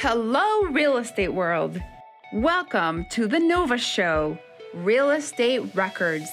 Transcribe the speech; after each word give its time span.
Hello, 0.00 0.64
real 0.72 0.98
estate 0.98 1.32
world. 1.32 1.80
Welcome 2.30 3.06
to 3.12 3.26
the 3.26 3.38
Nova 3.38 3.78
Show, 3.78 4.36
Real 4.74 5.10
Estate 5.10 5.74
Records. 5.74 6.28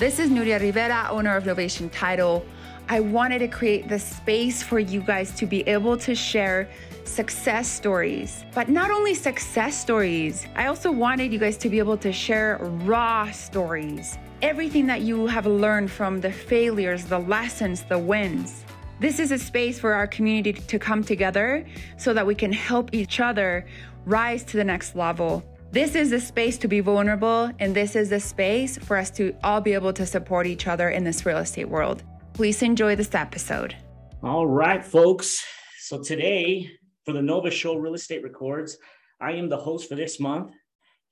This 0.00 0.18
is 0.18 0.30
Nuria 0.30 0.58
Rivera, 0.58 1.06
owner 1.10 1.36
of 1.36 1.44
Novation 1.44 1.92
Title. 1.92 2.46
I 2.88 3.00
wanted 3.00 3.40
to 3.40 3.48
create 3.48 3.90
the 3.90 3.98
space 3.98 4.62
for 4.62 4.78
you 4.78 5.02
guys 5.02 5.32
to 5.32 5.44
be 5.44 5.68
able 5.68 5.98
to 5.98 6.14
share 6.14 6.66
success 7.04 7.68
stories. 7.68 8.46
But 8.54 8.70
not 8.70 8.90
only 8.90 9.12
success 9.12 9.78
stories, 9.78 10.46
I 10.56 10.64
also 10.64 10.90
wanted 10.90 11.30
you 11.30 11.38
guys 11.38 11.58
to 11.58 11.68
be 11.68 11.78
able 11.78 11.98
to 11.98 12.10
share 12.10 12.56
raw 12.86 13.30
stories. 13.32 14.16
Everything 14.40 14.86
that 14.86 15.02
you 15.02 15.26
have 15.26 15.44
learned 15.44 15.90
from 15.90 16.22
the 16.22 16.32
failures, 16.32 17.04
the 17.04 17.18
lessons, 17.18 17.82
the 17.82 17.98
wins. 17.98 18.64
This 19.00 19.20
is 19.20 19.30
a 19.30 19.38
space 19.38 19.78
for 19.78 19.94
our 19.94 20.08
community 20.08 20.54
to 20.54 20.76
come 20.76 21.04
together 21.04 21.64
so 21.98 22.12
that 22.14 22.26
we 22.26 22.34
can 22.34 22.52
help 22.52 22.92
each 22.92 23.20
other 23.20 23.64
rise 24.06 24.42
to 24.46 24.56
the 24.56 24.64
next 24.64 24.96
level. 24.96 25.44
This 25.70 25.94
is 25.94 26.10
the 26.10 26.18
space 26.18 26.58
to 26.58 26.66
be 26.66 26.80
vulnerable, 26.80 27.48
and 27.60 27.76
this 27.76 27.94
is 27.94 28.10
the 28.10 28.18
space 28.18 28.76
for 28.76 28.96
us 28.96 29.10
to 29.10 29.36
all 29.44 29.60
be 29.60 29.72
able 29.72 29.92
to 29.92 30.04
support 30.04 30.48
each 30.48 30.66
other 30.66 30.88
in 30.88 31.04
this 31.04 31.24
real 31.24 31.38
estate 31.38 31.68
world. 31.68 32.02
Please 32.32 32.60
enjoy 32.60 32.96
this 32.96 33.14
episode. 33.14 33.76
All 34.24 34.48
right, 34.48 34.84
folks. 34.84 35.46
So 35.78 36.02
today, 36.02 36.68
for 37.04 37.12
the 37.12 37.22
Nova 37.22 37.52
Show 37.52 37.76
Real 37.76 37.94
Estate 37.94 38.24
Records, 38.24 38.78
I 39.20 39.34
am 39.34 39.48
the 39.48 39.58
host 39.58 39.88
for 39.88 39.94
this 39.94 40.18
month, 40.18 40.50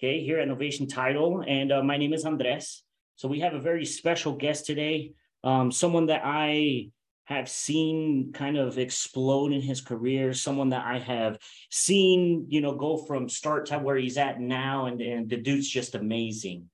okay, 0.00 0.24
here 0.24 0.40
at 0.40 0.48
Novation 0.48 0.92
Title, 0.92 1.44
and 1.46 1.70
uh, 1.70 1.84
my 1.84 1.98
name 1.98 2.14
is 2.14 2.24
Andres. 2.24 2.82
So 3.14 3.28
we 3.28 3.38
have 3.40 3.54
a 3.54 3.60
very 3.60 3.84
special 3.84 4.32
guest 4.32 4.66
today, 4.66 5.12
um, 5.44 5.70
someone 5.70 6.06
that 6.06 6.22
I 6.24 6.90
have 7.26 7.48
seen 7.48 8.32
kind 8.32 8.56
of 8.56 8.78
explode 8.78 9.52
in 9.52 9.60
his 9.60 9.80
career, 9.80 10.32
someone 10.32 10.68
that 10.70 10.86
I 10.86 11.00
have 11.00 11.38
seen, 11.70 12.46
you 12.48 12.60
know, 12.60 12.74
go 12.74 12.96
from 12.96 13.28
start 13.28 13.66
to 13.66 13.78
where 13.78 13.96
he's 13.96 14.16
at 14.16 14.40
now, 14.40 14.86
and, 14.86 15.00
and 15.00 15.28
the 15.28 15.36
dude's 15.36 15.68
just 15.68 15.96
amazing. 15.96 16.70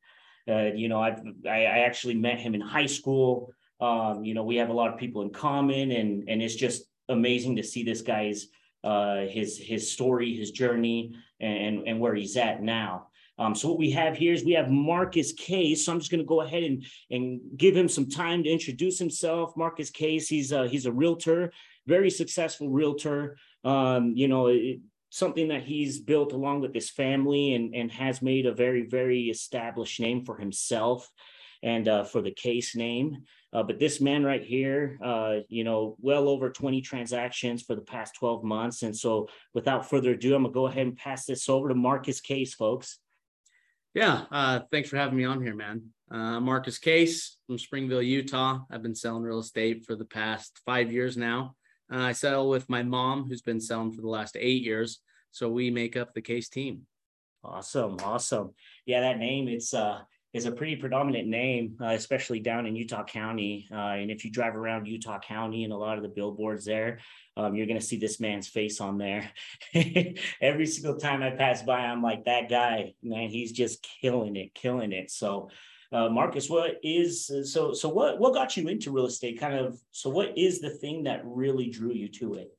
Uh, 0.46 0.70
you 0.74 0.88
know, 0.88 1.00
I've 1.00 1.22
I, 1.46 1.64
I, 1.64 1.78
actually 1.80 2.14
met 2.14 2.38
him 2.38 2.54
in 2.54 2.60
high 2.60 2.86
school. 2.86 3.54
Um, 3.80 4.24
you 4.24 4.34
know, 4.34 4.44
we 4.44 4.56
have 4.56 4.70
a 4.70 4.74
lot 4.74 4.92
of 4.92 4.98
people 4.98 5.22
in 5.22 5.30
common, 5.30 5.90
and 5.92 6.28
and 6.28 6.42
it's 6.42 6.56
just 6.56 6.84
amazing 7.08 7.56
to 7.56 7.62
see 7.62 7.82
this 7.82 8.02
guy's 8.02 8.48
uh, 8.84 9.20
his 9.20 9.56
his 9.56 9.90
story, 9.90 10.34
his 10.34 10.50
journey, 10.50 11.14
and 11.40 11.86
and 11.86 11.98
where 11.98 12.14
he's 12.14 12.36
at 12.36 12.62
now. 12.62 13.06
Um, 13.38 13.54
so 13.54 13.68
what 13.68 13.78
we 13.78 13.90
have 13.90 14.16
here 14.16 14.32
is 14.32 14.44
we 14.44 14.52
have 14.52 14.70
Marcus 14.70 15.32
Case. 15.32 15.86
So 15.86 15.92
I'm 15.92 15.98
just 15.98 16.10
going 16.10 16.20
to 16.20 16.26
go 16.26 16.42
ahead 16.42 16.62
and, 16.62 16.84
and 17.10 17.40
give 17.56 17.76
him 17.76 17.88
some 17.88 18.08
time 18.08 18.42
to 18.44 18.50
introduce 18.50 18.98
himself. 18.98 19.56
Marcus 19.56 19.90
Case, 19.90 20.28
he's 20.28 20.52
a, 20.52 20.68
he's 20.68 20.86
a 20.86 20.92
realtor, 20.92 21.52
very 21.86 22.10
successful 22.10 22.68
realtor. 22.68 23.36
Um, 23.64 24.12
you 24.14 24.28
know, 24.28 24.48
it, 24.48 24.80
something 25.10 25.48
that 25.48 25.62
he's 25.62 26.00
built 26.00 26.32
along 26.32 26.60
with 26.60 26.74
his 26.74 26.90
family 26.90 27.54
and, 27.54 27.74
and 27.74 27.90
has 27.92 28.22
made 28.22 28.46
a 28.46 28.54
very, 28.54 28.86
very 28.86 29.24
established 29.24 30.00
name 30.00 30.24
for 30.24 30.38
himself 30.38 31.10
and 31.62 31.86
uh, 31.86 32.04
for 32.04 32.22
the 32.22 32.30
case 32.30 32.74
name. 32.74 33.18
Uh, 33.52 33.62
but 33.62 33.78
this 33.78 34.00
man 34.00 34.24
right 34.24 34.42
here, 34.42 34.98
uh, 35.04 35.36
you 35.48 35.64
know, 35.64 35.96
well 36.00 36.28
over 36.28 36.50
20 36.50 36.80
transactions 36.80 37.62
for 37.62 37.74
the 37.74 37.82
past 37.82 38.14
12 38.14 38.42
months. 38.42 38.82
And 38.82 38.96
so 38.96 39.28
without 39.52 39.88
further 39.88 40.12
ado, 40.12 40.34
I'm 40.34 40.42
going 40.42 40.52
to 40.52 40.54
go 40.54 40.66
ahead 40.66 40.86
and 40.86 40.96
pass 40.96 41.26
this 41.26 41.48
over 41.48 41.68
to 41.68 41.74
Marcus 41.74 42.20
Case, 42.20 42.54
folks. 42.54 42.98
Yeah, 43.94 44.24
uh, 44.30 44.60
thanks 44.70 44.88
for 44.88 44.96
having 44.96 45.18
me 45.18 45.24
on 45.24 45.42
here, 45.42 45.54
man. 45.54 45.82
Uh, 46.10 46.40
Marcus 46.40 46.78
Case 46.78 47.36
from 47.46 47.58
Springville, 47.58 48.02
Utah. 48.02 48.60
I've 48.70 48.82
been 48.82 48.94
selling 48.94 49.22
real 49.22 49.40
estate 49.40 49.84
for 49.84 49.96
the 49.96 50.04
past 50.04 50.60
five 50.64 50.90
years 50.90 51.16
now. 51.16 51.56
Uh, 51.92 51.98
I 51.98 52.12
sell 52.12 52.48
with 52.48 52.70
my 52.70 52.82
mom, 52.82 53.28
who's 53.28 53.42
been 53.42 53.60
selling 53.60 53.92
for 53.92 54.00
the 54.00 54.08
last 54.08 54.36
eight 54.38 54.62
years. 54.62 55.00
So 55.30 55.50
we 55.50 55.70
make 55.70 55.96
up 55.96 56.14
the 56.14 56.22
Case 56.22 56.48
team. 56.48 56.86
Awesome, 57.44 57.96
awesome. 58.02 58.54
Yeah, 58.86 59.00
that 59.00 59.18
name 59.18 59.48
it's 59.48 59.74
uh 59.74 60.00
is 60.32 60.46
a 60.46 60.52
pretty 60.52 60.76
predominant 60.76 61.28
name, 61.28 61.76
uh, 61.80 61.88
especially 61.88 62.40
down 62.40 62.66
in 62.66 62.74
Utah 62.74 63.04
County. 63.04 63.68
Uh, 63.70 63.96
and 63.96 64.10
if 64.10 64.24
you 64.24 64.30
drive 64.30 64.56
around 64.56 64.86
Utah 64.86 65.18
County 65.18 65.64
and 65.64 65.72
a 65.72 65.76
lot 65.76 65.98
of 65.98 66.02
the 66.02 66.08
billboards 66.08 66.64
there, 66.64 67.00
um, 67.36 67.54
you're 67.54 67.66
going 67.66 67.78
to 67.78 67.84
see 67.84 67.98
this 67.98 68.18
man's 68.18 68.48
face 68.48 68.80
on 68.80 68.96
there. 68.96 69.30
Every 70.40 70.66
single 70.66 70.96
time 70.96 71.22
I 71.22 71.30
pass 71.30 71.62
by, 71.62 71.80
I'm 71.80 72.02
like, 72.02 72.24
that 72.24 72.48
guy, 72.48 72.94
man, 73.02 73.28
he's 73.28 73.52
just 73.52 73.86
killing 74.00 74.36
it, 74.36 74.54
killing 74.54 74.92
it. 74.92 75.10
So, 75.10 75.50
uh, 75.92 76.08
Marcus, 76.08 76.48
what 76.48 76.80
is 76.82 77.30
so? 77.52 77.74
So, 77.74 77.90
what 77.90 78.18
what 78.18 78.32
got 78.32 78.56
you 78.56 78.66
into 78.68 78.90
real 78.90 79.04
estate? 79.04 79.38
Kind 79.38 79.54
of. 79.54 79.78
So, 79.90 80.08
what 80.08 80.38
is 80.38 80.60
the 80.62 80.70
thing 80.70 81.04
that 81.04 81.20
really 81.22 81.68
drew 81.68 81.92
you 81.92 82.08
to 82.08 82.34
it? 82.34 82.56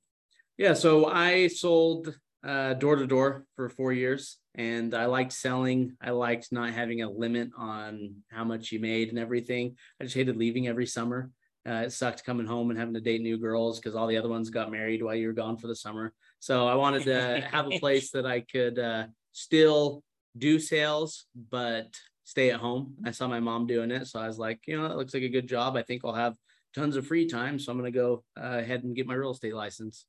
Yeah, 0.58 0.76
so 0.76 1.08
I 1.08 1.48
sold 1.48 2.16
door 2.44 2.96
to 2.98 3.08
door 3.08 3.46
for 3.56 3.70
four 3.70 3.94
years, 3.94 4.38
and 4.56 4.94
I 4.94 5.06
liked 5.06 5.32
selling. 5.32 5.96
I 6.02 6.12
liked 6.12 6.52
not 6.52 6.74
having 6.74 7.02
a 7.02 7.10
limit 7.10 7.50
on 7.58 8.16
how 8.30 8.44
much 8.44 8.72
you 8.72 8.80
made 8.80 9.10
and 9.10 9.20
everything. 9.20 9.78
I 10.00 10.04
just 10.04 10.16
hated 10.16 10.38
leaving 10.38 10.68
every 10.68 10.86
summer. 10.86 11.32
Uh, 11.68 11.84
it 11.86 11.92
sucked 11.92 12.26
coming 12.26 12.46
home 12.46 12.70
and 12.70 12.80
having 12.80 12.94
to 12.94 13.00
date 13.00 13.22
new 13.22 13.38
girls 13.38 13.80
because 13.80 13.96
all 13.96 14.08
the 14.08 14.18
other 14.18 14.28
ones 14.28 14.50
got 14.50 14.72
married 14.72 15.02
while 15.02 15.16
you 15.16 15.28
were 15.28 15.34
gone 15.34 15.58
for 15.58 15.68
the 15.68 15.76
summer. 15.76 16.14
So 16.40 16.68
I 16.68 16.76
wanted 16.76 17.06
to 17.06 17.48
have 17.50 17.68
a 17.68 17.80
place 17.80 18.12
that 18.12 18.26
I 18.26 18.42
could 18.42 18.78
uh, 18.78 19.06
still 19.32 20.04
do 20.38 20.60
sales, 20.60 21.26
but 21.50 21.88
stay 22.26 22.52
at 22.52 22.60
home. 22.60 22.96
I 23.06 23.12
saw 23.12 23.28
my 23.30 23.40
mom 23.40 23.66
doing 23.66 23.92
it. 23.92 24.08
So 24.08 24.20
I 24.20 24.28
was 24.28 24.38
like, 24.38 24.60
you 24.66 24.78
know, 24.78 24.90
that 24.90 24.98
looks 24.98 25.14
like 25.14 25.24
a 25.24 25.30
good 25.30 25.48
job. 25.48 25.78
I 25.78 25.84
think 25.84 26.02
I'll 26.04 26.14
have 26.14 26.36
tons 26.76 26.98
of 26.98 27.08
free 27.08 27.28
time. 27.28 27.60
So 27.60 27.72
I'm 27.72 27.78
going 27.78 27.92
to 27.92 27.98
go 27.98 28.24
uh, 28.38 28.58
ahead 28.58 28.84
and 28.84 28.96
get 28.96 29.08
my 29.08 29.14
real 29.14 29.32
estate 29.32 29.56
license. 29.56 30.06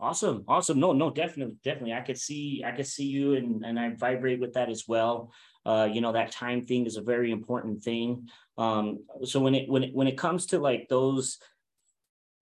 Awesome. 0.00 0.44
Awesome. 0.48 0.80
No, 0.80 0.92
no, 0.92 1.10
definitely, 1.10 1.54
definitely. 1.62 1.92
I 1.92 2.00
could 2.00 2.18
see, 2.18 2.64
I 2.66 2.72
could 2.72 2.88
see 2.88 3.06
you 3.06 3.34
and, 3.34 3.64
and 3.64 3.78
I 3.78 3.94
vibrate 3.94 4.40
with 4.40 4.54
that 4.54 4.68
as 4.68 4.84
well. 4.88 5.32
Uh, 5.64 5.88
you 5.92 6.00
know, 6.00 6.12
that 6.12 6.32
time 6.32 6.62
thing 6.62 6.86
is 6.86 6.96
a 6.96 7.02
very 7.02 7.30
important 7.30 7.82
thing. 7.84 8.28
Um, 8.58 9.04
so 9.22 9.38
when 9.38 9.54
it, 9.54 9.68
when 9.68 9.84
it, 9.84 9.94
when 9.94 10.08
it 10.08 10.18
comes 10.18 10.46
to 10.46 10.58
like 10.58 10.88
those, 10.88 11.38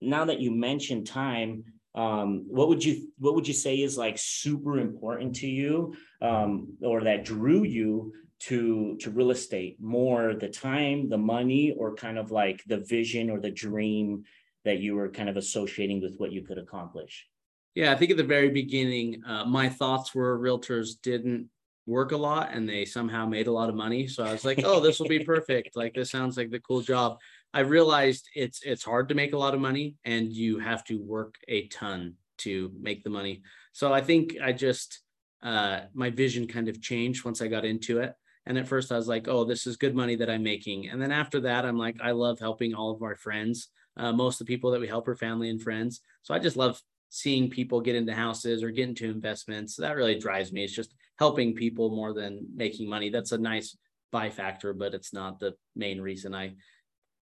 now 0.01 0.25
that 0.25 0.41
you 0.41 0.51
mentioned 0.53 1.07
time, 1.07 1.65
um, 1.95 2.47
what 2.49 2.69
would 2.69 2.83
you, 2.83 3.09
what 3.19 3.35
would 3.35 3.47
you 3.47 3.53
say 3.53 3.77
is 3.77 3.99
like 3.99 4.17
super 4.17 4.79
important 4.79 5.37
to 5.37 5.47
you, 5.47 5.95
um, 6.23 6.79
or 6.83 7.03
that 7.03 7.27
drew 7.27 7.65
you 7.65 8.15
to, 8.39 8.97
to 9.01 9.11
real 9.11 9.33
estate 9.33 9.77
more 9.81 10.33
the 10.33 10.49
time, 10.49 11.11
the 11.11 11.19
money, 11.19 11.75
or 11.77 11.95
kind 11.95 12.17
of 12.17 12.31
like 12.31 12.63
the 12.67 12.79
vision 12.79 13.29
or 13.29 13.39
the 13.39 13.51
dream 13.51 14.23
that 14.65 14.79
you 14.79 14.95
were 14.95 15.11
kind 15.11 15.29
of 15.29 15.37
associating 15.37 16.01
with 16.01 16.15
what 16.17 16.33
you 16.33 16.43
could 16.43 16.57
accomplish? 16.57 17.27
Yeah, 17.75 17.93
I 17.93 17.97
think 17.97 18.11
at 18.11 18.17
the 18.17 18.25
very 18.25 18.51
beginning, 18.51 19.23
uh, 19.27 19.45
my 19.45 19.69
thoughts 19.69 20.15
were 20.15 20.39
realtors 20.39 21.01
didn't 21.03 21.49
work 21.87 22.13
a 22.13 22.17
lot 22.17 22.51
and 22.53 22.69
they 22.69 22.85
somehow 22.85 23.27
made 23.27 23.47
a 23.47 23.53
lot 23.53 23.69
of 23.69 23.75
money. 23.75 24.07
So 24.07 24.25
I 24.25 24.33
was 24.33 24.45
like, 24.45 24.61
oh, 24.65 24.81
this 24.81 24.99
will 24.99 25.09
be 25.09 25.25
perfect. 25.25 25.77
Like 25.77 25.95
this 25.95 26.11
sounds 26.11 26.37
like 26.37 26.51
the 26.51 26.61
cool 26.61 26.81
job. 26.81 27.19
I 27.53 27.61
realized 27.61 28.29
it's 28.35 28.63
it's 28.63 28.85
hard 28.85 29.09
to 29.09 29.15
make 29.15 29.33
a 29.33 29.39
lot 29.39 29.55
of 29.55 29.61
money 29.61 29.97
and 30.05 30.33
you 30.33 30.59
have 30.59 30.85
to 30.85 31.03
work 31.03 31.35
a 31.49 31.67
ton 31.69 32.15
to 32.39 32.73
make 32.81 33.03
the 33.03 33.11
money. 33.11 33.43
So 33.73 33.93
I 33.93 34.01
think 34.01 34.37
I 34.43 34.53
just 34.53 35.01
uh, 35.43 35.81
my 35.95 36.11
vision 36.11 36.47
kind 36.47 36.69
of 36.69 36.81
changed 36.81 37.25
once 37.25 37.43
I 37.43 37.49
got 37.49 37.65
into 37.65 37.99
it. 38.01 38.15
And 38.47 38.59
at 38.59 38.69
first 38.69 38.93
I 38.93 38.97
was 38.97 39.09
like, 39.09 39.29
oh, 39.29 39.45
this 39.45 39.67
is 39.67 39.77
good 39.77 39.95
money 39.95 40.17
that 40.17 40.31
I'm 40.31 40.43
making. 40.43 40.89
And 40.89 41.01
then 41.01 41.13
after 41.13 41.41
that, 41.41 41.65
I'm 41.65 41.79
like, 41.79 41.97
I 42.03 42.11
love 42.13 42.39
helping 42.39 42.75
all 42.75 42.91
of 42.91 43.03
our 43.03 43.17
friends. 43.17 43.69
Uh, 43.97 44.13
most 44.13 44.41
of 44.41 44.47
the 44.47 44.53
people 44.53 44.71
that 44.71 44.81
we 44.81 44.89
help 44.89 45.09
are 45.09 45.17
family 45.17 45.51
and 45.51 45.61
friends. 45.61 46.01
So 46.23 46.35
I 46.35 46.39
just 46.39 46.57
love 46.57 46.81
seeing 47.11 47.51
people 47.51 47.81
get 47.81 47.97
into 47.97 48.15
houses 48.15 48.63
or 48.63 48.71
get 48.71 48.89
into 48.89 49.11
investments. 49.11 49.77
That 49.77 49.97
really 49.97 50.19
drives 50.19 50.53
me. 50.53 50.65
It's 50.65 50.75
just 50.75 50.95
helping 51.19 51.55
people 51.55 51.95
more 51.95 52.15
than 52.15 52.47
making 52.55 52.89
money. 52.89 53.11
That's 53.11 53.33
a 53.33 53.39
nice 53.39 53.77
buy 54.13 54.31
factor, 54.31 54.73
but 54.73 54.95
it's 54.95 55.13
not 55.13 55.39
the 55.39 55.55
main 55.77 56.01
reason 56.01 56.35
I 56.35 56.55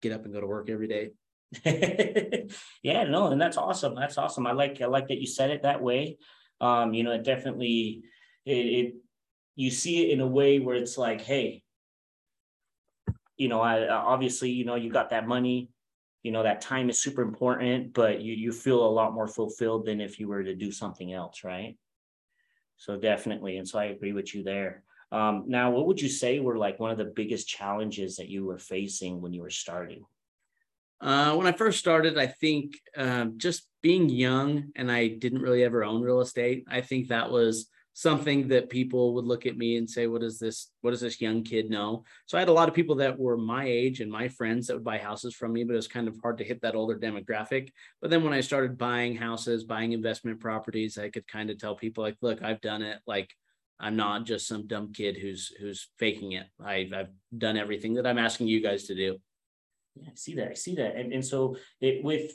get 0.02 0.14
up 0.14 0.24
and 0.26 0.34
go 0.34 0.42
to 0.42 0.48
work 0.48 0.70
every 0.70 0.88
day. 0.88 1.12
yeah, 2.82 3.04
no, 3.04 3.28
and 3.28 3.40
that's 3.40 3.58
awesome. 3.58 3.94
That's 3.94 4.18
awesome. 4.18 4.48
I 4.48 4.54
like 4.54 4.82
I 4.82 4.86
like 4.86 5.10
that 5.10 5.20
you 5.20 5.28
said 5.28 5.52
it 5.52 5.64
that 5.64 5.82
way. 5.82 6.18
Um, 6.60 6.94
you 6.94 7.04
know, 7.04 7.12
it 7.12 7.24
definitely 7.24 8.04
it, 8.46 8.52
it 8.52 8.96
you 9.56 9.70
see 9.70 10.06
it 10.06 10.14
in 10.14 10.22
a 10.22 10.28
way 10.28 10.60
where 10.60 10.76
it's 10.76 10.98
like, 10.98 11.22
hey, 11.22 11.62
you 13.38 13.50
know, 13.50 13.62
I 13.62 13.88
obviously, 13.90 14.50
you 14.50 14.66
know, 14.66 14.76
you 14.76 14.90
got 14.90 15.10
that 15.10 15.28
money, 15.28 15.70
you 16.24 16.32
know 16.32 16.44
that 16.44 16.62
time 16.62 16.90
is 16.90 17.00
super 17.00 17.22
important 17.22 17.94
but 17.94 18.22
you 18.22 18.34
you 18.34 18.52
feel 18.52 18.84
a 18.86 18.96
lot 18.96 19.14
more 19.14 19.28
fulfilled 19.28 19.86
than 19.86 20.02
if 20.02 20.20
you 20.20 20.28
were 20.28 20.44
to 20.44 20.56
do 20.56 20.72
something 20.72 21.14
else 21.14 21.44
right? 21.44 21.78
So 22.78 22.98
definitely 22.98 23.58
and 23.58 23.68
so 23.68 23.80
i 23.80 23.86
agree 23.86 24.14
with 24.14 24.34
you 24.34 24.44
there. 24.44 24.84
Um, 25.12 25.44
now 25.48 25.70
what 25.70 25.86
would 25.86 26.02
you 26.02 26.10
say 26.10 26.40
were 26.40 26.58
like 26.58 26.80
one 26.80 26.90
of 26.90 26.98
the 26.98 27.14
biggest 27.16 27.48
challenges 27.48 28.16
that 28.16 28.30
you 28.30 28.46
were 28.46 28.58
facing 28.58 29.22
when 29.22 29.32
you 29.32 29.44
were 29.44 29.52
starting? 29.52 30.06
Uh, 31.00 31.36
when 31.36 31.46
i 31.46 31.52
first 31.52 31.80
started 31.80 32.18
i 32.18 32.28
think 32.28 32.80
um, 32.98 33.38
just 33.38 33.68
being 33.82 34.10
young 34.10 34.72
and 34.76 34.90
i 34.92 35.08
didn't 35.08 35.42
really 35.42 35.64
ever 35.64 35.84
own 35.84 36.02
real 36.02 36.22
estate 36.22 36.64
i 36.70 36.80
think 36.80 37.10
that 37.10 37.30
was 37.30 37.68
something 37.94 38.48
that 38.48 38.70
people 38.70 39.14
would 39.14 39.26
look 39.26 39.46
at 39.46 39.58
me 39.58 39.78
and 39.78 39.88
say, 39.90 40.08
what 40.08 40.24
is 40.24 40.40
this? 40.40 40.72
What 40.82 40.92
does 40.92 41.02
this 41.02 41.22
young 41.22 41.44
kid 41.44 41.70
know? 41.70 42.04
So 42.26 42.38
I 42.38 42.42
had 42.42 42.50
a 42.50 42.54
lot 42.54 42.68
of 42.68 42.76
people 42.76 42.96
that 42.96 43.18
were 43.18 43.38
my 43.38 43.66
age 43.66 44.02
and 44.02 44.12
my 44.12 44.28
friends 44.28 44.68
that 44.68 44.74
would 44.74 44.84
buy 44.84 44.98
houses 44.98 45.36
from 45.36 45.54
me, 45.54 45.64
but 45.64 45.74
it 45.74 45.78
was 45.78 45.88
kind 45.88 46.08
of 46.08 46.18
hard 46.22 46.40
to 46.40 46.44
hit 46.44 46.62
that 46.62 46.76
older 46.76 46.98
demographic. 46.98 47.70
But 48.02 48.10
then 48.10 48.24
when 48.24 48.34
I 48.34 48.42
started 48.42 48.78
buying 48.78 49.16
houses, 49.16 49.64
buying 49.64 49.92
investment 49.92 50.40
properties, 50.40 50.98
I 50.98 51.10
could 51.10 51.28
kind 51.28 51.50
of 51.50 51.60
tell 51.60 51.76
people 51.76 52.04
like, 52.04 52.18
look, 52.22 52.42
I've 52.42 52.62
done 52.62 52.82
it. 52.82 53.00
Like 53.06 53.32
I'm 53.80 53.96
not 53.96 54.26
just 54.26 54.48
some 54.48 54.66
dumb 54.66 54.92
kid 54.94 55.18
who's 55.18 55.52
who's 55.60 55.90
faking 56.00 56.34
it. 56.34 56.48
I've 56.64 56.94
I've 56.94 57.10
done 57.38 57.58
everything 57.58 57.96
that 57.96 58.08
I'm 58.08 58.18
asking 58.18 58.48
you 58.48 58.62
guys 58.62 58.86
to 58.86 58.96
do. 58.96 59.18
Yeah, 59.96 60.10
I 60.12 60.16
see 60.16 60.36
that. 60.36 60.50
I 60.50 60.54
see 60.54 60.76
that. 60.76 60.96
And 60.96 61.14
and 61.14 61.26
so 61.26 61.58
it 61.80 62.04
with 62.04 62.32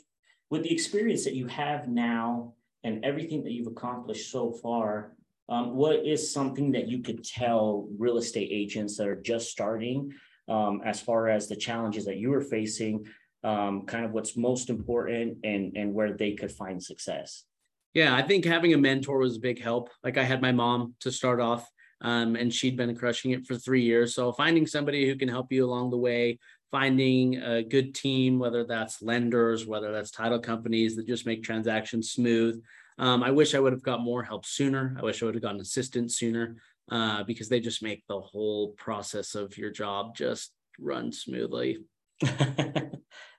with 0.49 0.63
the 0.63 0.73
experience 0.73 1.25
that 1.25 1.35
you 1.35 1.47
have 1.47 1.87
now 1.87 2.53
and 2.83 3.03
everything 3.03 3.43
that 3.43 3.51
you've 3.51 3.67
accomplished 3.67 4.31
so 4.31 4.51
far, 4.51 5.13
um, 5.49 5.75
what 5.75 6.05
is 6.05 6.31
something 6.31 6.71
that 6.73 6.87
you 6.87 7.01
could 7.01 7.23
tell 7.23 7.87
real 7.97 8.17
estate 8.17 8.49
agents 8.51 8.97
that 8.97 9.07
are 9.07 9.19
just 9.19 9.49
starting 9.49 10.13
um, 10.47 10.81
as 10.85 10.99
far 10.99 11.27
as 11.27 11.47
the 11.47 11.55
challenges 11.55 12.05
that 12.05 12.17
you 12.17 12.33
are 12.33 12.41
facing, 12.41 13.05
um, 13.43 13.85
kind 13.85 14.05
of 14.05 14.11
what's 14.11 14.37
most 14.37 14.69
important 14.69 15.37
and, 15.43 15.75
and 15.75 15.93
where 15.93 16.13
they 16.13 16.33
could 16.33 16.51
find 16.51 16.81
success? 16.81 17.45
Yeah, 17.93 18.15
I 18.15 18.21
think 18.21 18.45
having 18.45 18.73
a 18.73 18.77
mentor 18.77 19.17
was 19.17 19.37
a 19.37 19.39
big 19.39 19.61
help. 19.61 19.89
Like 20.03 20.17
I 20.17 20.23
had 20.23 20.41
my 20.41 20.51
mom 20.51 20.93
to 21.01 21.11
start 21.11 21.39
off, 21.39 21.67
um, 22.01 22.35
and 22.35 22.53
she'd 22.53 22.77
been 22.77 22.95
crushing 22.95 23.31
it 23.31 23.47
for 23.47 23.55
three 23.55 23.81
years. 23.81 24.13
So 24.13 24.31
finding 24.31 24.67
somebody 24.67 25.07
who 25.07 25.15
can 25.15 25.27
help 25.27 25.51
you 25.51 25.65
along 25.65 25.89
the 25.89 25.97
way, 25.97 26.37
finding 26.69 27.37
a 27.37 27.63
good 27.63 27.95
team, 27.95 28.37
whether 28.37 28.63
that's 28.63 29.01
lenders, 29.01 29.65
whether 29.65 29.91
that's 29.91 30.11
title 30.11 30.39
companies 30.39 30.95
that 30.95 31.07
just 31.07 31.25
make 31.25 31.41
transactions 31.41 32.11
smooth, 32.11 32.61
um, 32.99 33.23
I 33.23 33.31
wish 33.31 33.55
I 33.55 33.59
would 33.59 33.73
have 33.73 33.81
got 33.81 34.01
more 34.01 34.23
help 34.23 34.45
sooner. 34.45 34.95
I 34.99 35.03
wish 35.03 35.23
I 35.23 35.25
would 35.25 35.35
have 35.35 35.41
gotten 35.41 35.61
assistance 35.61 36.17
sooner 36.17 36.57
uh, 36.91 37.23
because 37.23 37.47
they 37.47 37.61
just 37.61 37.81
make 37.81 38.03
the 38.07 38.19
whole 38.19 38.71
process 38.71 39.35
of 39.35 39.57
your 39.57 39.71
job 39.71 40.15
just 40.15 40.51
run 40.77 41.11
smoothly. 41.11 41.79
I 42.23 42.91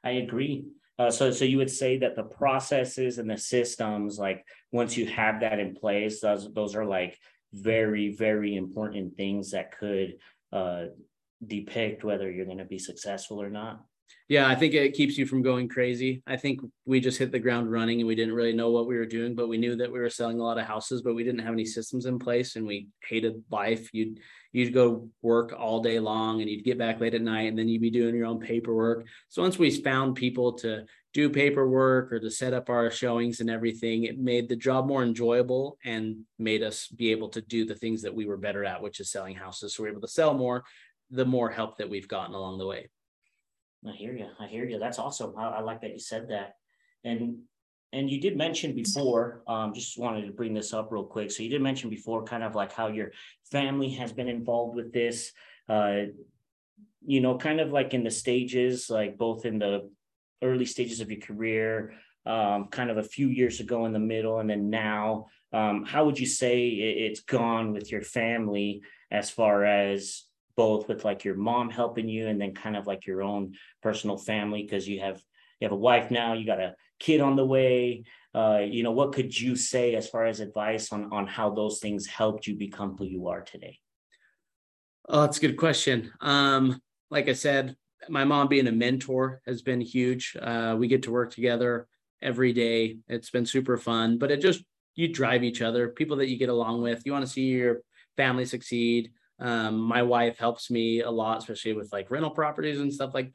agree. 0.05 0.65
Uh, 0.99 1.11
so, 1.11 1.31
so 1.31 1.45
you 1.45 1.59
would 1.59 1.71
say 1.71 1.99
that 1.99 2.17
the 2.17 2.23
processes 2.23 3.19
and 3.19 3.29
the 3.29 3.37
systems, 3.37 4.19
like 4.19 4.45
once 4.73 4.97
you 4.97 5.07
have 5.07 5.41
that 5.41 5.59
in 5.59 5.75
place, 5.75 6.21
those 6.21 6.53
those 6.53 6.75
are 6.75 6.85
like 6.85 7.19
very, 7.53 8.15
very 8.15 8.57
important 8.57 9.17
things 9.17 9.51
that 9.51 9.77
could 9.79 10.17
uh, 10.53 10.85
depict 11.47 12.05
whether 12.05 12.31
you're 12.31 12.47
going 12.47 12.59
to 12.59 12.65
be 12.65 12.79
successful 12.79 13.41
or 13.43 13.51
not 13.51 13.83
yeah, 14.29 14.49
I 14.49 14.55
think 14.55 14.75
it 14.75 14.95
keeps 14.95 15.19
you 15.19 15.27
from 15.27 15.43
going 15.43 15.69
crazy. 15.69 16.23
I 16.27 16.37
think 16.37 16.61
we 16.85 17.01
just 17.01 17.19
hit 17.19 17.33
the 17.33 17.39
ground 17.41 17.71
running 17.71 18.01
and 18.01 18.07
we 18.07 18.15
didn't 18.15 18.35
really 18.35 18.53
know 18.53 18.71
what 18.71 18.87
we 18.87 18.97
were 18.97 19.05
doing, 19.05 19.35
but 19.35 19.49
we 19.49 19.59
knew 19.59 19.75
that 19.77 19.91
we 19.91 19.99
were 19.99 20.09
selling 20.09 20.39
a 20.39 20.43
lot 20.45 20.57
of 20.57 20.67
houses, 20.67 21.03
but 21.03 21.15
we 21.15 21.25
didn't 21.25 21.41
have 21.41 21.53
any 21.53 21.65
systems 21.65 22.07
in 22.07 22.19
place 22.19 22.55
and 22.55 22.65
we 22.65 22.89
hated 23.09 23.43
life. 23.51 23.93
You'd 23.93 24.21
you'd 24.53 24.75
go 24.75 25.09
work 25.23 25.53
all 25.57 25.81
day 25.81 25.99
long 25.99 26.41
and 26.41 26.51
you'd 26.51 26.65
get 26.65 26.79
back 26.79 27.01
late 27.01 27.15
at 27.15 27.23
night 27.23 27.49
and 27.49 27.59
then 27.59 27.69
you'd 27.69 27.83
be 27.83 27.91
doing 27.91 28.15
your 28.15 28.27
own 28.27 28.41
paperwork. 28.41 29.07
So 29.29 29.43
once 29.43 29.59
we 29.59 29.71
found 29.71 30.17
people 30.17 30.53
to 30.59 30.87
do 31.13 31.29
paperwork 31.29 32.13
or 32.13 32.21
to 32.21 32.31
set 32.31 32.53
up 32.53 32.69
our 32.69 32.91
showings 32.91 33.41
and 33.41 33.51
everything, 33.51 34.05
it 34.05 34.19
made 34.19 34.49
the 34.49 34.57
job 34.57 34.87
more 34.87 35.03
enjoyable 35.03 35.77
and 35.85 36.21
made 36.39 36.63
us 36.63 36.87
be 36.87 37.11
able 37.11 37.29
to 37.31 37.41
do 37.41 37.65
the 37.65 37.75
things 37.75 38.03
that 38.03 38.15
we 38.15 38.27
were 38.27 38.37
better 38.37 38.65
at, 38.65 38.83
which 38.83 39.01
is 39.01 39.11
selling 39.11 39.35
houses. 39.35 39.75
So 39.75 39.83
we're 39.83 39.91
able 39.91 40.01
to 40.03 40.09
sell 40.09 40.35
more 40.35 40.65
the 41.11 41.25
more 41.25 41.51
help 41.51 41.79
that 41.79 41.91
we've 41.91 42.09
gotten 42.09 42.35
along 42.35 42.59
the 42.59 42.67
way. 42.67 42.89
I 43.87 43.93
hear 43.93 44.13
you. 44.13 44.27
I 44.39 44.47
hear 44.47 44.65
you. 44.69 44.79
That's 44.79 44.99
awesome. 44.99 45.35
I, 45.37 45.49
I 45.49 45.61
like 45.61 45.81
that 45.81 45.93
you 45.93 45.99
said 45.99 46.29
that. 46.29 46.57
And 47.05 47.39
and 47.93 48.09
you 48.09 48.21
did 48.21 48.37
mention 48.37 48.75
before, 48.75 49.43
um, 49.49 49.75
just 49.75 49.99
wanted 49.99 50.25
to 50.27 50.33
bring 50.33 50.55
this 50.55 50.73
up 50.73 50.93
real 50.93 51.05
quick. 51.05 51.31
So 51.31 51.43
you 51.43 51.49
did 51.49 51.61
mention 51.61 51.91
before, 51.91 52.23
kind 52.23 52.45
of 52.45 52.55
like 52.55 52.73
how 52.73 52.87
your 52.87 53.11
family 53.51 53.91
has 53.91 54.13
been 54.13 54.29
involved 54.29 54.77
with 54.77 54.93
this. 54.93 55.33
Uh, 55.69 56.03
you 57.05 57.21
know, 57.21 57.37
kind 57.37 57.61
of 57.61 57.73
like 57.73 57.93
in 57.93 58.05
the 58.05 58.11
stages, 58.11 58.91
like 58.91 59.19
both 59.19 59.45
in 59.45 59.59
the 59.59 59.91
early 60.43 60.67
stages 60.67 61.01
of 61.01 61.11
your 61.11 61.21
career, 61.21 61.95
um, 62.27 62.69
kind 62.69 62.91
of 62.91 62.99
a 62.99 63.03
few 63.03 63.29
years 63.29 63.59
ago 63.59 63.87
in 63.87 63.93
the 63.93 63.99
middle, 63.99 64.39
and 64.39 64.51
then 64.51 64.71
now. 64.71 65.27
Um, 65.53 65.85
how 65.85 66.05
would 66.05 66.21
you 66.21 66.27
say 66.27 66.69
it's 66.69 67.21
gone 67.21 67.73
with 67.73 67.91
your 67.91 68.03
family 68.03 68.83
as 69.11 69.31
far 69.31 69.65
as 69.65 70.23
both 70.61 70.89
with 70.89 71.07
like 71.07 71.25
your 71.25 71.37
mom 71.37 71.71
helping 71.71 72.07
you 72.07 72.29
and 72.29 72.39
then 72.39 72.53
kind 72.53 72.77
of 72.77 72.87
like 72.87 73.07
your 73.07 73.23
own 73.23 73.55
personal 73.83 74.19
family 74.19 74.63
because 74.63 74.87
you 74.87 75.01
have 75.01 75.17
you 75.59 75.65
have 75.65 75.73
a 75.73 75.85
wife 75.89 76.11
now 76.11 76.35
you 76.35 76.45
got 76.45 76.61
a 76.61 76.75
kid 76.99 77.23
on 77.23 77.35
the 77.35 77.47
way. 77.47 78.05
Uh, 78.35 78.61
you 78.63 78.83
know 78.83 78.91
what 78.91 79.13
could 79.13 79.31
you 79.41 79.57
say 79.57 79.95
as 79.95 80.07
far 80.07 80.27
as 80.27 80.39
advice 80.39 80.93
on 80.93 81.11
on 81.15 81.27
how 81.27 81.49
those 81.49 81.79
things 81.79 82.07
helped 82.07 82.47
you 82.47 82.57
become 82.57 82.95
who 82.99 83.07
you 83.07 83.29
are 83.29 83.41
today? 83.41 83.79
Oh 85.09 85.23
that's 85.23 85.39
a 85.39 85.41
good 85.41 85.57
question. 85.57 86.13
Um 86.21 86.83
like 87.11 87.31
i 87.31 87.33
said 87.33 87.75
my 88.11 88.25
mom 88.25 88.47
being 88.49 88.67
a 88.67 88.73
mentor 88.73 89.41
has 89.47 89.63
been 89.63 89.81
huge. 89.81 90.37
Uh, 90.41 90.77
we 90.79 90.89
get 90.89 91.05
to 91.05 91.11
work 91.11 91.33
together 91.33 91.87
every 92.21 92.53
day. 92.53 92.99
It's 93.09 93.31
been 93.31 93.47
super 93.47 93.79
fun 93.79 94.19
but 94.19 94.31
it 94.31 94.43
just 94.43 94.63
you 94.95 95.09
drive 95.09 95.43
each 95.43 95.63
other 95.63 95.89
people 95.89 96.19
that 96.19 96.29
you 96.29 96.37
get 96.37 96.51
along 96.51 96.83
with. 96.83 97.01
You 97.07 97.13
want 97.13 97.25
to 97.25 97.33
see 97.33 97.47
your 97.47 97.81
family 98.19 98.45
succeed 98.45 99.11
um, 99.41 99.79
my 99.79 100.03
wife 100.03 100.39
helps 100.39 100.71
me 100.71 101.01
a 101.01 101.11
lot, 101.11 101.39
especially 101.39 101.73
with 101.73 101.93
like 101.93 102.11
rental 102.11 102.31
properties 102.31 102.81
and 102.81 102.93
stuff 102.93 103.15
like 103.15 103.33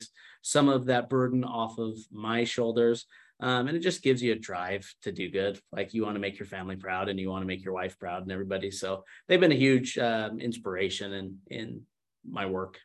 this. 0.00 0.08
some 0.42 0.68
of 0.68 0.86
that 0.86 1.08
burden 1.10 1.44
off 1.44 1.78
of 1.78 1.96
my 2.10 2.44
shoulders. 2.44 3.06
Um, 3.40 3.68
and 3.68 3.76
it 3.76 3.80
just 3.80 4.02
gives 4.02 4.22
you 4.22 4.32
a 4.32 4.36
drive 4.36 4.90
to 5.02 5.12
do 5.12 5.28
good. 5.28 5.60
Like 5.72 5.92
you 5.92 6.04
want 6.04 6.14
to 6.14 6.20
make 6.20 6.38
your 6.38 6.46
family 6.46 6.76
proud 6.76 7.08
and 7.08 7.18
you 7.18 7.28
want 7.28 7.42
to 7.42 7.46
make 7.46 7.64
your 7.64 7.74
wife 7.74 7.98
proud 7.98 8.22
and 8.22 8.32
everybody. 8.32 8.70
So 8.70 9.04
they've 9.28 9.40
been 9.40 9.52
a 9.52 9.56
huge 9.56 9.98
um, 9.98 10.40
inspiration 10.40 11.12
in 11.12 11.38
in 11.50 11.82
my 12.26 12.46
work. 12.46 12.78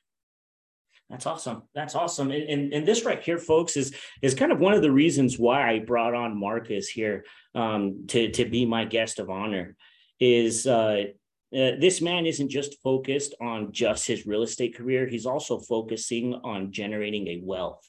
That's 1.10 1.26
awesome. 1.26 1.64
That's 1.74 1.96
awesome. 1.96 2.30
And, 2.30 2.44
and, 2.44 2.74
and, 2.74 2.88
this 2.88 3.04
right 3.04 3.22
here, 3.22 3.40
folks, 3.40 3.76
is 3.78 3.96
is 4.22 4.36
kind 4.36 4.52
of 4.52 4.60
one 4.60 4.74
of 4.74 4.84
the 4.84 4.92
reasons 4.92 5.40
why 5.40 5.72
I 5.72 5.80
brought 5.80 6.14
on 6.14 6.40
Marcus 6.40 6.88
here 6.88 7.26
um, 7.56 8.06
to 8.08 8.30
to 8.32 8.46
be 8.46 8.66
my 8.66 8.86
guest 8.86 9.20
of 9.20 9.30
honor. 9.30 9.76
Is 10.20 10.68
uh, 10.68 11.06
uh, 11.54 11.72
this 11.80 12.02
man 12.02 12.26
isn't 12.26 12.50
just 12.50 12.80
focused 12.82 13.34
on 13.42 13.72
just 13.72 14.06
his 14.06 14.28
real 14.28 14.44
estate 14.44 14.76
career, 14.76 15.08
he's 15.08 15.26
also 15.26 15.60
focusing 15.60 16.36
on 16.44 16.72
generating 16.72 17.28
a 17.28 17.42
wealth 17.44 17.88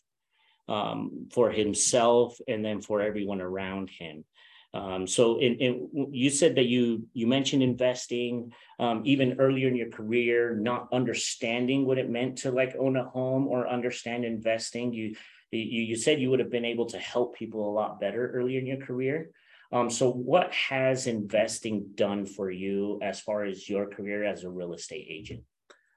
um, 0.68 1.28
for 1.32 1.50
himself 1.50 2.38
and 2.48 2.64
then 2.64 2.80
for 2.80 3.02
everyone 3.02 3.40
around 3.40 3.90
him. 3.90 4.24
Um, 4.72 5.06
so 5.06 5.38
in, 5.38 5.56
in, 5.56 6.08
you 6.12 6.30
said 6.30 6.54
that 6.54 6.66
you 6.66 7.08
you 7.12 7.26
mentioned 7.26 7.62
investing 7.62 8.52
um, 8.78 9.02
even 9.04 9.40
earlier 9.40 9.66
in 9.66 9.74
your 9.74 9.90
career, 9.90 10.54
not 10.54 10.88
understanding 10.92 11.84
what 11.84 11.98
it 11.98 12.08
meant 12.08 12.38
to 12.38 12.52
like 12.52 12.76
own 12.78 12.96
a 12.96 13.04
home 13.04 13.48
or 13.48 13.68
understand 13.68 14.24
investing. 14.24 14.92
You 14.92 15.16
you, 15.50 15.82
you 15.82 15.96
said 15.96 16.20
you 16.20 16.30
would 16.30 16.38
have 16.38 16.52
been 16.52 16.64
able 16.64 16.86
to 16.86 16.98
help 16.98 17.34
people 17.34 17.68
a 17.68 17.74
lot 17.74 18.00
better 18.00 18.30
earlier 18.30 18.60
in 18.60 18.66
your 18.66 18.78
career. 18.78 19.30
Um, 19.72 19.88
so, 19.88 20.10
what 20.10 20.52
has 20.52 21.06
investing 21.06 21.90
done 21.94 22.26
for 22.26 22.50
you 22.50 22.98
as 23.02 23.20
far 23.20 23.44
as 23.44 23.68
your 23.68 23.86
career 23.86 24.24
as 24.24 24.42
a 24.42 24.50
real 24.50 24.72
estate 24.74 25.06
agent? 25.08 25.42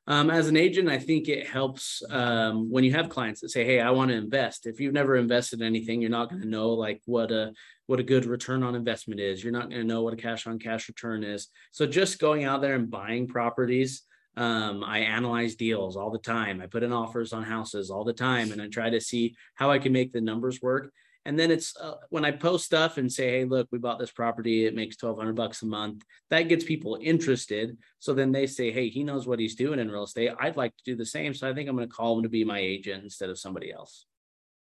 Um, 0.05 0.29
as 0.29 0.47
an 0.49 0.57
agent, 0.57 0.89
I 0.89 0.99
think 0.99 1.29
it 1.29 1.47
helps 1.47 2.03
um, 2.09 2.69
when 2.69 2.83
you 2.83 2.91
have 2.91 3.09
clients 3.09 3.41
that 3.41 3.49
say, 3.49 3.65
"Hey, 3.65 3.79
I 3.79 3.89
want 3.91 4.11
to 4.11 4.17
invest." 4.17 4.67
If 4.67 4.79
you've 4.79 4.93
never 4.93 5.15
invested 5.15 5.61
in 5.61 5.65
anything, 5.65 6.01
you're 6.01 6.11
not 6.11 6.29
going 6.29 6.41
to 6.41 6.47
know 6.47 6.69
like 6.69 7.01
what 7.05 7.31
a 7.31 7.53
what 7.87 7.99
a 7.99 8.03
good 8.03 8.25
return 8.25 8.63
on 8.63 8.75
investment 8.75 9.19
is. 9.19 9.43
You're 9.43 9.53
not 9.53 9.69
going 9.69 9.81
to 9.81 9.87
know 9.87 10.03
what 10.03 10.13
a 10.13 10.17
cash 10.17 10.45
on 10.45 10.59
cash 10.59 10.87
return 10.87 11.23
is. 11.23 11.47
So, 11.71 11.87
just 11.87 12.19
going 12.19 12.43
out 12.43 12.61
there 12.61 12.75
and 12.75 12.91
buying 12.91 13.27
properties, 13.27 14.03
um, 14.35 14.83
I 14.83 14.99
analyze 14.99 15.55
deals 15.55 15.95
all 15.95 16.11
the 16.11 16.19
time. 16.19 16.61
I 16.61 16.67
put 16.67 16.83
in 16.83 16.91
offers 16.91 17.33
on 17.33 17.43
houses 17.43 17.89
all 17.89 18.03
the 18.03 18.13
time, 18.13 18.51
and 18.51 18.61
I 18.61 18.67
try 18.67 18.89
to 18.89 19.01
see 19.01 19.35
how 19.55 19.71
I 19.71 19.79
can 19.79 19.93
make 19.93 20.11
the 20.11 20.21
numbers 20.21 20.61
work. 20.61 20.91
And 21.25 21.39
then 21.39 21.51
it's 21.51 21.75
uh, 21.77 21.95
when 22.09 22.25
I 22.25 22.31
post 22.31 22.65
stuff 22.65 22.97
and 22.97 23.11
say, 23.11 23.29
"Hey, 23.29 23.45
look, 23.45 23.69
we 23.71 23.77
bought 23.77 23.97
this 23.99 24.11
property. 24.11 24.65
It 24.65 24.75
makes 24.75 24.97
twelve 24.97 25.17
hundred 25.17 25.35
bucks 25.35 25.61
a 25.61 25.65
month." 25.65 26.03
That 26.29 26.49
gets 26.49 26.65
people 26.65 26.99
interested. 27.01 27.77
So 27.99 28.13
then 28.13 28.31
they 28.31 28.45
say, 28.45 28.71
"Hey, 28.71 28.89
he 28.89 29.03
knows 29.03 29.25
what 29.25 29.39
he's 29.39 29.55
doing 29.55 29.79
in 29.79 29.89
real 29.89 30.03
estate. 30.03 30.31
I'd 30.39 30.57
like 30.57 30.75
to 30.75 30.83
do 30.83 30.95
the 30.95 31.05
same." 31.05 31.33
So 31.33 31.49
I 31.49 31.53
think 31.53 31.69
I'm 31.69 31.77
going 31.77 31.87
to 31.87 31.95
call 31.95 32.17
him 32.17 32.23
to 32.23 32.29
be 32.29 32.43
my 32.43 32.59
agent 32.59 33.03
instead 33.03 33.29
of 33.29 33.39
somebody 33.39 33.71
else. 33.71 34.05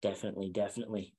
Definitely, 0.01 0.49
definitely, 0.49 1.13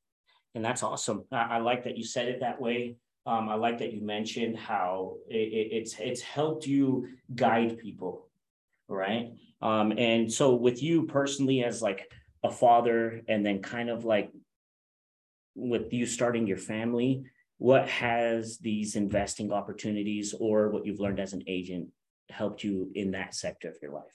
and 0.54 0.64
that's 0.64 0.82
awesome. 0.82 1.24
I, 1.30 1.42
I 1.42 1.58
like 1.58 1.84
that 1.84 1.96
you 1.96 2.04
said 2.04 2.28
it 2.28 2.40
that 2.40 2.60
way. 2.60 2.96
Um, 3.26 3.48
I 3.48 3.54
like 3.54 3.78
that 3.78 3.92
you 3.92 4.00
mentioned 4.00 4.56
how 4.56 5.18
it, 5.28 5.36
it, 5.36 5.68
it's 5.72 5.94
it's 6.00 6.22
helped 6.22 6.66
you 6.66 7.06
guide 7.36 7.78
people, 7.78 8.28
right? 8.88 9.32
Um, 9.62 9.92
and 9.96 10.32
so 10.32 10.54
with 10.54 10.82
you 10.82 11.06
personally, 11.06 11.62
as 11.62 11.82
like 11.82 12.10
a 12.42 12.50
father, 12.50 13.20
and 13.28 13.44
then 13.46 13.62
kind 13.62 13.90
of 13.90 14.04
like 14.04 14.32
with 15.54 15.92
you 15.92 16.06
starting 16.06 16.46
your 16.46 16.56
family, 16.56 17.24
what 17.58 17.88
has 17.88 18.58
these 18.58 18.96
investing 18.96 19.52
opportunities 19.52 20.34
or 20.38 20.70
what 20.70 20.86
you've 20.86 21.00
learned 21.00 21.20
as 21.20 21.32
an 21.32 21.42
agent 21.46 21.88
helped 22.30 22.64
you 22.64 22.90
in 22.94 23.10
that 23.10 23.34
sector 23.34 23.68
of 23.68 23.76
your 23.82 23.92
life? 23.92 24.14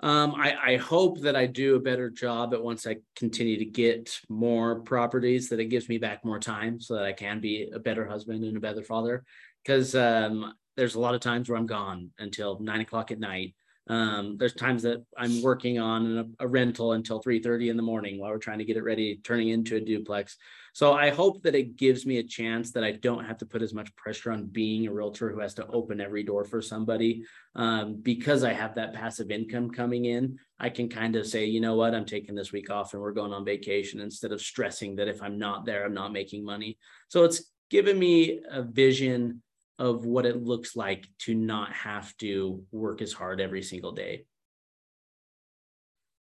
Um, 0.00 0.34
I, 0.34 0.54
I 0.72 0.76
hope 0.78 1.20
that 1.20 1.36
I 1.36 1.46
do 1.46 1.76
a 1.76 1.80
better 1.80 2.10
job 2.10 2.54
at 2.54 2.62
once 2.62 2.86
I 2.86 2.96
continue 3.14 3.56
to 3.58 3.64
get 3.64 4.18
more 4.28 4.80
properties 4.80 5.48
that 5.48 5.60
it 5.60 5.66
gives 5.66 5.88
me 5.88 5.98
back 5.98 6.24
more 6.24 6.40
time 6.40 6.80
so 6.80 6.94
that 6.94 7.04
I 7.04 7.12
can 7.12 7.40
be 7.40 7.70
a 7.72 7.78
better 7.78 8.06
husband 8.06 8.44
and 8.44 8.56
a 8.56 8.60
better 8.60 8.82
father. 8.82 9.24
Because 9.64 9.94
um, 9.94 10.54
there's 10.76 10.96
a 10.96 11.00
lot 11.00 11.14
of 11.14 11.20
times 11.20 11.48
where 11.48 11.56
I'm 11.56 11.66
gone 11.66 12.10
until 12.18 12.58
nine 12.58 12.80
o'clock 12.80 13.12
at 13.12 13.20
night. 13.20 13.54
Um, 13.88 14.36
there's 14.38 14.54
times 14.54 14.82
that 14.84 15.04
I'm 15.16 15.42
working 15.42 15.78
on 15.78 16.18
a, 16.40 16.44
a 16.44 16.48
rental 16.48 16.92
until 16.92 17.20
3:30 17.20 17.68
in 17.68 17.76
the 17.76 17.82
morning 17.82 18.18
while 18.18 18.30
we're 18.30 18.38
trying 18.38 18.58
to 18.58 18.64
get 18.64 18.76
it 18.76 18.84
ready, 18.84 19.20
turning 19.24 19.48
into 19.48 19.76
a 19.76 19.80
duplex. 19.80 20.36
So 20.72 20.94
I 20.94 21.10
hope 21.10 21.42
that 21.42 21.54
it 21.54 21.76
gives 21.76 22.06
me 22.06 22.18
a 22.18 22.22
chance 22.22 22.70
that 22.72 22.84
I 22.84 22.92
don't 22.92 23.24
have 23.24 23.36
to 23.38 23.46
put 23.46 23.60
as 23.60 23.74
much 23.74 23.94
pressure 23.94 24.32
on 24.32 24.46
being 24.46 24.86
a 24.86 24.92
realtor 24.92 25.30
who 25.30 25.40
has 25.40 25.52
to 25.54 25.66
open 25.66 26.00
every 26.00 26.22
door 26.22 26.44
for 26.44 26.62
somebody. 26.62 27.24
Um, 27.54 27.96
because 28.00 28.42
I 28.42 28.54
have 28.54 28.76
that 28.76 28.94
passive 28.94 29.30
income 29.30 29.70
coming 29.70 30.06
in, 30.06 30.38
I 30.58 30.70
can 30.70 30.88
kind 30.88 31.16
of 31.16 31.26
say, 31.26 31.44
you 31.44 31.60
know 31.60 31.74
what, 31.74 31.94
I'm 31.94 32.06
taking 32.06 32.34
this 32.34 32.52
week 32.52 32.70
off 32.70 32.94
and 32.94 33.02
we're 33.02 33.12
going 33.12 33.34
on 33.34 33.44
vacation 33.44 34.00
instead 34.00 34.32
of 34.32 34.40
stressing 34.40 34.96
that 34.96 35.08
if 35.08 35.22
I'm 35.22 35.38
not 35.38 35.66
there, 35.66 35.84
I'm 35.84 35.92
not 35.92 36.12
making 36.12 36.44
money. 36.44 36.78
So 37.08 37.24
it's 37.24 37.50
given 37.68 37.98
me 37.98 38.40
a 38.50 38.62
vision 38.62 39.42
of 39.78 40.04
what 40.04 40.26
it 40.26 40.42
looks 40.42 40.76
like 40.76 41.08
to 41.18 41.34
not 41.34 41.72
have 41.72 42.16
to 42.18 42.62
work 42.70 43.02
as 43.02 43.12
hard 43.12 43.40
every 43.40 43.62
single 43.62 43.92
day. 43.92 44.24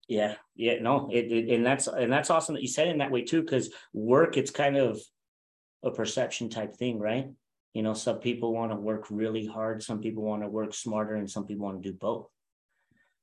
Yeah, 0.07 0.35
yeah, 0.55 0.79
no, 0.81 1.09
it, 1.11 1.31
it, 1.31 1.49
and 1.49 1.65
that's 1.65 1.87
and 1.87 2.11
that's 2.11 2.29
awesome 2.29 2.55
that 2.55 2.61
you 2.61 2.67
said 2.67 2.87
it 2.87 2.91
in 2.91 2.97
that 2.97 3.11
way 3.11 3.23
too, 3.23 3.41
because 3.41 3.73
work 3.93 4.35
it's 4.35 4.51
kind 4.51 4.75
of 4.75 4.99
a 5.83 5.91
perception 5.91 6.49
type 6.49 6.75
thing, 6.75 6.99
right? 6.99 7.27
You 7.73 7.83
know, 7.83 7.93
some 7.93 8.19
people 8.19 8.53
want 8.53 8.71
to 8.71 8.75
work 8.75 9.07
really 9.09 9.45
hard, 9.45 9.81
some 9.81 10.01
people 10.01 10.23
want 10.23 10.41
to 10.41 10.49
work 10.49 10.73
smarter, 10.73 11.15
and 11.15 11.29
some 11.29 11.45
people 11.45 11.65
want 11.65 11.81
to 11.81 11.91
do 11.91 11.97
both. 11.97 12.27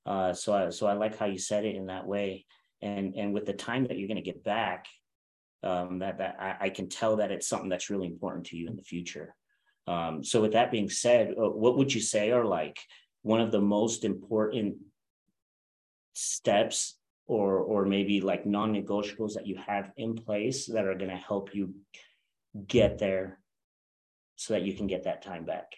Uh, 0.06 0.32
so 0.32 0.54
I 0.54 0.70
so 0.70 0.86
I 0.86 0.94
like 0.94 1.18
how 1.18 1.26
you 1.26 1.38
said 1.38 1.66
it 1.66 1.76
in 1.76 1.86
that 1.86 2.06
way, 2.06 2.46
and 2.80 3.14
and 3.14 3.34
with 3.34 3.44
the 3.44 3.52
time 3.52 3.86
that 3.86 3.98
you're 3.98 4.08
going 4.08 4.16
to 4.16 4.22
get 4.22 4.42
back, 4.42 4.86
um, 5.62 5.98
that 5.98 6.18
that 6.18 6.36
I, 6.40 6.56
I 6.66 6.70
can 6.70 6.88
tell 6.88 7.16
that 7.16 7.30
it's 7.30 7.46
something 7.46 7.68
that's 7.68 7.90
really 7.90 8.06
important 8.06 8.46
to 8.46 8.56
you 8.56 8.66
in 8.68 8.76
the 8.76 8.82
future. 8.82 9.34
Um, 9.88 10.22
so 10.22 10.42
with 10.42 10.52
that 10.52 10.70
being 10.70 10.90
said, 10.90 11.30
uh, 11.30 11.48
what 11.48 11.78
would 11.78 11.94
you 11.94 12.00
say 12.02 12.30
are 12.30 12.44
like 12.44 12.78
one 13.22 13.40
of 13.40 13.50
the 13.50 13.60
most 13.60 14.04
important 14.04 14.76
steps 16.12 16.98
or 17.26 17.58
or 17.60 17.86
maybe 17.86 18.20
like 18.20 18.44
non-negotiables 18.44 19.34
that 19.34 19.46
you 19.46 19.56
have 19.66 19.90
in 19.96 20.14
place 20.14 20.66
that 20.66 20.86
are 20.86 20.94
going 20.94 21.10
to 21.10 21.16
help 21.16 21.54
you 21.54 21.74
get 22.66 22.98
there 22.98 23.40
so 24.36 24.52
that 24.52 24.62
you 24.62 24.74
can 24.74 24.86
get 24.86 25.04
that 25.04 25.22
time 25.22 25.44
back? 25.46 25.72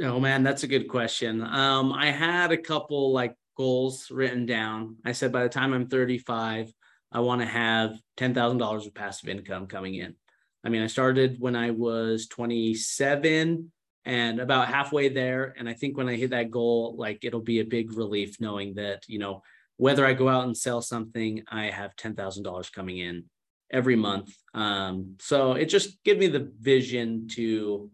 Oh 0.00 0.18
man 0.18 0.42
that's 0.42 0.64
a 0.64 0.68
good 0.74 0.88
question. 0.88 1.42
Um 1.42 1.92
i 1.92 2.10
had 2.10 2.50
a 2.50 2.56
couple 2.56 3.12
like 3.12 3.36
goals 3.56 4.10
written 4.10 4.44
down. 4.44 4.96
I 5.04 5.12
said 5.12 5.30
by 5.30 5.44
the 5.44 5.48
time 5.48 5.72
i'm 5.72 5.86
35 5.86 6.72
i 7.12 7.20
want 7.20 7.42
to 7.42 7.46
have 7.46 7.96
$10000 8.18 8.86
of 8.86 8.94
passive 8.94 9.28
income 9.28 9.66
coming 9.66 9.94
in 9.94 10.16
i 10.64 10.68
mean 10.68 10.82
i 10.82 10.86
started 10.86 11.36
when 11.38 11.56
i 11.56 11.70
was 11.70 12.26
27 12.28 13.72
and 14.04 14.40
about 14.40 14.68
halfway 14.68 15.08
there 15.08 15.54
and 15.58 15.68
i 15.68 15.74
think 15.74 15.96
when 15.96 16.08
i 16.08 16.16
hit 16.16 16.30
that 16.30 16.50
goal 16.50 16.94
like 16.98 17.24
it'll 17.24 17.40
be 17.40 17.60
a 17.60 17.64
big 17.64 17.96
relief 17.96 18.40
knowing 18.40 18.74
that 18.74 19.02
you 19.08 19.18
know 19.18 19.42
whether 19.82 20.06
I 20.06 20.12
go 20.12 20.28
out 20.28 20.44
and 20.44 20.56
sell 20.56 20.80
something, 20.80 21.42
I 21.48 21.64
have 21.64 21.96
$10,000 21.96 22.72
coming 22.72 22.98
in 22.98 23.24
every 23.68 23.96
month. 23.96 24.32
Um, 24.54 25.16
so 25.18 25.54
it 25.54 25.66
just 25.66 26.02
gave 26.04 26.18
me 26.18 26.28
the 26.28 26.52
vision 26.60 27.26
to 27.32 27.90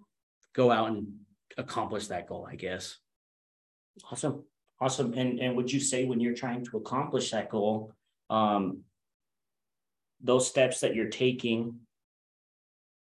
go 0.55 0.71
out 0.71 0.91
and 0.91 1.07
accomplish 1.57 2.09
that 2.09 2.27
goal, 2.27 2.47
I 2.51 2.57
guess. 2.57 2.99
Awesome. 4.11 4.45
Awesome. 4.81 5.15
And, 5.15 5.41
and 5.41 5.57
would 5.57 5.73
you 5.73 5.81
say 5.81 6.05
when 6.05 6.21
you're 6.21 6.35
trying 6.35 6.63
to 6.67 6.77
accomplish 6.77 7.31
that 7.31 7.49
goal, 7.49 7.95
um, 8.29 8.83
those 10.21 10.47
steps 10.47 10.81
that 10.81 10.95
you're 10.95 11.09
taking 11.09 11.81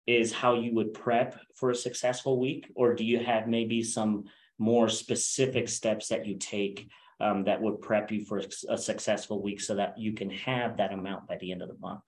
is 0.06 0.32
how 0.32 0.54
you 0.54 0.74
would 0.74 0.94
prep 0.94 1.38
for 1.54 1.70
a 1.70 1.74
successful 1.74 2.38
week? 2.38 2.70
Or 2.74 2.94
do 2.94 3.04
you 3.04 3.18
have 3.18 3.48
maybe 3.48 3.82
some 3.82 4.24
more 4.58 4.88
specific 4.88 5.68
steps 5.68 6.08
that 6.08 6.26
you 6.26 6.36
take 6.38 6.88
um, 7.20 7.44
that 7.44 7.60
would 7.60 7.80
prep 7.80 8.10
you 8.10 8.24
for 8.24 8.42
a 8.68 8.78
successful 8.78 9.42
week 9.42 9.60
so 9.60 9.74
that 9.74 9.98
you 9.98 10.12
can 10.12 10.30
have 10.30 10.76
that 10.76 10.92
amount 10.92 11.26
by 11.26 11.36
the 11.36 11.52
end 11.52 11.62
of 11.62 11.68
the 11.68 11.78
month? 11.78 12.02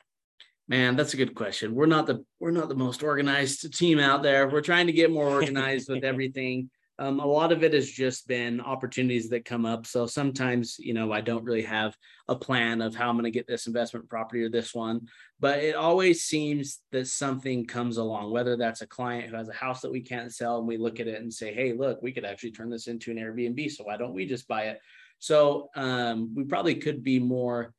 Man, 0.68 0.96
that's 0.96 1.14
a 1.14 1.16
good 1.16 1.34
question. 1.34 1.74
We're 1.74 1.86
not 1.86 2.06
the 2.06 2.24
we're 2.40 2.50
not 2.50 2.68
the 2.68 2.74
most 2.74 3.02
organized 3.02 3.72
team 3.74 3.98
out 3.98 4.22
there. 4.22 4.48
We're 4.48 4.60
trying 4.60 4.86
to 4.86 4.92
get 4.92 5.10
more 5.10 5.28
organized 5.28 5.88
with 5.88 6.04
everything. 6.04 6.68
Um, 7.00 7.20
a 7.20 7.26
lot 7.26 7.52
of 7.52 7.62
it 7.62 7.74
has 7.74 7.88
just 7.88 8.26
been 8.26 8.60
opportunities 8.60 9.28
that 9.28 9.44
come 9.44 9.64
up. 9.64 9.86
So 9.86 10.06
sometimes, 10.06 10.76
you 10.80 10.94
know, 10.94 11.12
I 11.12 11.20
don't 11.20 11.44
really 11.44 11.62
have 11.62 11.96
a 12.26 12.34
plan 12.34 12.82
of 12.82 12.96
how 12.96 13.08
I'm 13.08 13.14
going 13.14 13.24
to 13.24 13.30
get 13.30 13.46
this 13.46 13.68
investment 13.68 14.08
property 14.08 14.42
or 14.42 14.48
this 14.48 14.74
one, 14.74 15.06
but 15.38 15.60
it 15.60 15.76
always 15.76 16.24
seems 16.24 16.80
that 16.90 17.06
something 17.06 17.66
comes 17.66 17.98
along, 17.98 18.32
whether 18.32 18.56
that's 18.56 18.82
a 18.82 18.86
client 18.86 19.30
who 19.30 19.36
has 19.36 19.48
a 19.48 19.52
house 19.52 19.80
that 19.82 19.92
we 19.92 20.00
can't 20.00 20.34
sell 20.34 20.58
and 20.58 20.66
we 20.66 20.76
look 20.76 20.98
at 20.98 21.06
it 21.06 21.22
and 21.22 21.32
say, 21.32 21.54
hey, 21.54 21.72
look, 21.72 22.02
we 22.02 22.12
could 22.12 22.24
actually 22.24 22.50
turn 22.50 22.68
this 22.68 22.88
into 22.88 23.12
an 23.12 23.18
Airbnb. 23.18 23.70
So 23.70 23.84
why 23.84 23.96
don't 23.96 24.14
we 24.14 24.26
just 24.26 24.48
buy 24.48 24.64
it? 24.64 24.80
So 25.20 25.68
um, 25.76 26.32
we 26.34 26.44
probably 26.44 26.74
could 26.74 27.04
be 27.04 27.20
more 27.20 27.74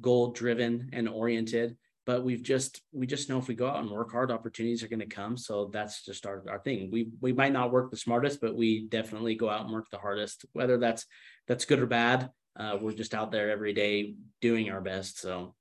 goal 0.00 0.30
driven 0.30 0.90
and 0.94 1.08
oriented, 1.08 1.76
but 2.04 2.24
we've 2.24 2.42
just 2.42 2.80
we 2.92 3.06
just 3.06 3.28
know 3.28 3.38
if 3.38 3.48
we 3.48 3.54
go 3.54 3.68
out 3.68 3.80
and 3.80 3.90
work 3.90 4.10
hard, 4.10 4.30
opportunities 4.30 4.82
are 4.82 4.88
going 4.88 5.00
to 5.00 5.06
come. 5.06 5.36
So 5.36 5.70
that's 5.72 6.04
just 6.04 6.26
our, 6.26 6.42
our 6.48 6.58
thing. 6.58 6.90
We 6.90 7.10
we 7.20 7.32
might 7.32 7.52
not 7.52 7.70
work 7.70 7.90
the 7.90 7.96
smartest, 7.96 8.40
but 8.40 8.56
we 8.56 8.86
definitely 8.88 9.34
go 9.36 9.48
out 9.48 9.64
and 9.64 9.72
work 9.72 9.88
the 9.90 9.98
hardest. 9.98 10.44
Whether 10.52 10.78
that's 10.78 11.06
that's 11.46 11.64
good 11.64 11.80
or 11.80 11.86
bad, 11.86 12.30
uh, 12.58 12.78
we're 12.80 12.92
just 12.92 13.14
out 13.14 13.30
there 13.30 13.50
every 13.50 13.72
day 13.72 14.14
doing 14.40 14.70
our 14.70 14.80
best. 14.80 15.20
So 15.20 15.54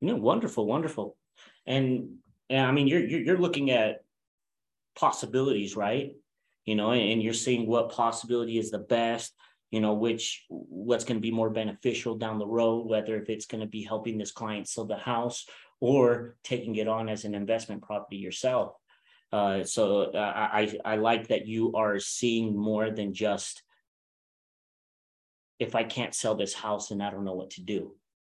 yeah, 0.00 0.14
wonderful, 0.14 0.66
wonderful. 0.66 1.16
And 1.66 2.18
and 2.48 2.64
I 2.64 2.70
mean 2.70 2.86
you're 2.86 3.04
you're, 3.04 3.20
you're 3.20 3.38
looking 3.38 3.70
at 3.70 3.98
possibilities, 4.94 5.76
right? 5.76 6.12
You 6.64 6.76
know, 6.76 6.92
and 6.92 7.22
you're 7.22 7.34
seeing 7.34 7.66
what 7.66 7.90
possibility 7.90 8.58
is 8.58 8.70
the 8.70 8.78
best 8.78 9.34
you 9.70 9.80
know 9.80 9.92
which 9.92 10.46
what's 10.48 11.04
going 11.04 11.16
to 11.16 11.20
be 11.20 11.30
more 11.30 11.50
beneficial 11.50 12.14
down 12.14 12.38
the 12.38 12.46
road 12.46 12.86
whether 12.86 13.16
if 13.16 13.28
it's 13.28 13.46
going 13.46 13.60
to 13.60 13.66
be 13.66 13.82
helping 13.82 14.16
this 14.16 14.32
client 14.32 14.66
sell 14.66 14.86
the 14.86 14.96
house 14.96 15.44
or 15.80 16.36
taking 16.42 16.76
it 16.76 16.88
on 16.88 17.08
as 17.08 17.24
an 17.24 17.34
investment 17.34 17.82
property 17.82 18.16
yourself. 18.16 18.74
Uh, 19.32 19.62
so 19.64 20.10
uh, 20.12 20.18
I, 20.18 20.78
I 20.84 20.96
like 20.96 21.28
that 21.28 21.46
you 21.46 21.74
are 21.74 21.98
seeing 21.98 22.56
more 22.56 22.90
than 22.90 23.12
just 23.12 23.62
if 25.58 25.74
i 25.74 25.82
can't 25.82 26.14
sell 26.14 26.34
this 26.34 26.54
house 26.54 26.92
and 26.92 27.02
i 27.02 27.10
don't 27.10 27.24
know 27.24 27.34
what 27.34 27.50
to 27.50 27.60
do 27.60 27.92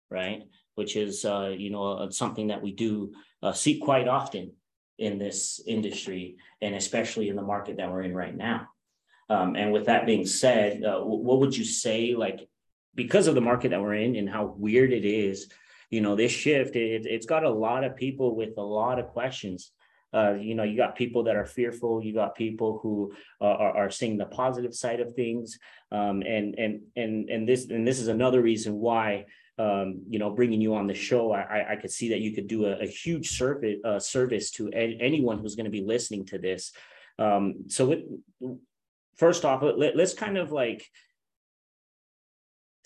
right? 0.09 0.43
Which 0.75 0.95
is 0.95 1.25
uh, 1.25 1.53
you 1.57 1.69
know 1.69 1.93
uh, 1.93 2.11
something 2.11 2.47
that 2.47 2.61
we 2.61 2.71
do 2.71 3.13
uh, 3.41 3.53
see 3.53 3.79
quite 3.79 4.07
often 4.07 4.53
in 4.97 5.17
this 5.17 5.61
industry 5.67 6.37
and 6.61 6.75
especially 6.75 7.29
in 7.29 7.35
the 7.35 7.41
market 7.41 7.77
that 7.77 7.91
we're 7.91 8.03
in 8.03 8.15
right 8.15 8.35
now. 8.35 8.67
Um, 9.29 9.55
and 9.55 9.73
with 9.73 9.87
that 9.87 10.05
being 10.05 10.25
said, 10.25 10.83
uh, 10.83 10.99
what 10.99 11.39
would 11.39 11.57
you 11.57 11.65
say, 11.65 12.15
like, 12.15 12.47
because 12.93 13.27
of 13.27 13.35
the 13.35 13.41
market 13.41 13.71
that 13.71 13.81
we're 13.81 13.95
in 13.95 14.15
and 14.15 14.29
how 14.29 14.45
weird 14.45 14.93
it 14.93 15.03
is, 15.03 15.49
you 15.95 16.01
know, 16.01 16.15
this 16.15 16.31
shift, 16.31 16.75
it, 16.75 17.05
it's 17.05 17.25
got 17.25 17.43
a 17.43 17.49
lot 17.49 17.83
of 17.83 17.95
people 17.95 18.35
with 18.35 18.57
a 18.57 18.67
lot 18.81 18.99
of 18.99 19.07
questions. 19.07 19.71
Uh, 20.13 20.33
you 20.33 20.55
know, 20.55 20.63
you 20.63 20.77
got 20.77 20.95
people 20.95 21.23
that 21.23 21.35
are 21.35 21.45
fearful. 21.45 22.03
You 22.03 22.13
got 22.13 22.35
people 22.35 22.79
who 22.81 23.13
uh, 23.41 23.45
are, 23.63 23.77
are 23.77 23.89
seeing 23.89 24.17
the 24.17 24.25
positive 24.25 24.73
side 24.73 24.99
of 24.99 25.13
things, 25.13 25.57
um, 25.91 26.21
and 26.21 26.55
and 26.57 26.81
and 26.95 27.29
and 27.29 27.49
this 27.49 27.69
and 27.69 27.85
this 27.87 27.99
is 27.99 28.07
another 28.07 28.41
reason 28.41 28.75
why 28.75 29.25
um, 29.57 30.01
you 30.09 30.19
know, 30.19 30.31
bringing 30.31 30.59
you 30.59 30.75
on 30.75 30.87
the 30.87 30.93
show, 30.93 31.31
I, 31.31 31.73
I 31.73 31.75
could 31.77 31.91
see 31.91 32.09
that 32.09 32.19
you 32.19 32.33
could 32.35 32.47
do 32.47 32.65
a, 32.65 32.73
a 32.79 32.87
huge 32.87 33.37
service 33.37 33.77
uh, 33.85 33.99
service 33.99 34.51
to 34.51 34.69
a, 34.73 34.97
anyone 34.99 35.39
who's 35.39 35.55
going 35.55 35.71
to 35.71 35.77
be 35.79 35.85
listening 35.93 36.25
to 36.27 36.37
this. 36.37 36.73
Um, 37.17 37.65
so, 37.67 37.85
with, 37.85 37.99
first 39.15 39.45
off, 39.45 39.63
let, 39.63 39.95
let's 39.95 40.13
kind 40.13 40.37
of 40.37 40.51
like 40.51 40.85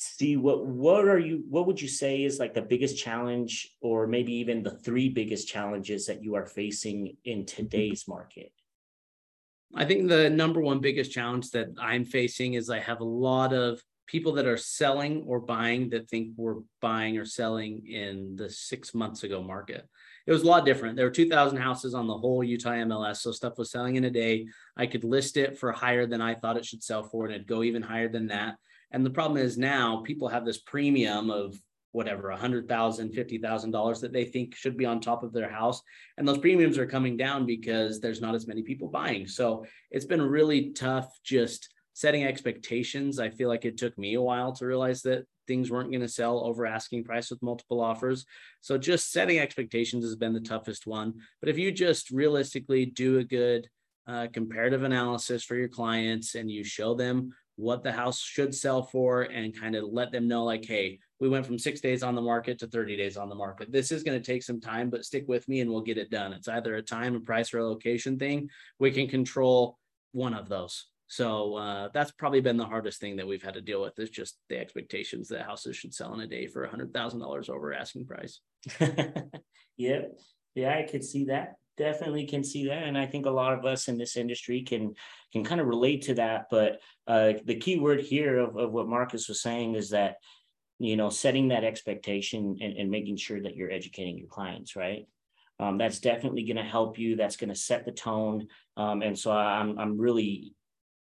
see 0.01 0.37
what 0.37 0.65
what 0.65 1.09
are 1.09 1.19
you 1.19 1.43
what 1.49 1.67
would 1.67 1.81
you 1.81 1.87
say 1.87 2.23
is 2.23 2.39
like 2.39 2.53
the 2.53 2.61
biggest 2.61 2.97
challenge 2.97 3.75
or 3.81 4.07
maybe 4.07 4.33
even 4.33 4.63
the 4.63 4.71
three 4.71 5.09
biggest 5.09 5.45
challenges 5.45 6.05
that 6.05 6.23
you 6.23 6.35
are 6.35 6.45
facing 6.45 7.17
in 7.25 7.39
mm-hmm. 7.39 7.45
today's 7.45 8.07
market 8.07 8.53
i 9.75 9.83
think 9.83 10.07
the 10.07 10.29
number 10.29 10.61
one 10.61 10.79
biggest 10.79 11.11
challenge 11.11 11.51
that 11.51 11.67
i'm 11.77 12.05
facing 12.05 12.53
is 12.53 12.69
i 12.69 12.79
have 12.79 13.01
a 13.01 13.03
lot 13.03 13.51
of 13.51 13.83
people 14.07 14.31
that 14.31 14.47
are 14.47 14.57
selling 14.57 15.21
or 15.27 15.37
buying 15.37 15.89
that 15.89 16.09
think 16.09 16.29
we're 16.37 16.61
buying 16.81 17.17
or 17.17 17.25
selling 17.25 17.85
in 17.85 18.37
the 18.37 18.49
six 18.49 18.95
months 18.95 19.23
ago 19.23 19.43
market 19.43 19.85
it 20.29 20.31
was 20.31 20.43
a 20.43 20.47
lot 20.47 20.63
different. 20.63 20.95
There 20.95 21.07
were 21.07 21.11
2,000 21.11 21.57
houses 21.57 21.95
on 21.95 22.05
the 22.05 22.15
whole 22.15 22.43
Utah 22.43 22.69
MLS. 22.69 23.17
So 23.17 23.31
stuff 23.31 23.57
was 23.57 23.71
selling 23.71 23.95
in 23.95 24.03
a 24.03 24.11
day. 24.11 24.45
I 24.77 24.85
could 24.85 25.03
list 25.03 25.37
it 25.37 25.57
for 25.57 25.71
higher 25.71 26.05
than 26.05 26.21
I 26.21 26.35
thought 26.35 26.55
it 26.55 26.65
should 26.65 26.83
sell 26.83 27.01
for, 27.01 27.25
and 27.25 27.33
it'd 27.33 27.47
go 27.47 27.63
even 27.63 27.81
higher 27.81 28.07
than 28.07 28.27
that. 28.27 28.57
And 28.91 29.05
the 29.05 29.09
problem 29.11 29.37
is 29.37 29.57
now 29.57 30.01
people 30.05 30.27
have 30.27 30.45
this 30.45 30.59
premium 30.59 31.29
of 31.29 31.59
whatever, 31.91 32.29
a 32.29 32.37
hundred 32.37 32.67
thousand, 32.67 33.13
fifty 33.13 33.37
thousand 33.37 33.71
dollars 33.71 33.99
that 34.01 34.13
they 34.13 34.25
think 34.25 34.55
should 34.55 34.77
be 34.77 34.85
on 34.85 34.99
top 34.99 35.23
of 35.23 35.33
their 35.33 35.49
house. 35.49 35.81
And 36.17 36.27
those 36.27 36.37
premiums 36.37 36.77
are 36.77 36.85
coming 36.85 37.17
down 37.17 37.45
because 37.45 37.99
there's 37.99 38.21
not 38.21 38.35
as 38.35 38.47
many 38.47 38.61
people 38.61 38.87
buying. 38.87 39.27
So 39.27 39.65
it's 39.89 40.05
been 40.05 40.21
really 40.21 40.71
tough 40.71 41.09
just 41.23 41.69
setting 41.93 42.23
expectations. 42.23 43.19
I 43.19 43.29
feel 43.29 43.49
like 43.49 43.65
it 43.65 43.77
took 43.77 43.97
me 43.97 44.13
a 44.13 44.21
while 44.21 44.53
to 44.53 44.65
realize 44.65 45.01
that 45.01 45.25
things 45.47 45.71
weren't 45.71 45.89
going 45.89 46.01
to 46.01 46.07
sell 46.07 46.45
over 46.45 46.65
asking 46.65 47.03
price 47.03 47.31
with 47.31 47.41
multiple 47.41 47.81
offers. 47.81 48.25
So 48.61 48.77
just 48.77 49.11
setting 49.11 49.39
expectations 49.39 50.05
has 50.05 50.15
been 50.15 50.31
the 50.31 50.39
toughest 50.39 50.85
one. 50.85 51.15
But 51.41 51.49
if 51.49 51.57
you 51.57 51.71
just 51.71 52.11
realistically 52.11 52.85
do 52.85 53.17
a 53.17 53.23
good 53.23 53.67
uh, 54.07 54.27
comparative 54.31 54.83
analysis 54.83 55.43
for 55.43 55.55
your 55.55 55.67
clients 55.67 56.35
and 56.35 56.49
you 56.49 56.63
show 56.63 56.93
them 56.93 57.31
what 57.59 57.83
the 57.83 57.91
house 57.91 58.19
should 58.19 58.55
sell 58.55 58.83
for 58.83 59.23
and 59.23 59.59
kind 59.59 59.75
of 59.75 59.83
let 59.91 60.11
them 60.11 60.27
know 60.27 60.43
like 60.43 60.65
hey 60.65 60.97
we 61.19 61.29
went 61.29 61.45
from 61.45 61.59
six 61.59 61.81
days 61.81 62.01
on 62.01 62.15
the 62.15 62.21
market 62.21 62.57
to 62.59 62.67
30 62.67 62.95
days 62.95 63.17
on 63.17 63.29
the 63.29 63.35
market. 63.35 63.71
This 63.71 63.91
is 63.91 64.03
going 64.03 64.19
to 64.19 64.25
take 64.25 64.41
some 64.41 64.61
time 64.61 64.89
but 64.89 65.05
stick 65.05 65.25
with 65.27 65.47
me 65.49 65.59
and 65.59 65.69
we'll 65.69 65.81
get 65.81 65.97
it 65.97 66.09
done. 66.09 66.33
It's 66.33 66.47
either 66.47 66.75
a 66.75 66.81
time 66.81 67.15
a 67.15 67.19
price 67.19 67.53
or 67.53 67.59
a 67.59 67.67
location 67.67 68.17
thing. 68.17 68.49
We 68.79 68.91
can 68.91 69.07
control 69.07 69.77
one 70.13 70.33
of 70.33 70.47
those. 70.47 70.85
So 71.07 71.55
uh, 71.55 71.89
that's 71.93 72.11
probably 72.11 72.39
been 72.39 72.57
the 72.57 72.65
hardest 72.65 73.01
thing 73.01 73.15
that 73.17 73.27
we've 73.27 73.43
had 73.43 73.55
to 73.55 73.61
deal 73.61 73.81
with 73.81 73.97
is 73.99 74.11
just 74.11 74.37
the 74.47 74.59
expectations 74.59 75.27
that 75.29 75.41
houses 75.41 75.75
should 75.75 75.93
sell 75.93 76.13
in 76.13 76.21
a 76.21 76.27
day 76.27 76.47
for 76.47 76.63
a 76.63 76.69
hundred 76.69 76.93
thousand 76.93 77.19
dollars 77.19 77.49
over 77.49 77.73
asking 77.73 78.05
price. 78.05 78.39
yep. 79.77 80.13
Yeah, 80.55 80.77
I 80.77 80.83
could 80.89 81.03
see 81.03 81.25
that. 81.25 81.55
Definitely 81.79 82.25
can 82.25 82.43
see 82.43 82.67
that, 82.67 82.83
and 82.83 82.97
I 82.97 83.05
think 83.05 83.25
a 83.25 83.31
lot 83.31 83.53
of 83.53 83.65
us 83.65 83.87
in 83.87 83.97
this 83.97 84.17
industry 84.17 84.61
can 84.61 84.93
can 85.31 85.43
kind 85.45 85.61
of 85.61 85.67
relate 85.67 86.01
to 86.03 86.13
that. 86.15 86.47
But 86.51 86.81
uh, 87.07 87.33
the 87.45 87.55
key 87.55 87.79
word 87.79 88.01
here 88.01 88.37
of, 88.37 88.57
of 88.57 88.71
what 88.71 88.89
Marcus 88.89 89.29
was 89.29 89.41
saying 89.41 89.75
is 89.75 89.89
that 89.91 90.17
you 90.77 90.97
know 90.97 91.09
setting 91.09 91.47
that 91.47 91.63
expectation 91.63 92.57
and, 92.61 92.73
and 92.77 92.91
making 92.91 93.15
sure 93.15 93.41
that 93.41 93.55
you're 93.55 93.71
educating 93.71 94.17
your 94.17 94.27
clients, 94.27 94.75
right? 94.75 95.07
Um, 95.59 95.77
that's 95.77 95.99
definitely 95.99 96.43
going 96.43 96.57
to 96.57 96.63
help 96.63 96.99
you. 96.99 97.15
That's 97.15 97.37
going 97.37 97.49
to 97.49 97.55
set 97.55 97.85
the 97.85 97.93
tone. 97.93 98.47
Um, 98.75 99.01
and 99.01 99.17
so 99.17 99.31
I'm 99.31 99.79
I'm 99.79 99.97
really 99.97 100.53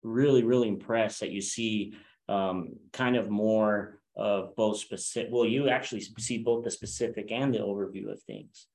really, 0.04 0.45
really 0.45 0.69
impressed 0.69 1.21
that 1.21 1.31
you 1.31 1.40
see 1.40 1.95
um, 2.28 2.75
kind 2.92 3.16
of 3.16 3.31
more 3.31 3.99
of 4.16 4.54
both 4.57 4.78
specific. 4.78 5.31
Well, 5.33 5.47
you 5.47 5.69
actually 5.69 6.02
see 6.19 6.38
both 6.38 6.64
the 6.64 6.71
specific 6.71 7.33
and 7.33 7.52
the 7.52 7.59
overview 7.59 8.12
of 8.12 8.23
things. 8.23 8.66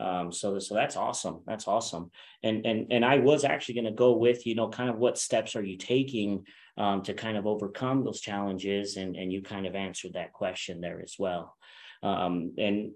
Um, 0.00 0.32
so, 0.32 0.58
so 0.58 0.74
that's 0.74 0.96
awesome. 0.96 1.40
That's 1.46 1.68
awesome. 1.68 2.10
And 2.42 2.64
and 2.64 2.86
and 2.90 3.04
I 3.04 3.18
was 3.18 3.44
actually 3.44 3.74
going 3.74 3.84
to 3.84 3.90
go 3.92 4.16
with 4.16 4.46
you 4.46 4.54
know 4.54 4.68
kind 4.68 4.88
of 4.88 4.96
what 4.96 5.18
steps 5.18 5.54
are 5.56 5.62
you 5.62 5.76
taking 5.76 6.46
um, 6.78 7.02
to 7.02 7.14
kind 7.14 7.36
of 7.36 7.46
overcome 7.46 8.04
those 8.04 8.20
challenges, 8.20 8.96
and 8.96 9.14
and 9.16 9.32
you 9.32 9.42
kind 9.42 9.66
of 9.66 9.74
answered 9.74 10.14
that 10.14 10.32
question 10.32 10.80
there 10.80 11.00
as 11.02 11.16
well. 11.18 11.54
Um, 12.02 12.54
and 12.56 12.92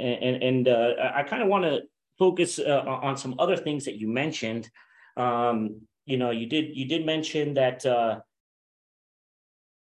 and 0.00 0.42
and 0.42 0.68
uh, 0.68 0.94
I 1.14 1.22
kind 1.22 1.42
of 1.42 1.48
want 1.48 1.64
to 1.64 1.82
focus 2.18 2.58
uh, 2.58 2.82
on 2.86 3.16
some 3.16 3.36
other 3.38 3.56
things 3.56 3.84
that 3.84 3.98
you 3.98 4.08
mentioned. 4.08 4.68
Um, 5.16 5.82
you 6.06 6.16
know, 6.16 6.30
you 6.30 6.46
did 6.46 6.76
you 6.76 6.86
did 6.86 7.06
mention 7.06 7.54
that 7.54 7.86
uh, 7.86 8.20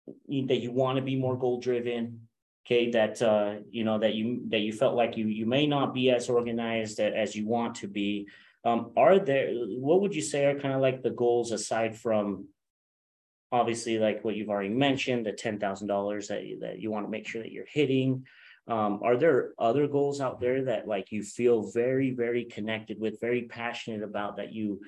that 0.06 0.60
you 0.60 0.72
want 0.72 0.96
to 0.96 1.02
be 1.02 1.16
more 1.16 1.38
goal 1.38 1.60
driven. 1.60 2.23
Okay, 2.66 2.90
that 2.92 3.20
uh, 3.20 3.56
you 3.70 3.84
know 3.84 3.98
that 3.98 4.14
you 4.14 4.42
that 4.48 4.60
you 4.60 4.72
felt 4.72 4.94
like 4.94 5.18
you 5.18 5.26
you 5.26 5.44
may 5.44 5.66
not 5.66 5.92
be 5.92 6.10
as 6.10 6.30
organized 6.30 6.98
as 6.98 7.36
you 7.36 7.46
want 7.46 7.74
to 7.76 7.88
be. 7.88 8.26
Um, 8.64 8.92
are 8.96 9.18
there 9.18 9.50
what 9.52 10.00
would 10.00 10.14
you 10.14 10.22
say 10.22 10.46
are 10.46 10.58
kind 10.58 10.72
of 10.72 10.80
like 10.80 11.02
the 11.02 11.10
goals 11.10 11.52
aside 11.52 11.94
from 11.94 12.48
obviously 13.52 13.98
like 13.98 14.24
what 14.24 14.34
you've 14.34 14.48
already 14.48 14.70
mentioned 14.70 15.26
the 15.26 15.32
ten 15.32 15.60
thousand 15.60 15.88
dollars 15.88 16.28
that 16.28 16.44
you, 16.46 16.60
that 16.60 16.80
you 16.80 16.90
want 16.90 17.04
to 17.04 17.10
make 17.10 17.26
sure 17.26 17.42
that 17.42 17.52
you're 17.52 17.66
hitting. 17.68 18.26
Um, 18.66 19.00
are 19.02 19.18
there 19.18 19.52
other 19.58 19.86
goals 19.86 20.22
out 20.22 20.40
there 20.40 20.64
that 20.64 20.88
like 20.88 21.12
you 21.12 21.22
feel 21.22 21.70
very 21.70 22.12
very 22.12 22.46
connected 22.46 22.98
with, 22.98 23.20
very 23.20 23.42
passionate 23.42 24.02
about 24.02 24.38
that 24.38 24.54
you 24.54 24.80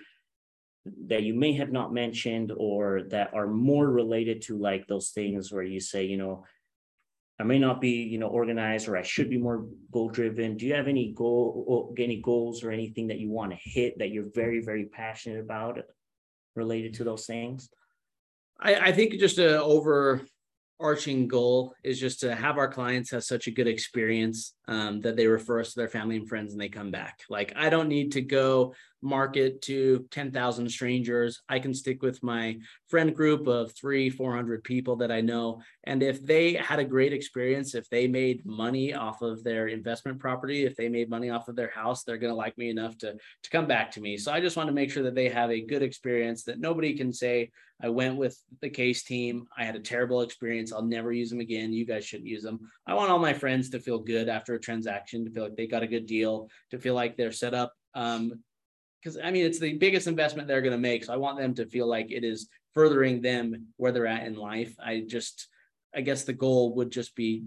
that 1.09 1.25
you 1.25 1.35
may 1.35 1.53
have 1.55 1.73
not 1.73 1.93
mentioned 1.93 2.53
or 2.57 3.03
that 3.11 3.35
are 3.35 3.47
more 3.47 3.87
related 3.87 4.43
to 4.43 4.57
like 4.57 4.87
those 4.87 5.11
things 5.11 5.53
where 5.53 5.63
you 5.63 5.81
say, 5.81 6.05
you 6.05 6.17
know, 6.17 6.45
I 7.39 7.45
may 7.45 7.59
not 7.59 7.81
be, 7.81 7.91
you 7.91 8.19
know, 8.19 8.29
organized 8.29 8.89
or 8.89 8.97
I 8.97 9.03
should 9.03 9.29
be 9.29 9.37
more 9.37 9.67
goal 9.93 10.09
driven. 10.09 10.57
Do 10.57 10.65
you 10.67 10.75
have 10.75 10.89
any 10.89 11.13
goal, 11.13 11.95
any 11.99 12.23
goals 12.23 12.65
or 12.65 12.71
anything 12.71 13.09
that 13.09 13.19
you 13.19 13.31
want 13.31 13.53
to 13.53 13.59
hit 13.63 13.99
that 13.99 14.11
you're 14.11 14.31
very, 14.35 14.61
very 14.61 14.87
passionate 14.87 15.41
about 15.41 15.79
related 16.55 16.95
to 16.95 17.05
those 17.05 17.27
things? 17.27 17.69
I, 18.59 18.77
I 18.77 18.93
think 18.93 19.19
just 19.21 19.39
a 19.39 19.63
overarching 19.63 21.29
goal 21.29 21.75
is 21.85 22.01
just 22.01 22.21
to 22.21 22.35
have 22.35 22.57
our 22.57 22.73
clients 22.73 23.11
have 23.11 23.25
such 23.25 23.49
a 23.49 23.51
good 23.51 23.69
experience 23.69 24.55
um, 24.69 25.01
that 25.01 25.17
they 25.17 25.27
refer 25.27 25.61
us 25.61 25.73
to 25.73 25.81
their 25.81 25.89
family 25.89 26.17
and 26.17 26.29
friends 26.29 26.53
and 26.53 26.61
they 26.61 26.69
come 26.69 26.91
back. 26.91 27.21
Like 27.29 27.53
I 27.57 27.69
don't 27.69 27.89
need 27.89 28.13
to 28.13 28.23
go 28.23 28.75
market 29.03 29.63
to 29.63 30.07
10,000 30.11 30.69
strangers. 30.69 31.43
I 31.49 31.59
can 31.59 31.75
stick 31.75 32.03
with 32.03 32.23
my 32.23 32.59
friend 32.89 33.15
group 33.15 33.47
of 33.47 33.73
three, 33.73 34.11
400 34.11 34.65
people 34.65 34.97
that 34.97 35.13
I 35.13 35.21
know. 35.21 35.63
And 35.85 36.03
if 36.03 36.25
they 36.25 36.55
had 36.55 36.79
a 36.79 36.85
great 36.85 37.13
experience, 37.13 37.75
if 37.75 37.89
they 37.89 38.09
made 38.09 38.45
money 38.45 38.95
off 38.95 39.23
of 39.23 39.45
their 39.45 39.69
investment 39.69 40.19
property, 40.19 40.65
if 40.65 40.77
they 40.77 40.89
made 40.89 41.11
money 41.11 41.31
off 41.31 41.49
of 41.49 41.57
their 41.57 41.71
house, 41.71 42.03
they're 42.03 42.19
going 42.19 42.33
to 42.33 42.37
like 42.37 42.59
me 42.59 42.71
enough 42.71 42.99
to, 42.99 43.15
to 43.15 43.51
come 43.51 43.67
back 43.67 43.91
to 43.93 44.01
me. 44.01 44.17
So 44.17 44.33
I 44.33 44.41
just 44.41 44.57
want 44.57 44.69
to 44.69 44.75
make 44.75 44.91
sure 44.91 45.05
that 45.05 45.15
they 45.15 45.29
have 45.29 45.51
a 45.51 45.65
good 45.65 45.83
experience 45.83 46.45
that 46.45 46.59
nobody 46.59 46.97
can 46.97 47.13
say, 47.13 47.51
I 47.83 47.91
went 47.91 48.17
with 48.17 48.43
the 48.63 48.71
case 48.71 49.03
team. 49.03 49.47
I 49.57 49.65
had 49.65 49.77
a 49.77 49.81
terrible 49.81 50.23
experience. 50.23 50.73
I'll 50.73 50.83
never 50.83 51.13
use 51.13 51.29
them 51.29 51.41
again. 51.41 51.75
You 51.75 51.85
guys 51.85 52.07
shouldn't 52.07 52.29
use 52.29 52.43
them. 52.43 52.61
I 52.87 52.95
want 52.95 53.11
all 53.11 53.19
my 53.19 53.35
friends 53.35 53.69
to 53.71 53.81
feel 53.81 53.99
good 53.99 54.29
after 54.31 54.55
a 54.57 54.61
transaction, 54.61 55.25
to 55.25 55.31
feel 55.31 55.45
like 55.45 55.57
they 55.57 55.67
got 55.67 55.83
a 55.83 55.87
good 55.87 56.07
deal, 56.07 56.49
to 56.71 56.79
feel 56.79 56.95
like 56.95 57.17
they're 57.17 57.33
set 57.33 57.55
up 57.55 57.73
um, 57.95 58.41
because 59.07 59.19
I 59.23 59.31
mean 59.31 59.47
it's 59.47 59.59
the 59.59 59.75
biggest 59.75 60.07
investment 60.07 60.49
they're 60.49 60.63
going 60.63 60.73
to 60.73 60.79
make. 60.79 61.05
So 61.05 61.13
I 61.13 61.17
want 61.17 61.39
them 61.39 61.55
to 61.55 61.67
feel 61.67 61.87
like 61.87 62.11
it 62.11 62.25
is 62.25 62.49
furthering 62.75 63.23
them 63.23 63.67
where 63.77 63.93
they're 63.93 64.07
at 64.07 64.27
in 64.27 64.35
life. 64.35 64.75
I 64.85 65.05
just 65.07 65.49
I 65.95 66.01
guess 66.01 66.25
the 66.25 66.33
goal 66.33 66.75
would 66.75 66.91
just 66.91 67.15
be 67.15 67.45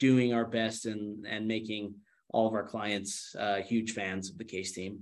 doing 0.00 0.32
our 0.32 0.44
best 0.44 0.86
and 0.86 1.26
and 1.26 1.46
making 1.46 1.94
all 2.30 2.48
of 2.48 2.54
our 2.54 2.66
clients 2.66 3.34
uh, 3.38 3.56
huge 3.56 3.92
fans 3.92 4.30
of 4.30 4.38
the 4.38 4.44
case 4.44 4.72
team. 4.72 5.00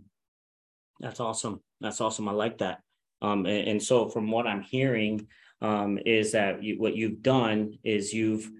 That's 1.01 1.21
awesome. 1.21 1.61
That's 1.81 2.01
awesome. 2.01 2.29
I 2.29 2.33
like 2.33 2.59
that. 2.59 2.81
Um, 3.23 3.47
and, 3.47 3.69
and 3.69 3.83
so 3.83 4.09
from 4.09 4.31
what 4.31 4.47
I'm 4.47 4.63
hearing 4.63 5.27
um, 5.63 5.99
is 6.05 6.33
that 6.33 6.63
you, 6.63 6.79
what 6.79 6.95
you've 6.95 7.23
done 7.23 7.79
is 7.83 8.13
you've 8.13 8.51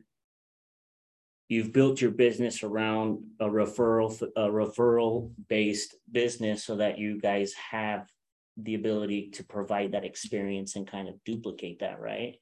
you've 1.49 1.73
built 1.73 2.01
your 2.01 2.11
business 2.11 2.63
around 2.63 3.23
a 3.41 3.47
referral 3.47 4.21
a 4.23 4.49
referral 4.49 5.31
based 5.49 5.97
business 6.11 6.65
so 6.65 6.77
that 6.77 6.99
you 6.99 7.21
guys 7.21 7.53
have 7.55 8.09
the 8.57 8.75
ability 8.75 9.31
to 9.31 9.45
provide 9.45 9.93
that 9.93 10.05
experience 10.05 10.77
and 10.77 10.87
kind 10.87 11.09
of 11.09 11.23
duplicate 11.25 11.81
that 11.81 12.01
right? 12.01 12.37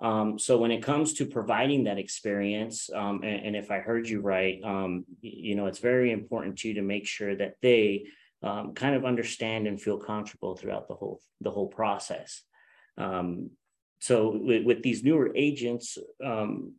Um, 0.00 0.38
so 0.38 0.58
when 0.58 0.72
it 0.72 0.82
comes 0.82 1.14
to 1.14 1.26
providing 1.26 1.84
that 1.84 1.98
experience 1.98 2.90
um, 2.92 3.22
and, 3.22 3.46
and, 3.46 3.56
if 3.56 3.70
i 3.70 3.78
heard 3.78 4.08
you 4.08 4.20
right 4.20 4.60
um, 4.64 5.04
you 5.20 5.54
know 5.54 5.66
it's 5.66 5.78
very 5.78 6.10
important 6.10 6.58
to 6.58 6.68
you 6.68 6.74
to 6.74 6.82
make 6.82 7.06
sure 7.06 7.36
that 7.36 7.54
they 7.62 8.06
um, 8.42 8.74
kind 8.74 8.94
of 8.94 9.04
understand 9.04 9.66
and 9.66 9.80
feel 9.80 9.98
comfortable 9.98 10.56
throughout 10.56 10.88
the 10.88 10.94
whole 10.94 11.20
the 11.40 11.50
whole 11.50 11.68
process. 11.68 12.42
Um, 12.98 13.50
so 14.00 14.36
with, 14.36 14.64
with, 14.64 14.82
these 14.82 15.04
newer 15.04 15.30
agents 15.36 15.96
um, 16.24 16.74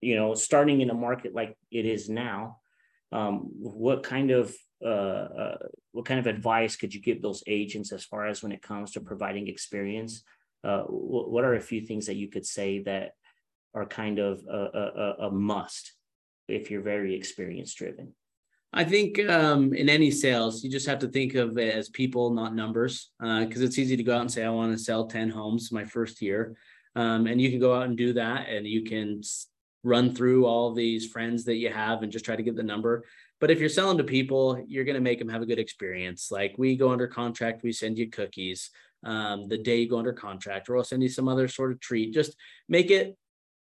you 0.00 0.16
know, 0.16 0.34
starting 0.34 0.80
in 0.80 0.90
a 0.90 0.94
market 0.94 1.34
like 1.34 1.56
it 1.70 1.86
is 1.86 2.08
now, 2.08 2.58
um, 3.12 3.50
what 3.58 4.02
kind 4.02 4.30
of 4.30 4.54
uh, 4.84 4.88
uh, 4.88 5.58
what 5.92 6.06
kind 6.06 6.20
of 6.20 6.26
advice 6.26 6.76
could 6.76 6.94
you 6.94 7.00
give 7.00 7.20
those 7.20 7.42
agents 7.46 7.92
as 7.92 8.04
far 8.04 8.26
as 8.26 8.42
when 8.42 8.52
it 8.52 8.62
comes 8.62 8.92
to 8.92 9.00
providing 9.00 9.48
experience? 9.48 10.22
Uh, 10.64 10.82
what 10.82 11.44
are 11.44 11.54
a 11.54 11.60
few 11.60 11.80
things 11.80 12.06
that 12.06 12.16
you 12.16 12.28
could 12.28 12.46
say 12.46 12.82
that 12.82 13.12
are 13.74 13.86
kind 13.86 14.18
of 14.18 14.42
a, 14.48 15.14
a, 15.22 15.26
a 15.26 15.30
must 15.30 15.92
if 16.48 16.70
you're 16.70 16.82
very 16.82 17.14
experience 17.14 17.74
driven? 17.74 18.14
I 18.72 18.84
think 18.84 19.18
um, 19.28 19.74
in 19.74 19.88
any 19.88 20.10
sales, 20.10 20.62
you 20.62 20.70
just 20.70 20.86
have 20.86 21.00
to 21.00 21.08
think 21.08 21.34
of 21.34 21.58
it 21.58 21.74
as 21.74 21.88
people, 21.88 22.30
not 22.30 22.54
numbers, 22.54 23.10
because 23.18 23.62
uh, 23.62 23.64
it's 23.64 23.78
easy 23.78 23.96
to 23.96 24.02
go 24.02 24.14
out 24.14 24.20
and 24.20 24.30
say, 24.30 24.44
I 24.44 24.50
want 24.50 24.72
to 24.72 24.78
sell 24.78 25.06
10 25.06 25.28
homes 25.28 25.72
my 25.72 25.84
first 25.84 26.22
year. 26.22 26.54
Um, 26.94 27.26
and 27.26 27.40
you 27.40 27.50
can 27.50 27.58
go 27.58 27.74
out 27.74 27.86
and 27.86 27.96
do 27.96 28.12
that, 28.14 28.48
and 28.48 28.66
you 28.66 28.82
can 28.84 29.22
run 29.82 30.14
through 30.14 30.46
all 30.46 30.74
these 30.74 31.06
friends 31.06 31.44
that 31.44 31.56
you 31.56 31.70
have 31.70 32.02
and 32.02 32.12
just 32.12 32.24
try 32.24 32.36
to 32.36 32.42
get 32.42 32.56
the 32.56 32.62
number. 32.62 33.04
But 33.40 33.50
if 33.50 33.58
you're 33.58 33.68
selling 33.68 33.98
to 33.98 34.04
people, 34.04 34.62
you're 34.68 34.84
going 34.84 34.94
to 34.94 35.00
make 35.00 35.18
them 35.18 35.28
have 35.28 35.42
a 35.42 35.46
good 35.46 35.58
experience. 35.58 36.30
Like 36.30 36.54
we 36.58 36.76
go 36.76 36.90
under 36.90 37.06
contract, 37.06 37.62
we 37.62 37.72
send 37.72 37.98
you 37.98 38.10
cookies 38.10 38.70
um, 39.04 39.48
the 39.48 39.58
day 39.58 39.80
you 39.80 39.88
go 39.88 39.98
under 39.98 40.12
contract, 40.12 40.68
or 40.68 40.76
I'll 40.76 40.84
send 40.84 41.02
you 41.02 41.08
some 41.08 41.28
other 41.28 41.48
sort 41.48 41.72
of 41.72 41.80
treat. 41.80 42.12
Just 42.12 42.36
make 42.68 42.90
it 42.90 43.16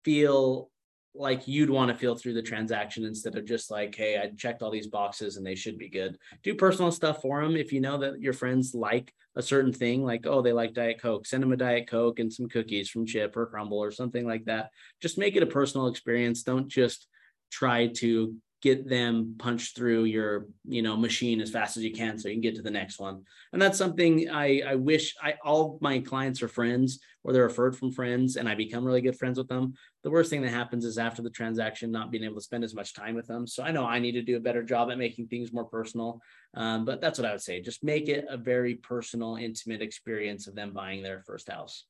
feel 0.05 0.69
like 1.17 1.47
you'd 1.47 1.69
want 1.69 1.89
to 1.89 1.97
feel 1.97 2.15
through 2.15 2.33
the 2.33 2.41
transaction 2.41 3.05
instead 3.05 3.35
of 3.35 3.45
just 3.45 3.71
like, 3.71 3.95
hey, 3.95 4.17
I 4.17 4.31
checked 4.35 4.61
all 4.61 4.71
these 4.71 4.87
boxes 4.87 5.37
and 5.37 5.45
they 5.45 5.55
should 5.55 5.77
be 5.77 5.89
good. 5.89 6.17
Do 6.43 6.55
personal 6.55 6.91
stuff 6.91 7.21
for 7.21 7.41
them. 7.41 7.55
If 7.55 7.71
you 7.71 7.81
know 7.81 7.97
that 7.99 8.19
your 8.19 8.33
friends 8.33 8.73
like 8.73 9.13
a 9.35 9.41
certain 9.41 9.73
thing, 9.73 10.03
like, 10.03 10.25
oh, 10.25 10.41
they 10.41 10.53
like 10.53 10.73
Diet 10.73 11.01
Coke, 11.01 11.25
send 11.25 11.43
them 11.43 11.53
a 11.53 11.57
Diet 11.57 11.87
Coke 11.87 12.19
and 12.19 12.31
some 12.31 12.47
cookies 12.47 12.89
from 12.89 13.05
Chip 13.05 13.35
or 13.37 13.47
Crumbl 13.47 13.73
or 13.73 13.91
something 13.91 14.25
like 14.25 14.45
that. 14.45 14.69
Just 15.01 15.17
make 15.17 15.35
it 15.35 15.43
a 15.43 15.47
personal 15.47 15.87
experience. 15.87 16.43
Don't 16.43 16.67
just 16.67 17.07
try 17.51 17.87
to 17.87 18.35
get 18.65 18.89
them 18.89 19.35
punched 19.37 19.75
through 19.75 20.05
your 20.05 20.47
you 20.67 20.81
know 20.81 20.97
machine 20.97 21.39
as 21.39 21.51
fast 21.51 21.77
as 21.77 21.83
you 21.83 21.91
can 21.91 22.17
so 22.17 22.27
you 22.27 22.33
can 22.33 22.41
get 22.41 22.55
to 22.55 22.63
the 22.63 22.71
next 22.71 22.97
one. 22.99 23.21
And 23.53 23.61
that's 23.61 23.77
something 23.77 24.27
i 24.31 24.63
i 24.65 24.73
wish 24.73 25.13
i 25.21 25.35
all 25.43 25.77
my 25.81 25.99
clients 25.99 26.41
are 26.41 26.47
friends 26.47 26.99
or 27.23 27.31
they're 27.31 27.43
referred 27.43 27.77
from 27.77 27.91
friends 27.91 28.37
and 28.37 28.49
i 28.49 28.55
become 28.55 28.83
really 28.83 29.01
good 29.01 29.19
friends 29.19 29.37
with 29.37 29.47
them. 29.47 29.75
The 30.03 30.09
worst 30.09 30.31
thing 30.31 30.41
that 30.41 30.49
happens 30.49 30.83
is 30.83 30.97
after 30.97 31.21
the 31.21 31.29
transaction 31.29 31.91
not 31.91 32.09
being 32.09 32.23
able 32.23 32.37
to 32.37 32.41
spend 32.41 32.63
as 32.63 32.73
much 32.73 32.95
time 32.95 33.13
with 33.13 33.27
them. 33.27 33.45
So 33.45 33.61
i 33.61 33.69
know 33.69 33.85
i 33.85 33.99
need 33.99 34.13
to 34.13 34.23
do 34.23 34.35
a 34.35 34.47
better 34.47 34.63
job 34.63 34.89
at 34.89 34.97
making 34.97 35.27
things 35.27 35.53
more 35.53 35.65
personal 35.65 36.19
um, 36.55 36.85
but 36.85 37.01
that's 37.01 37.19
what 37.19 37.27
i 37.27 37.33
would 37.33 37.41
say. 37.41 37.61
Just 37.61 37.83
make 37.83 38.09
it 38.09 38.25
a 38.27 38.37
very 38.37 38.73
personal 38.73 39.35
intimate 39.35 39.83
experience 39.83 40.47
of 40.47 40.55
them 40.55 40.73
buying 40.73 41.03
their 41.03 41.21
first 41.21 41.51
house. 41.51 41.85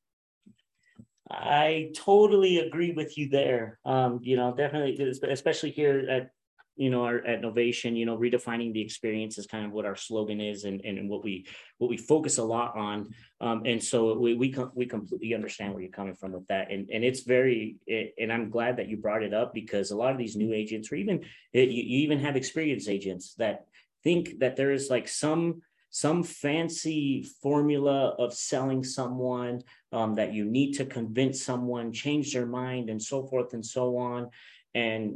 I 1.31 1.91
totally 1.95 2.59
agree 2.59 2.91
with 2.91 3.17
you 3.17 3.29
there. 3.29 3.79
Um, 3.85 4.19
you 4.21 4.35
know, 4.35 4.53
definitely, 4.53 4.93
especially 5.31 5.71
here 5.71 6.05
at 6.09 6.31
you 6.75 6.89
know, 6.89 7.05
our, 7.05 7.17
at 7.25 7.41
Novation, 7.41 7.97
you 7.97 8.05
know, 8.05 8.17
redefining 8.17 8.73
the 8.73 8.81
experience 8.81 9.37
is 9.37 9.47
kind 9.47 9.65
of 9.65 9.71
what 9.71 9.85
our 9.85 9.95
slogan 9.95 10.41
is 10.41 10.65
and, 10.65 10.81
and 10.81 11.09
what 11.09 11.23
we 11.23 11.47
what 11.77 11.89
we 11.89 11.97
focus 11.97 12.37
a 12.37 12.43
lot 12.43 12.75
on. 12.75 13.09
Um, 13.39 13.63
and 13.65 13.81
so 13.81 14.17
we 14.17 14.33
we, 14.33 14.55
we 14.73 14.85
completely 14.85 15.33
understand 15.33 15.73
where 15.73 15.81
you're 15.81 15.91
coming 15.91 16.15
from 16.15 16.33
with 16.33 16.47
that. 16.47 16.71
And, 16.71 16.89
and 16.89 17.03
it's 17.03 17.21
very, 17.21 17.77
it, 17.87 18.13
and 18.19 18.31
I'm 18.31 18.49
glad 18.49 18.77
that 18.77 18.89
you 18.89 18.97
brought 18.97 19.23
it 19.23 19.33
up 19.33 19.53
because 19.53 19.91
a 19.91 19.97
lot 19.97 20.11
of 20.11 20.17
these 20.17 20.35
new 20.35 20.53
agents, 20.53 20.91
or 20.91 20.95
even 20.95 21.23
it, 21.53 21.69
you, 21.69 21.83
you 21.83 21.99
even 21.99 22.19
have 22.19 22.35
experienced 22.35 22.89
agents 22.89 23.35
that 23.35 23.65
think 24.03 24.39
that 24.39 24.55
there 24.55 24.71
is 24.71 24.89
like 24.89 25.07
some 25.07 25.61
some 25.89 26.23
fancy 26.23 27.25
formula 27.41 28.09
of 28.19 28.33
selling 28.33 28.83
someone 28.83 29.61
um, 29.93 30.15
that 30.15 30.33
you 30.33 30.43
need 30.43 30.73
to 30.73 30.85
convince 30.85 31.41
someone 31.41 31.93
change 31.93 32.33
their 32.33 32.45
mind 32.45 32.89
and 32.89 33.01
so 33.01 33.25
forth 33.27 33.53
and 33.53 33.65
so 33.65 33.97
on 33.97 34.29
and 34.73 35.15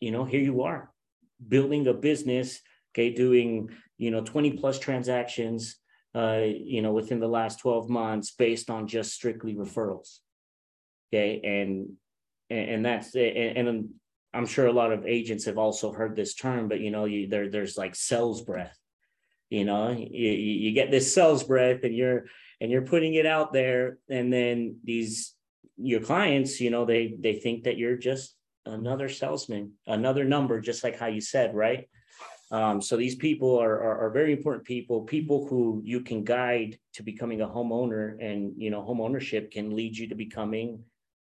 you 0.00 0.10
know, 0.10 0.24
here 0.24 0.40
you 0.40 0.62
are 0.62 0.90
building 1.48 1.86
a 1.86 1.94
business, 1.94 2.60
okay, 2.92 3.12
doing, 3.12 3.70
you 3.98 4.10
know, 4.10 4.22
20 4.22 4.52
plus 4.52 4.78
transactions, 4.78 5.76
uh, 6.14 6.42
you 6.44 6.82
know, 6.82 6.92
within 6.92 7.20
the 7.20 7.28
last 7.28 7.58
12 7.60 7.88
months 7.88 8.32
based 8.32 8.70
on 8.70 8.86
just 8.86 9.12
strictly 9.12 9.54
referrals. 9.54 10.18
Okay. 11.12 11.40
And, 11.44 11.90
and 12.50 12.84
that's, 12.84 13.14
and, 13.14 13.88
I'm 14.32 14.46
sure 14.46 14.66
a 14.66 14.72
lot 14.72 14.92
of 14.92 15.06
agents 15.06 15.44
have 15.44 15.58
also 15.58 15.92
heard 15.92 16.16
this 16.16 16.34
term, 16.34 16.68
but 16.68 16.80
you 16.80 16.90
know, 16.90 17.04
you, 17.04 17.28
there, 17.28 17.48
there's 17.48 17.78
like 17.78 17.94
sales 17.94 18.42
breath, 18.42 18.76
you 19.48 19.64
know, 19.64 19.90
you, 19.90 20.30
you 20.30 20.72
get 20.72 20.90
this 20.90 21.14
sales 21.14 21.44
breath 21.44 21.84
and 21.84 21.94
you're, 21.94 22.24
and 22.60 22.68
you're 22.68 22.82
putting 22.82 23.14
it 23.14 23.26
out 23.26 23.52
there. 23.52 23.98
And 24.10 24.32
then 24.32 24.78
these, 24.82 25.34
your 25.76 26.00
clients, 26.00 26.60
you 26.60 26.70
know, 26.70 26.84
they, 26.84 27.14
they 27.16 27.34
think 27.34 27.64
that 27.64 27.78
you're 27.78 27.96
just 27.96 28.34
another 28.66 29.08
salesman, 29.08 29.72
another 29.86 30.24
number, 30.24 30.60
just 30.60 30.84
like 30.84 30.98
how 30.98 31.06
you 31.06 31.20
said, 31.20 31.54
right? 31.54 31.88
Um, 32.50 32.80
so 32.80 32.96
these 32.96 33.16
people 33.16 33.58
are, 33.58 33.74
are, 33.74 34.06
are 34.06 34.10
very 34.10 34.32
important 34.32 34.64
people, 34.64 35.02
people 35.02 35.46
who 35.46 35.82
you 35.84 36.00
can 36.00 36.24
guide 36.24 36.78
to 36.92 37.02
becoming 37.02 37.40
a 37.40 37.48
homeowner, 37.48 38.16
and 38.20 38.52
you 38.56 38.70
know, 38.70 38.82
home 38.82 39.00
ownership 39.00 39.50
can 39.50 39.74
lead 39.74 39.96
you 39.96 40.08
to 40.08 40.14
becoming, 40.14 40.84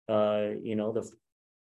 uh, 0.09 0.49
you 0.61 0.75
know, 0.75 0.91
the 0.91 1.09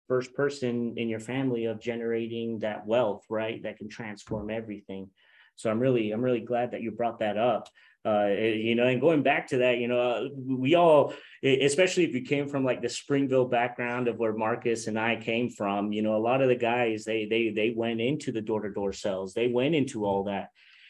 first 0.08 0.34
person 0.34 0.94
in 0.96 1.08
your 1.08 1.20
family 1.20 1.66
of 1.66 1.80
generating 1.80 2.58
that 2.58 2.86
wealth, 2.86 3.24
right? 3.28 3.62
That 3.62 3.78
can 3.78 3.88
transform 3.88 4.50
everything. 4.50 5.08
So 5.56 5.70
I'm 5.70 5.80
really, 5.80 6.10
I'm 6.10 6.22
really 6.22 6.40
glad 6.40 6.72
that 6.72 6.82
you 6.82 6.90
brought 6.90 7.18
that 7.20 7.36
up. 7.36 7.68
Uh, 8.04 8.28
you 8.28 8.74
know, 8.74 8.86
and 8.86 8.98
going 8.98 9.22
back 9.22 9.48
to 9.48 9.58
that, 9.58 9.76
you 9.76 9.86
know, 9.86 10.00
uh, 10.00 10.28
we 10.46 10.74
all, 10.74 11.12
especially 11.44 12.04
if 12.04 12.14
you 12.14 12.22
came 12.22 12.48
from 12.48 12.64
like 12.64 12.80
the 12.80 12.88
Springville 12.88 13.44
background 13.44 14.08
of 14.08 14.16
where 14.16 14.32
Marcus 14.32 14.86
and 14.86 14.98
I 14.98 15.16
came 15.16 15.50
from, 15.50 15.92
you 15.92 16.00
know, 16.00 16.16
a 16.16 16.18
lot 16.18 16.40
of 16.40 16.48
the 16.48 16.56
guys 16.56 17.04
they 17.04 17.26
they 17.26 17.50
they 17.50 17.74
went 17.76 18.00
into 18.00 18.32
the 18.32 18.40
door 18.40 18.62
to 18.62 18.70
door 18.70 18.94
sales, 18.94 19.34
they 19.34 19.48
went 19.48 19.74
into 19.74 20.06
all 20.06 20.24
that, 20.24 20.48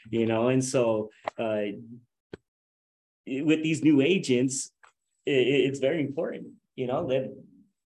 you 0.08 0.24
know, 0.24 0.50
and 0.50 0.64
so 0.64 1.10
uh, 1.36 1.62
with 3.26 3.62
these 3.64 3.82
new 3.82 4.00
agents, 4.00 4.70
it, 5.26 5.32
it's 5.32 5.80
very 5.80 6.00
important, 6.02 6.46
you 6.76 6.86
know, 6.86 7.08
that 7.08 7.34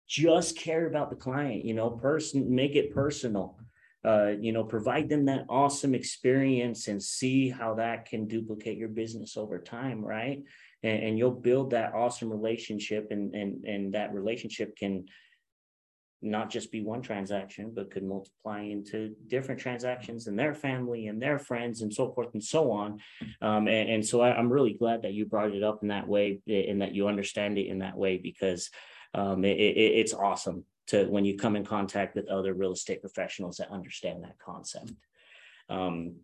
just 0.07 0.57
care 0.57 0.88
about 0.88 1.12
the 1.12 1.15
client, 1.15 1.63
you 1.63 1.75
know, 1.75 1.91
person, 1.91 2.53
make 2.53 2.75
it 2.75 2.91
personal 2.91 3.55
uh, 4.03 4.31
you 4.39 4.51
know, 4.51 4.63
provide 4.63 5.09
them 5.09 5.25
that 5.25 5.45
awesome 5.47 5.93
experience 5.93 6.87
and 6.87 7.01
see 7.01 7.49
how 7.49 7.75
that 7.75 8.05
can 8.05 8.27
duplicate 8.27 8.77
your 8.77 8.89
business 8.89 9.37
over 9.37 9.59
time, 9.59 10.03
right? 10.03 10.41
And, 10.81 11.03
and 11.03 11.17
you'll 11.17 11.31
build 11.31 11.71
that 11.71 11.93
awesome 11.93 12.31
relationship, 12.31 13.07
and 13.11 13.35
and 13.35 13.63
and 13.65 13.93
that 13.93 14.13
relationship 14.13 14.75
can 14.75 15.05
not 16.23 16.49
just 16.49 16.71
be 16.71 16.83
one 16.83 17.01
transaction, 17.01 17.71
but 17.75 17.89
could 17.89 18.03
multiply 18.03 18.61
into 18.61 19.15
different 19.27 19.59
transactions 19.59 20.27
and 20.27 20.37
their 20.37 20.53
family 20.53 21.07
and 21.07 21.21
their 21.21 21.39
friends 21.39 21.81
and 21.81 21.91
so 21.91 22.11
forth 22.11 22.29
and 22.33 22.43
so 22.43 22.71
on. 22.71 22.99
Um, 23.41 23.67
and, 23.67 23.89
and, 23.89 24.05
so 24.05 24.21
I, 24.21 24.37
am 24.39 24.51
really 24.51 24.73
glad 24.73 25.01
that 25.01 25.13
you 25.13 25.25
brought 25.25 25.55
it 25.55 25.63
up 25.63 25.79
in 25.81 25.87
that 25.87 26.07
way 26.07 26.39
and 26.47 26.81
that 26.83 26.93
you 26.93 27.07
understand 27.07 27.57
it 27.57 27.65
in 27.65 27.79
that 27.79 27.97
way 27.97 28.17
because 28.17 28.69
um, 29.15 29.43
it, 29.43 29.57
it, 29.57 29.77
it's 29.77 30.13
awesome 30.13 30.63
to 30.91 31.06
when 31.06 31.25
you 31.25 31.38
come 31.38 31.56
in 31.56 31.65
contact 31.65 32.15
with 32.15 32.30
other 32.30 32.54
real 32.54 32.73
estate 32.73 33.01
professionals 33.01 33.58
that 33.58 33.71
understand 33.71 34.23
that 34.23 34.39
concept. 34.39 34.91
Um, 35.69 36.15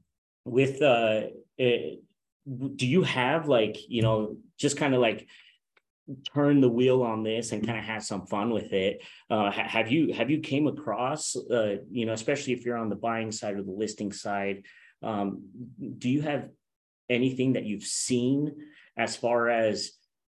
with 0.46 0.82
uh, 0.82 1.24
it, 1.58 2.02
do 2.76 2.88
you 2.88 3.04
have 3.04 3.48
like 3.48 3.78
you 3.90 4.02
know 4.02 4.38
just 4.58 4.78
kind 4.78 4.94
of 4.94 5.02
like 5.02 5.28
turn 6.34 6.62
the 6.62 6.70
wheel 6.70 7.04
on 7.04 7.24
this 7.24 7.52
and 7.52 7.66
kind 7.66 7.78
of 7.78 7.84
have 7.84 8.02
some 8.02 8.26
fun 8.26 8.50
with 8.52 8.72
it 8.72 9.04
uh, 9.30 9.52
have 9.52 9.92
you 9.92 10.14
have 10.14 10.30
you 10.30 10.40
came 10.40 10.66
across 10.68 11.36
uh, 11.36 11.76
you 11.92 12.06
know 12.06 12.14
especially 12.14 12.54
if 12.54 12.66
you're 12.66 12.78
on 12.78 12.88
the 12.88 12.96
buying 12.96 13.32
side 13.32 13.56
or 13.56 13.64
the 13.64 13.72
listing 13.72 14.14
side 14.14 14.64
um, 15.04 15.44
do 15.98 16.10
you 16.10 16.22
have 16.22 16.50
anything 17.10 17.54
that 17.54 17.66
you've 17.66 17.84
seen 17.84 18.56
as 18.98 19.18
far 19.18 19.50
as 19.50 19.92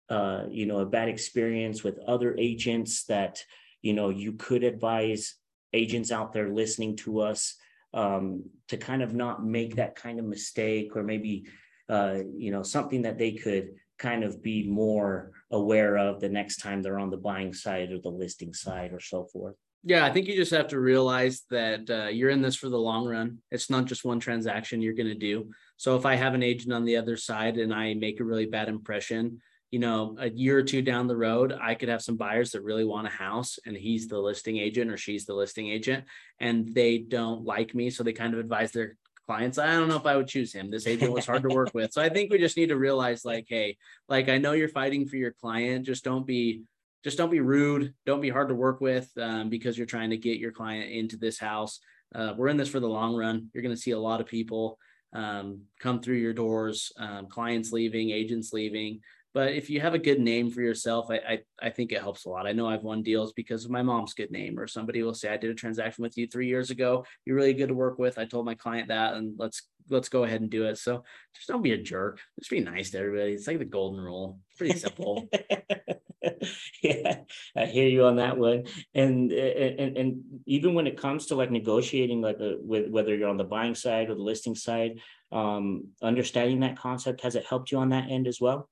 uh, 0.10 0.44
you 0.50 0.68
know 0.68 0.80
a 0.80 0.86
bad 0.86 1.10
experience 1.10 1.84
with 1.84 1.98
other 2.08 2.36
agents 2.38 3.06
that 3.06 3.44
you 3.84 3.94
know 3.94 4.10
you 4.10 4.34
could 4.34 4.64
advise 4.64 5.36
agents 5.74 6.12
out 6.12 6.34
there 6.34 6.50
listening 6.50 6.96
to 6.96 7.22
us 7.22 7.56
um, 7.94 8.44
to 8.70 8.78
kind 8.78 9.04
of 9.04 9.14
not 9.14 9.46
make 9.46 9.76
that 9.76 9.96
kind 9.96 10.18
of 10.18 10.26
mistake 10.26 10.96
or 10.96 11.04
maybe 11.04 11.46
uh, 11.90 12.18
you 12.36 12.52
know 12.52 12.64
something 12.64 13.04
that 13.04 13.20
they 13.20 13.34
could 13.34 13.76
kind 14.00 14.24
of 14.24 14.42
be 14.42 14.68
more 14.68 15.32
aware 15.52 15.98
of 15.98 16.20
the 16.20 16.30
next 16.30 16.58
time 16.58 16.82
they're 16.82 16.98
on 16.98 17.12
the 17.12 17.18
buying 17.18 17.54
side 17.54 17.92
or 17.92 18.00
the 18.00 18.10
listing 18.10 18.54
side 18.54 18.92
or 18.92 19.00
so 19.00 19.26
forth. 19.26 19.56
Yeah 19.84 20.06
i 20.06 20.12
think 20.12 20.28
you 20.28 20.36
just 20.36 20.52
have 20.52 20.70
to 20.70 20.80
realize 20.80 21.44
that 21.52 21.90
uh, 21.90 22.08
you're 22.08 22.32
in 22.32 22.42
this 22.42 22.56
for 22.56 22.70
the 22.70 22.80
long 22.80 23.06
run. 23.06 23.40
It's 23.52 23.70
not 23.70 23.86
just 23.86 24.06
one 24.06 24.20
transaction 24.20 24.82
you're 24.82 24.94
going 25.02 25.16
to 25.20 25.28
do. 25.32 25.52
So 25.78 25.96
if 25.96 26.06
i 26.06 26.16
have 26.16 26.34
an 26.34 26.44
agent 26.44 26.74
on 26.74 26.86
the 26.86 26.98
other 26.98 27.18
side 27.18 27.58
and 27.58 27.74
i 27.74 27.94
make 27.94 28.20
a 28.20 28.24
really 28.24 28.46
bad 28.46 28.70
impression 28.70 29.42
you 29.74 29.80
know, 29.80 30.16
a 30.20 30.30
year 30.30 30.60
or 30.60 30.62
two 30.62 30.84
down 30.84 31.08
the 31.08 31.18
road, 31.18 31.52
I 31.60 31.74
could 31.74 31.90
have 31.90 32.04
some 32.04 32.16
buyers 32.16 32.52
that 32.52 32.62
really 32.62 32.86
want 32.86 33.08
a 33.08 33.10
house 33.10 33.58
and 33.66 33.76
he's 33.76 34.08
the 34.08 34.20
listing 34.20 34.60
agent 34.60 34.92
or 34.92 34.98
she's 34.98 35.26
the 35.26 35.34
listing 35.34 35.68
agent 35.68 36.04
and 36.40 36.72
they 36.76 37.00
don't 37.00 37.44
like 37.44 37.74
me. 37.74 37.90
So 37.90 38.04
they 38.04 38.14
kind 38.14 38.36
of 38.36 38.40
advise 38.40 38.72
their 38.72 38.98
clients, 39.26 39.58
I 39.58 39.72
don't 39.72 39.88
know 39.88 39.96
if 39.96 40.06
I 40.06 40.16
would 40.16 40.28
choose 40.28 40.54
him. 40.54 40.70
This 40.70 40.86
agent 40.86 41.12
was 41.12 41.26
hard 41.26 41.42
to 41.42 41.56
work 41.56 41.72
with. 41.74 41.92
So 41.92 42.04
I 42.04 42.10
think 42.10 42.30
we 42.30 42.38
just 42.38 42.56
need 42.56 42.70
to 42.70 42.78
realize 42.78 43.26
like, 43.26 43.48
hey, 43.50 43.78
like 44.08 44.30
I 44.30 44.38
know 44.38 44.52
you're 44.52 44.70
fighting 44.70 45.08
for 45.08 45.16
your 45.16 45.32
client. 45.32 45.88
Just 45.88 46.04
don't 46.04 46.28
be 46.28 46.62
just 47.04 47.18
don't 47.18 47.32
be 47.32 47.40
rude. 47.40 47.96
Don't 48.06 48.22
be 48.22 48.30
hard 48.30 48.50
to 48.50 48.56
work 48.56 48.80
with 48.80 49.10
um, 49.18 49.50
because 49.50 49.76
you're 49.76 49.88
trying 49.88 50.12
to 50.12 50.18
get 50.18 50.38
your 50.38 50.52
client 50.52 50.92
into 50.92 51.18
this 51.18 51.40
house. 51.40 51.80
Uh, 52.14 52.36
we're 52.38 52.50
in 52.50 52.58
this 52.58 52.70
for 52.70 52.80
the 52.80 52.88
long 52.88 53.16
run. 53.16 53.50
You're 53.56 53.64
going 53.64 53.76
to 53.76 53.82
see 53.82 53.90
a 53.90 54.00
lot 54.00 54.22
of 54.22 54.28
people 54.28 54.78
um, 55.14 55.62
come 55.80 56.00
through 56.00 56.18
your 56.18 56.34
doors, 56.34 56.92
um, 56.98 57.26
clients 57.26 57.72
leaving, 57.72 58.12
agents 58.12 58.54
leaving. 58.54 59.02
But 59.34 59.54
if 59.54 59.70
you 59.70 59.82
have 59.82 59.96
a 59.96 60.00
good 60.00 60.20
name 60.20 60.52
for 60.52 60.62
yourself, 60.62 61.08
I, 61.10 61.16
I, 61.16 61.40
I 61.62 61.70
think 61.72 61.92
it 61.92 62.02
helps 62.02 62.26
a 62.26 62.30
lot. 62.30 62.46
I 62.46 62.52
know 62.52 62.68
I've 62.68 62.84
won 62.84 63.02
deals 63.02 63.34
because 63.34 63.66
of 63.66 63.72
my 63.72 63.82
mom's 63.82 64.14
good 64.14 64.32
name, 64.32 64.60
or 64.60 64.68
somebody 64.68 65.02
will 65.02 65.16
say, 65.16 65.30
I 65.30 65.38
did 65.38 65.50
a 65.50 65.56
transaction 65.56 66.04
with 66.04 66.18
you 66.18 66.28
three 66.28 66.48
years 66.48 66.70
ago. 66.70 67.06
You're 67.26 67.36
really 67.36 67.54
good 67.54 67.70
to 67.70 67.74
work 67.74 67.98
with. 67.98 68.20
I 68.20 68.26
told 68.26 68.46
my 68.46 68.56
client 68.56 68.90
that, 68.90 69.16
and 69.16 69.34
let's 69.38 69.64
let's 69.90 70.10
go 70.10 70.24
ahead 70.24 70.42
and 70.42 70.50
do 70.50 70.66
it. 70.66 70.78
So 70.78 71.04
just 71.36 71.48
don't 71.48 71.64
be 71.64 71.74
a 71.74 71.78
jerk. 71.78 72.20
Just 72.40 72.52
be 72.52 72.60
nice 72.60 72.92
to 72.92 73.00
everybody. 73.00 73.34
It's 73.34 73.48
like 73.48 73.60
the 73.60 73.66
golden 73.66 74.00
rule. 74.00 74.40
Pretty 74.58 74.78
simple. 74.78 75.28
yeah, 76.84 77.18
I 77.56 77.66
hear 77.66 77.88
you 77.88 78.06
on 78.06 78.18
that 78.18 78.38
one. 78.38 78.66
And 78.94 79.32
and 79.32 79.98
and 79.98 80.24
even 80.46 80.74
when 80.74 80.88
it 80.88 81.00
comes 81.02 81.28
to 81.28 81.36
like 81.36 81.52
negotiating, 81.52 82.22
like 82.22 82.38
a, 82.40 82.54
uh, 82.54 82.56
with 82.60 82.90
whether 82.90 83.16
you're 83.16 83.30
on 83.30 83.38
the 83.38 83.44
buying 83.44 83.76
side 83.76 84.10
or 84.10 84.16
the 84.16 84.22
listing 84.22 84.56
side, 84.56 85.00
um, 85.32 85.88
understanding 86.02 86.60
that 86.60 86.78
concept 86.78 87.22
has 87.22 87.36
it 87.36 87.46
helped 87.46 87.72
you 87.72 87.80
on 87.80 87.90
that 87.90 88.10
end 88.10 88.28
as 88.28 88.40
well? 88.40 88.70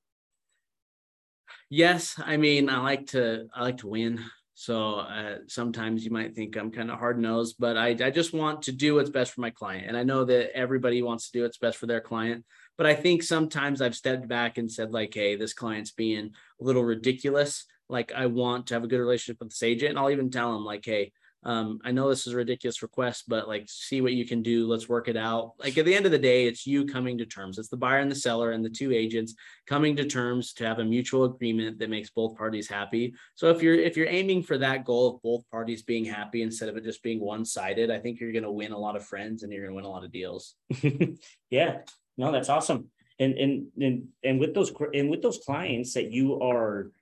Yes 1.72 2.20
i 2.26 2.36
mean 2.36 2.68
i 2.68 2.78
like 2.78 3.06
to 3.06 3.46
i 3.54 3.62
like 3.62 3.78
to 3.78 3.88
win. 3.88 4.20
So 4.54 4.96
uh, 4.96 5.38
sometimes 5.48 6.04
you 6.04 6.10
might 6.10 6.34
think 6.34 6.54
i'm 6.54 6.70
kind 6.70 6.90
of 6.90 6.98
hard 6.98 7.18
nosed 7.18 7.56
but 7.58 7.78
I, 7.78 7.88
I 7.88 8.10
just 8.10 8.34
want 8.34 8.62
to 8.62 8.72
do 8.72 8.94
what's 8.94 9.08
best 9.08 9.32
for 9.32 9.40
my 9.40 9.48
client. 9.48 9.86
And 9.88 9.96
i 9.96 10.02
know 10.02 10.24
that 10.26 10.54
everybody 10.54 11.02
wants 11.02 11.30
to 11.30 11.38
do 11.38 11.42
what's 11.42 11.56
best 11.56 11.78
for 11.78 11.86
their 11.86 12.02
client 12.02 12.44
but 12.76 12.86
i 12.86 12.94
think 12.94 13.22
sometimes 13.22 13.80
i've 13.80 13.96
stepped 13.96 14.28
back 14.28 14.58
and 14.58 14.70
said 14.70 14.92
like 14.92 15.14
hey 15.14 15.34
this 15.34 15.54
client's 15.54 15.92
being 15.92 16.32
a 16.60 16.64
little 16.64 16.84
ridiculous. 16.84 17.64
Like 17.88 18.12
i 18.12 18.26
want 18.26 18.66
to 18.66 18.74
have 18.74 18.84
a 18.84 18.88
good 18.88 19.00
relationship 19.00 19.40
with 19.40 19.48
this 19.48 19.62
agent. 19.62 19.90
And 19.90 19.98
i'll 19.98 20.10
even 20.10 20.30
tell 20.30 20.52
them 20.52 20.66
like 20.66 20.84
hey 20.84 21.12
um, 21.44 21.80
I 21.84 21.90
know 21.90 22.08
this 22.08 22.26
is 22.26 22.34
a 22.34 22.36
ridiculous 22.36 22.82
request, 22.82 23.24
but 23.26 23.48
like 23.48 23.64
see 23.66 24.00
what 24.00 24.12
you 24.12 24.24
can 24.24 24.42
do. 24.42 24.68
Let's 24.68 24.88
work 24.88 25.08
it 25.08 25.16
out. 25.16 25.54
Like 25.58 25.76
at 25.76 25.84
the 25.84 25.94
end 25.94 26.06
of 26.06 26.12
the 26.12 26.18
day, 26.18 26.46
it's 26.46 26.66
you 26.66 26.86
coming 26.86 27.18
to 27.18 27.26
terms. 27.26 27.58
It's 27.58 27.68
the 27.68 27.76
buyer 27.76 27.98
and 27.98 28.10
the 28.10 28.16
seller 28.16 28.52
and 28.52 28.64
the 28.64 28.70
two 28.70 28.92
agents 28.92 29.34
coming 29.66 29.96
to 29.96 30.04
terms 30.04 30.52
to 30.54 30.64
have 30.64 30.78
a 30.78 30.84
mutual 30.84 31.24
agreement 31.24 31.78
that 31.80 31.90
makes 31.90 32.10
both 32.10 32.36
parties 32.36 32.68
happy. 32.68 33.14
So 33.34 33.50
if 33.50 33.60
you're 33.60 33.74
if 33.74 33.96
you're 33.96 34.08
aiming 34.08 34.44
for 34.44 34.56
that 34.58 34.84
goal 34.84 35.14
of 35.14 35.22
both 35.22 35.48
parties 35.50 35.82
being 35.82 36.04
happy 36.04 36.42
instead 36.42 36.68
of 36.68 36.76
it 36.76 36.84
just 36.84 37.02
being 37.02 37.20
one-sided, 37.20 37.90
I 37.90 37.98
think 37.98 38.20
you're 38.20 38.32
gonna 38.32 38.52
win 38.52 38.72
a 38.72 38.78
lot 38.78 38.96
of 38.96 39.04
friends 39.04 39.42
and 39.42 39.52
you're 39.52 39.64
gonna 39.64 39.74
win 39.74 39.84
a 39.84 39.90
lot 39.90 40.04
of 40.04 40.12
deals. 40.12 40.54
yeah, 41.50 41.78
no, 42.16 42.30
that's 42.30 42.50
awesome. 42.50 42.88
And 43.18 43.34
and 43.34 43.66
and 43.80 44.04
and 44.22 44.38
with 44.38 44.54
those 44.54 44.72
and 44.94 45.10
with 45.10 45.22
those 45.22 45.40
clients 45.44 45.94
that 45.94 46.12
you 46.12 46.40
are 46.40 46.92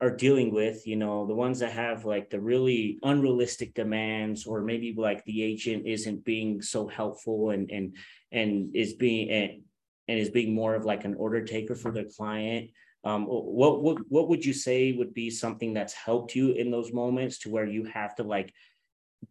are 0.00 0.14
dealing 0.14 0.52
with, 0.52 0.86
you 0.86 0.96
know, 0.96 1.26
the 1.26 1.34
ones 1.34 1.60
that 1.60 1.72
have 1.72 2.04
like 2.04 2.28
the 2.28 2.40
really 2.40 2.98
unrealistic 3.02 3.72
demands, 3.74 4.46
or 4.46 4.60
maybe 4.60 4.94
like 4.96 5.24
the 5.24 5.42
agent 5.42 5.86
isn't 5.86 6.24
being 6.24 6.60
so 6.60 6.86
helpful 6.86 7.50
and 7.50 7.70
and 7.70 7.96
and 8.30 8.76
is 8.76 8.92
being 8.94 9.30
and, 9.30 9.62
and 10.08 10.18
is 10.18 10.30
being 10.30 10.54
more 10.54 10.74
of 10.74 10.84
like 10.84 11.04
an 11.04 11.14
order 11.14 11.44
taker 11.44 11.74
for 11.74 11.90
the 11.90 12.04
client. 12.16 12.70
Um, 13.04 13.24
what 13.24 13.82
would 13.82 14.02
what 14.08 14.28
would 14.28 14.44
you 14.44 14.52
say 14.52 14.92
would 14.92 15.14
be 15.14 15.30
something 15.30 15.72
that's 15.72 15.94
helped 15.94 16.34
you 16.34 16.52
in 16.52 16.70
those 16.70 16.92
moments 16.92 17.38
to 17.40 17.50
where 17.50 17.66
you 17.66 17.84
have 17.84 18.14
to 18.16 18.22
like 18.22 18.52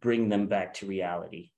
bring 0.00 0.28
them 0.28 0.46
back 0.46 0.74
to 0.74 0.86
reality? 0.86 1.50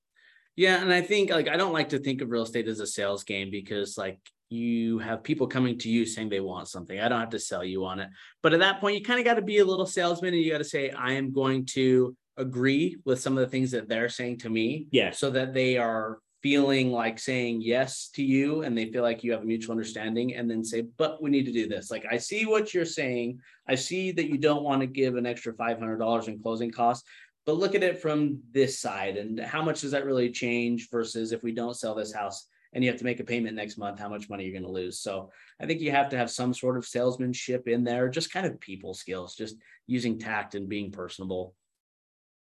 Yeah, 0.57 0.83
and 0.83 0.93
I 0.93 1.01
think 1.01 1.31
like 1.31 1.49
I 1.49 1.57
don't 1.57 1.73
like 1.73 1.91
to 1.91 1.99
think 1.99 2.21
of 2.21 2.31
real 2.31 2.43
estate 2.43 2.69
as 2.69 2.81
a 2.81 2.87
sales 2.87 3.25
game 3.25 3.51
because 3.51 3.97
like 3.97 4.19
you 4.51 4.99
have 4.99 5.23
people 5.23 5.47
coming 5.47 5.79
to 5.79 5.91
you 5.91 6.07
saying 6.07 6.29
they 6.29 6.41
want 6.41 6.69
something. 6.69 6.99
I 6.99 7.09
don't 7.09 7.21
have 7.21 7.31
to 7.31 7.39
sell 7.39 7.65
you 7.65 7.85
on 7.85 8.01
it. 8.01 8.09
But 8.43 8.55
at 8.55 8.61
that 8.61 8.81
point, 8.81 8.97
you 8.97 9.05
kind 9.05 9.19
of 9.19 9.25
got 9.25 9.35
to 9.35 9.43
be 9.43 9.59
a 9.59 9.65
little 9.65 9.87
salesman 9.87 10.35
and 10.35 10.43
you 10.43 10.51
got 10.51 10.59
to 10.59 10.65
say, 10.65 10.91
I 10.91 11.13
am 11.13 11.33
going 11.33 11.67
to 11.67 12.17
agree 12.37 12.97
with 13.05 13.21
some 13.21 13.37
of 13.37 13.41
the 13.41 13.51
things 13.51 13.71
that 13.73 13.89
they're 13.89 14.09
saying 14.09 14.39
to 14.39 14.51
me. 14.51 14.87
Yeah. 14.91 15.11
So 15.11 15.31
that 15.31 15.53
they 15.53 15.77
are 15.77 16.19
feeling 16.43 16.93
like 16.93 17.19
saying 17.19 17.61
yes 17.61 18.11
to 18.15 18.23
you 18.23 18.63
and 18.63 18.79
they 18.79 18.91
feel 18.91 19.03
like 19.03 19.25
you 19.25 19.33
have 19.33 19.43
a 19.43 19.45
mutual 19.45 19.73
understanding 19.73 20.35
and 20.35 20.49
then 20.51 20.65
say, 20.65 20.83
but 20.97 21.21
we 21.21 21.31
need 21.31 21.47
to 21.47 21.53
do 21.53 21.69
this. 21.69 21.91
Like, 21.91 22.07
I 22.11 22.17
see 22.17 22.47
what 22.47 22.73
you're 22.73 22.85
saying. 22.85 23.41
I 23.69 23.75
see 23.75 24.13
that 24.13 24.29
you 24.29 24.39
don't 24.39 24.63
want 24.63 24.81
to 24.81 24.87
give 24.87 25.17
an 25.17 25.27
extra 25.27 25.53
$500 25.53 26.29
in 26.29 26.41
closing 26.41 26.71
costs, 26.71 27.07
but 27.45 27.57
look 27.57 27.75
at 27.75 27.83
it 27.83 28.01
from 28.01 28.41
this 28.53 28.79
side. 28.79 29.17
And 29.17 29.41
how 29.41 29.63
much 29.63 29.81
does 29.81 29.91
that 29.91 30.07
really 30.07 30.31
change 30.31 30.89
versus 30.91 31.33
if 31.33 31.43
we 31.43 31.53
don't 31.53 31.77
sell 31.77 31.95
this 31.95 32.15
house? 32.15 32.47
And 32.73 32.85
you 32.85 32.91
have 32.91 32.99
to 32.99 33.05
make 33.05 33.21
a 33.21 33.25
payment 33.25 33.57
next 33.57 33.79
month, 33.79 33.99
how 33.99 34.09
much 34.09 34.29
money 34.29 34.45
you're 34.45 34.53
going 34.53 34.63
to 34.63 34.71
lose. 34.71 35.01
So 35.01 35.31
I 35.61 35.67
think 35.67 35.81
you 35.81 35.91
have 35.91 36.11
to 36.11 36.19
have 36.19 36.31
some 36.31 36.53
sort 36.53 36.77
of 36.77 36.87
salesmanship 36.87 37.67
in 37.67 37.85
there, 37.85 38.09
just 38.09 38.33
kind 38.33 38.47
of 38.47 38.61
people 38.61 38.95
skills, 38.95 39.35
just 39.35 39.57
using 39.87 40.19
tact 40.19 40.55
and 40.55 40.69
being 40.69 40.91
personable. 40.91 41.55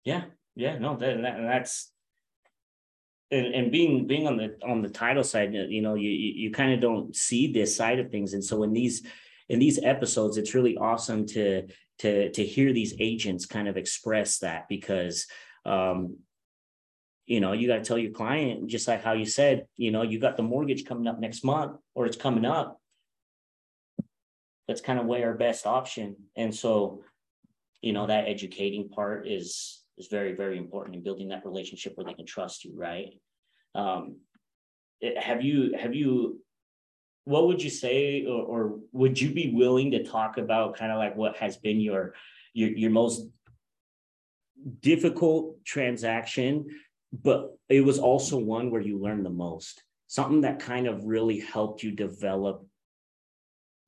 Yeah, 0.04 0.24
yeah, 0.54 0.78
no, 0.78 0.96
that, 0.96 1.22
that 1.22 1.36
that's 1.42 1.92
and, 3.30 3.54
and 3.54 3.72
being 3.72 4.06
being 4.06 4.26
on 4.26 4.36
the 4.36 4.56
on 4.66 4.82
the 4.82 4.88
title 4.88 5.24
side, 5.24 5.54
you 5.54 5.82
know, 5.82 5.94
you 5.94 6.10
you, 6.10 6.32
you 6.36 6.50
kind 6.50 6.72
of 6.72 6.80
don't 6.80 7.14
see 7.14 7.52
this 7.52 7.74
side 7.74 7.98
of 7.98 8.10
things, 8.10 8.34
and 8.34 8.44
so 8.44 8.62
in 8.62 8.72
these 8.72 9.06
in 9.48 9.58
these 9.58 9.78
episodes, 9.82 10.36
it's 10.36 10.54
really 10.54 10.76
awesome 10.76 11.26
to 11.26 11.66
to 11.98 12.30
to 12.32 12.44
hear 12.44 12.72
these 12.72 12.94
agents 12.98 13.46
kind 13.46 13.68
of 13.68 13.76
express 13.76 14.38
that 14.38 14.68
because 14.68 15.26
um, 15.64 16.16
you 17.30 17.38
know, 17.38 17.52
you 17.52 17.68
got 17.68 17.76
to 17.76 17.84
tell 17.84 17.96
your 17.96 18.10
client, 18.10 18.66
just 18.66 18.88
like 18.88 19.04
how 19.04 19.12
you 19.12 19.24
said, 19.24 19.66
you 19.76 19.92
know, 19.92 20.02
you 20.02 20.18
got 20.18 20.36
the 20.36 20.42
mortgage 20.42 20.84
coming 20.84 21.06
up 21.06 21.20
next 21.20 21.44
month 21.44 21.78
or 21.94 22.04
it's 22.04 22.16
coming 22.16 22.44
up. 22.44 22.80
Let's 24.66 24.80
kind 24.80 24.98
of 24.98 25.06
weigh 25.06 25.22
our 25.22 25.34
best 25.34 25.64
option. 25.64 26.16
And 26.34 26.52
so, 26.52 27.04
you 27.82 27.92
know, 27.92 28.08
that 28.08 28.26
educating 28.26 28.88
part 28.88 29.28
is 29.28 29.80
is 29.96 30.08
very, 30.08 30.32
very 30.32 30.58
important 30.58 30.96
in 30.96 31.04
building 31.04 31.28
that 31.28 31.46
relationship 31.46 31.92
where 31.94 32.04
they 32.04 32.14
can 32.14 32.26
trust 32.26 32.64
you, 32.64 32.72
right? 32.74 33.12
Um, 33.76 34.16
have 35.16 35.44
you 35.44 35.76
have 35.78 35.94
you 35.94 36.40
what 37.26 37.46
would 37.46 37.62
you 37.62 37.70
say 37.70 38.24
or, 38.26 38.42
or 38.42 38.78
would 38.90 39.20
you 39.20 39.30
be 39.30 39.52
willing 39.54 39.92
to 39.92 40.02
talk 40.02 40.36
about 40.36 40.76
kind 40.76 40.90
of 40.90 40.98
like 40.98 41.14
what 41.14 41.36
has 41.36 41.56
been 41.56 41.78
your 41.78 42.14
your, 42.54 42.70
your 42.70 42.90
most 42.90 43.28
difficult 44.80 45.64
transaction 45.64 46.66
but 47.12 47.56
it 47.68 47.84
was 47.84 47.98
also 47.98 48.38
one 48.38 48.70
where 48.70 48.80
you 48.80 48.98
learned 48.98 49.24
the 49.24 49.30
most 49.30 49.82
something 50.10 50.40
that 50.40 50.58
kind 50.58 50.88
of 50.88 51.04
really 51.04 51.38
helped 51.38 51.84
you 51.84 51.92
develop 51.92 52.66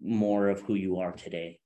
more 0.00 0.48
of 0.48 0.60
who 0.62 0.74
you 0.74 1.00
are 1.00 1.10
today. 1.10 1.58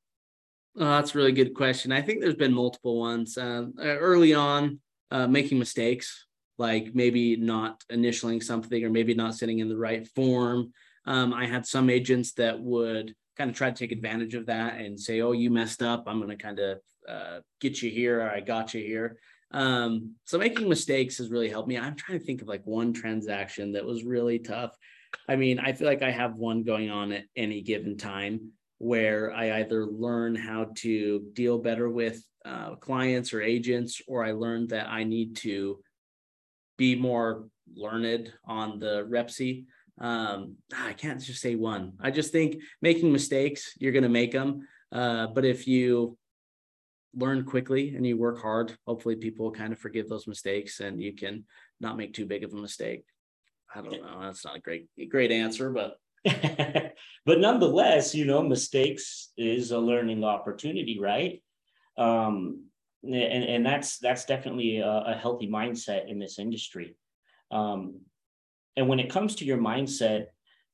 Oh, 0.78 0.84
that's 0.84 1.14
a 1.14 1.18
really 1.18 1.32
good 1.32 1.54
question. 1.54 1.92
I 1.92 2.00
think 2.00 2.22
there's 2.22 2.36
been 2.36 2.54
multiple 2.54 2.98
ones. 2.98 3.36
Uh, 3.36 3.66
early 3.78 4.32
on 4.32 4.80
uh, 5.10 5.26
making 5.26 5.58
mistakes 5.58 6.26
like 6.56 6.94
maybe 6.94 7.36
not 7.36 7.84
initialing 7.92 8.42
something 8.42 8.82
or 8.82 8.88
maybe 8.88 9.12
not 9.12 9.34
sitting 9.34 9.58
in 9.58 9.68
the 9.68 9.76
right 9.76 10.08
form. 10.08 10.72
Um, 11.04 11.34
i 11.34 11.46
had 11.46 11.66
some 11.66 11.90
agents 11.90 12.32
that 12.32 12.58
would 12.58 13.14
kind 13.36 13.50
of 13.50 13.56
try 13.56 13.70
to 13.70 13.76
take 13.76 13.92
advantage 13.92 14.34
of 14.34 14.46
that 14.46 14.80
and 14.80 14.98
say 14.98 15.20
oh 15.20 15.32
you 15.32 15.50
messed 15.50 15.82
up. 15.82 16.04
I'm 16.06 16.18
going 16.18 16.30
to 16.30 16.42
kind 16.42 16.58
of 16.58 16.78
uh, 17.06 17.40
get 17.60 17.82
you 17.82 17.90
here. 17.90 18.22
Or 18.22 18.30
i 18.30 18.40
got 18.40 18.72
you 18.72 18.80
here 18.80 19.18
um, 19.56 20.16
so 20.26 20.36
making 20.36 20.68
mistakes 20.68 21.16
has 21.16 21.30
really 21.30 21.48
helped 21.48 21.66
me. 21.66 21.78
I'm 21.78 21.96
trying 21.96 22.18
to 22.18 22.24
think 22.24 22.42
of 22.42 22.48
like 22.48 22.60
one 22.66 22.92
transaction 22.92 23.72
that 23.72 23.86
was 23.86 24.04
really 24.04 24.38
tough. 24.38 24.76
I 25.30 25.36
mean, 25.36 25.58
I 25.58 25.72
feel 25.72 25.88
like 25.88 26.02
I 26.02 26.10
have 26.10 26.36
one 26.36 26.62
going 26.62 26.90
on 26.90 27.10
at 27.12 27.24
any 27.36 27.62
given 27.62 27.96
time 27.96 28.52
where 28.76 29.32
I 29.32 29.60
either 29.60 29.86
learn 29.86 30.34
how 30.34 30.66
to 30.76 31.24
deal 31.32 31.56
better 31.56 31.88
with 31.88 32.22
uh, 32.44 32.74
clients 32.74 33.32
or 33.32 33.40
agents, 33.40 34.02
or 34.06 34.22
I 34.22 34.32
learned 34.32 34.68
that 34.68 34.88
I 34.88 35.04
need 35.04 35.36
to 35.36 35.80
be 36.76 36.94
more 36.94 37.48
learned 37.74 38.30
on 38.44 38.78
the 38.78 39.06
REPC. 39.08 39.64
Um, 39.98 40.56
I 40.76 40.92
can't 40.92 41.22
just 41.22 41.40
say 41.40 41.54
one. 41.54 41.94
I 41.98 42.10
just 42.10 42.30
think 42.30 42.60
making 42.82 43.10
mistakes, 43.10 43.72
you're 43.78 43.92
going 43.92 44.02
to 44.02 44.10
make 44.10 44.32
them. 44.32 44.68
Uh, 44.92 45.28
but 45.28 45.46
if 45.46 45.66
you 45.66 46.18
learn 47.16 47.44
quickly 47.44 47.94
and 47.96 48.06
you 48.06 48.16
work 48.16 48.40
hard, 48.40 48.76
hopefully 48.86 49.16
people 49.16 49.50
kind 49.50 49.72
of 49.72 49.78
forgive 49.78 50.08
those 50.08 50.26
mistakes 50.26 50.80
and 50.80 51.02
you 51.02 51.14
can 51.14 51.44
not 51.80 51.96
make 51.96 52.14
too 52.14 52.26
big 52.26 52.44
of 52.44 52.52
a 52.52 52.56
mistake. 52.56 53.04
I 53.74 53.80
don't 53.80 54.02
know. 54.02 54.20
That's 54.20 54.44
not 54.44 54.56
a 54.56 54.60
great 54.60 54.88
great 55.10 55.32
answer, 55.32 55.70
but 55.70 55.98
but 57.24 57.40
nonetheless, 57.40 58.14
you 58.14 58.24
know, 58.24 58.42
mistakes 58.42 59.32
is 59.36 59.70
a 59.70 59.78
learning 59.78 60.24
opportunity, 60.24 60.98
right? 61.00 61.42
Um, 61.98 62.64
and 63.02 63.44
and 63.44 63.66
that's 63.66 63.98
that's 63.98 64.24
definitely 64.24 64.78
a, 64.78 64.88
a 64.88 65.14
healthy 65.14 65.48
mindset 65.48 66.08
in 66.08 66.18
this 66.18 66.38
industry. 66.38 66.96
Um, 67.50 68.00
and 68.76 68.88
when 68.88 69.00
it 69.00 69.10
comes 69.10 69.36
to 69.36 69.44
your 69.44 69.58
mindset, 69.58 70.26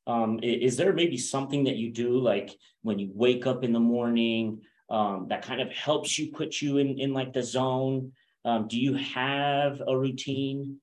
um, 0.06 0.40
is, 0.42 0.72
is 0.72 0.76
there 0.76 0.92
maybe 0.92 1.16
something 1.16 1.64
that 1.64 1.76
you 1.76 1.92
do 1.92 2.18
like 2.18 2.50
when 2.82 2.98
you 2.98 3.10
wake 3.14 3.46
up 3.46 3.62
in 3.64 3.72
the 3.72 3.80
morning? 3.80 4.62
Um, 4.90 5.26
that 5.28 5.42
kind 5.42 5.60
of 5.60 5.70
helps 5.72 6.18
you 6.18 6.32
put 6.32 6.60
you 6.60 6.78
in 6.78 6.98
in 6.98 7.12
like 7.12 7.32
the 7.32 7.42
zone? 7.42 8.12
Um, 8.44 8.68
do 8.68 8.78
you 8.78 8.94
have 8.94 9.80
a 9.86 9.96
routine? 9.96 10.80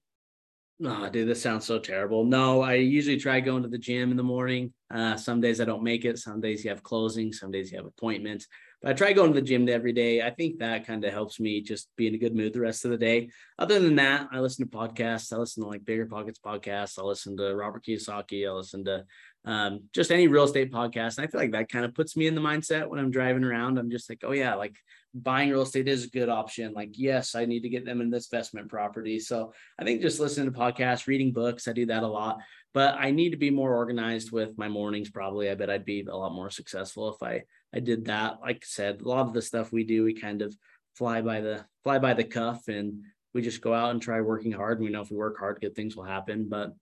Oh, 0.82 1.10
dude, 1.10 1.28
this 1.28 1.42
sounds 1.42 1.66
so 1.66 1.78
terrible. 1.78 2.24
No, 2.24 2.62
I 2.62 2.76
usually 2.76 3.18
try 3.18 3.42
going 3.42 3.64
to 3.64 3.70
the 3.70 3.78
gym 3.78 4.12
in 4.12 4.18
the 4.18 4.24
morning. 4.24 4.72
Uh, 4.90 5.18
some 5.18 5.42
days 5.42 5.60
I 5.60 5.66
don't 5.66 5.84
make 5.84 6.06
it. 6.06 6.18
Some 6.18 6.40
days 6.40 6.64
you 6.64 6.70
have 6.70 6.84
closing. 6.84 7.34
Some 7.34 7.52
days 7.52 7.70
you 7.70 7.78
have 7.78 7.86
appointments. 7.86 8.48
But 8.82 8.92
I 8.92 8.94
try 8.94 9.12
going 9.12 9.34
to 9.34 9.42
the 9.42 9.46
gym 9.46 9.68
every 9.68 9.92
day. 9.92 10.22
I 10.22 10.30
think 10.30 10.60
that 10.60 10.88
kind 10.88 11.04
of 11.04 11.12
helps 11.12 11.38
me 11.38 11.62
just 11.62 11.90
be 11.98 12.08
in 12.08 12.16
a 12.16 12.18
good 12.18 12.34
mood 12.34 12.54
the 12.54 12.62
rest 12.62 12.86
of 12.86 12.92
the 12.92 12.98
day. 12.98 13.30
Other 13.58 13.78
than 13.82 13.96
that, 13.98 14.30
I 14.32 14.40
listen 14.40 14.70
to 14.70 14.78
podcasts. 14.78 15.34
I 15.34 15.36
listen 15.36 15.64
to 15.64 15.70
like 15.70 15.84
BiggerPockets 15.84 16.40
podcasts. 16.40 16.98
I 16.98 17.02
listen 17.02 17.36
to 17.36 17.54
Robert 17.54 17.84
Kiyosaki. 17.84 18.48
I 18.48 18.54
listen 18.54 18.86
to 18.86 19.04
um, 19.46 19.84
just 19.94 20.12
any 20.12 20.28
real 20.28 20.44
estate 20.44 20.72
podcast. 20.72 21.18
And 21.18 21.28
I 21.28 21.32
feel 21.32 21.42
like 21.42 21.52
that 21.52 21.70
kind 21.70 21.86
of 21.86 21.96
puts 21.96 22.16
me 22.18 22.28
in 22.28 22.36
the 22.36 22.42
mindset 22.42 22.88
when 22.88 23.00
I'm 23.00 23.12
driving 23.12 23.44
around. 23.44 23.78
I'm 23.78 23.90
just 23.90 24.10
like, 24.10 24.22
oh 24.24 24.32
yeah, 24.32 24.56
like 24.56 24.76
buying 25.14 25.50
real 25.50 25.62
estate 25.62 25.88
is 25.88 26.06
a 26.06 26.10
good 26.10 26.30
option. 26.30 26.74
Like, 26.74 26.92
yes, 26.94 27.36
I 27.36 27.46
need 27.46 27.62
to 27.62 27.70
get 27.70 27.86
them 27.86 28.02
in 28.02 28.10
this 28.10 28.32
investment 28.32 28.70
property. 28.70 29.20
So 29.20 29.54
I 29.80 29.84
think 29.84 30.02
just 30.02 30.20
listening 30.20 30.52
to 30.52 30.58
podcasts, 30.60 31.08
reading 31.08 31.32
books, 31.32 31.68
I 31.68 31.74
do 31.74 31.86
that 31.88 32.04
a 32.04 32.08
lot. 32.08 32.40
But 32.74 32.96
I 33.00 33.12
need 33.12 33.32
to 33.32 33.38
be 33.38 33.50
more 33.50 33.76
organized 33.76 34.32
with 34.32 34.58
my 34.58 34.68
mornings. 34.68 35.10
Probably, 35.10 35.50
I 35.50 35.56
bet 35.56 35.72
I'd 35.72 35.86
be 35.86 36.06
a 36.08 36.16
lot 36.16 36.34
more 36.34 36.52
successful 36.52 37.14
if 37.14 37.24
I 37.24 37.44
I 37.74 37.80
did 37.80 38.06
that. 38.06 38.42
Like 38.42 38.58
I 38.58 38.66
said, 38.66 39.02
a 39.02 39.08
lot 39.08 39.28
of 39.28 39.34
the 39.34 39.42
stuff 39.42 39.72
we 39.72 39.84
do, 39.84 40.04
we 40.04 40.14
kind 40.14 40.42
of 40.42 40.56
fly 40.96 41.22
by 41.22 41.42
the 41.42 41.66
fly 41.84 41.98
by 41.98 42.14
the 42.14 42.24
cuff, 42.24 42.68
and 42.68 43.02
we 43.34 43.42
just 43.42 43.62
go 43.62 43.74
out 43.74 43.92
and 43.92 44.02
try 44.02 44.22
working 44.22 44.52
hard. 44.52 44.78
And 44.78 44.86
we 44.86 44.92
know 44.92 45.02
if 45.02 45.10
we 45.10 45.18
work 45.18 45.40
hard, 45.40 45.62
good 45.62 45.76
things 45.76 45.96
will 45.96 46.04
happen. 46.04 46.48
But 46.48 46.74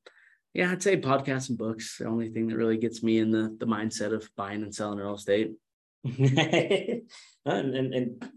yeah, 0.58 0.72
I'd 0.72 0.82
say 0.82 1.00
podcasts 1.00 1.50
and 1.50 1.58
books. 1.58 2.00
The 2.00 2.06
only 2.08 2.30
thing 2.30 2.48
that 2.48 2.58
really 2.58 2.78
gets 2.78 3.04
me 3.04 3.20
in 3.20 3.30
the 3.30 3.56
the 3.60 3.68
mindset 3.68 4.12
of 4.12 4.28
buying 4.36 4.64
and 4.64 4.74
selling 4.74 4.98
real 4.98 5.14
estate. 5.14 5.52
and, 6.04 7.06
and, 7.46 7.94
and 7.94 8.32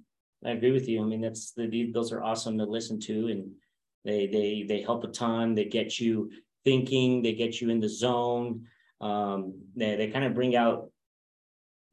I 0.44 0.50
agree 0.50 0.70
with 0.70 0.86
you. 0.86 1.02
I 1.02 1.06
mean, 1.06 1.22
that's 1.22 1.52
the 1.52 1.90
those 1.94 2.12
are 2.12 2.22
awesome 2.22 2.58
to 2.58 2.66
listen 2.66 3.00
to, 3.00 3.28
and 3.28 3.50
they 4.04 4.26
they 4.26 4.66
they 4.68 4.82
help 4.82 5.02
a 5.04 5.08
ton. 5.08 5.54
They 5.54 5.64
get 5.64 5.98
you 5.98 6.30
thinking. 6.62 7.22
They 7.22 7.32
get 7.32 7.58
you 7.58 7.70
in 7.70 7.80
the 7.80 7.88
zone. 7.88 8.66
Um, 9.00 9.54
they 9.74 9.96
they 9.96 10.08
kind 10.08 10.26
of 10.26 10.34
bring 10.34 10.54
out 10.54 10.90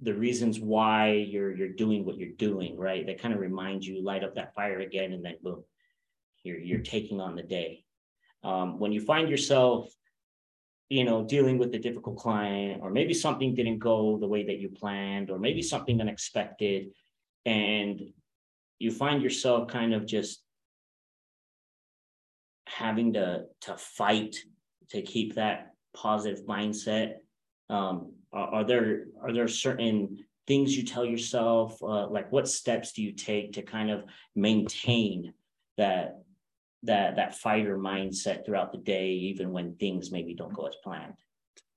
the 0.01 0.13
reasons 0.13 0.59
why 0.59 1.13
you're 1.13 1.55
you're 1.55 1.69
doing 1.69 2.03
what 2.03 2.17
you're 2.17 2.35
doing, 2.35 2.77
right? 2.77 3.05
They 3.05 3.13
kind 3.13 3.33
of 3.33 3.39
remind 3.39 3.85
you, 3.85 4.03
light 4.03 4.25
up 4.25 4.35
that 4.35 4.55
fire 4.55 4.79
again, 4.79 5.13
and 5.13 5.23
then 5.23 5.35
boom, 5.41 5.63
you're 6.43 6.59
you're 6.59 6.81
taking 6.81 7.21
on 7.21 7.37
the 7.37 7.43
day. 7.43 7.85
Um, 8.43 8.77
when 8.77 8.91
you 8.91 8.99
find 8.99 9.29
yourself, 9.29 9.89
you 10.89 11.04
know, 11.04 11.23
dealing 11.23 11.58
with 11.58 11.73
a 11.76 11.80
difficult 11.80 12.17
client, 12.17 12.82
or 12.82 12.89
maybe 12.89 13.13
something 13.13 13.54
didn't 13.54 13.80
go 13.80 14.17
the 14.17 14.28
way 14.28 14.45
that 14.45 14.60
you 14.60 14.69
planned, 14.69 15.30
or 15.30 15.38
maybe 15.39 15.62
something 15.62 16.00
unexpected, 16.00 16.88
and 17.45 18.02
you 18.80 18.91
find 18.91 19.21
yourself 19.21 19.67
kind 19.67 19.93
of 19.93 20.06
just 20.06 20.43
having 22.67 23.13
to 23.13 23.43
to 23.62 23.76
fight 23.78 24.36
to 24.89 25.02
keep 25.02 25.36
that 25.36 25.71
positive 25.95 26.45
mindset. 26.45 27.15
Um, 27.69 28.13
are, 28.32 28.56
are, 28.56 28.63
there 28.63 29.06
are 29.21 29.34
there 29.34 29.47
certain 29.47 30.19
things 30.45 30.78
you 30.78 30.84
tell 30.84 31.06
yourself 31.06 31.82
uh, 31.84 32.08
like 32.08 32.32
what 32.32 32.47
steps 32.47 32.93
do 32.93 33.04
you 33.04 33.12
take 33.12 33.54
to 33.54 33.62
kind 33.62 33.91
of 33.91 34.06
maintain 34.36 35.34
that 35.78 36.21
that 36.83 37.15
that 37.15 37.35
fighter 37.35 37.77
mindset 37.77 38.45
throughout 38.45 38.71
the 38.71 38.77
day 38.77 39.09
even 39.09 39.51
when 39.51 39.75
things 39.75 40.11
maybe 40.11 40.33
don't 40.33 40.53
go 40.53 40.65
as 40.65 40.75
planned? 40.83 41.13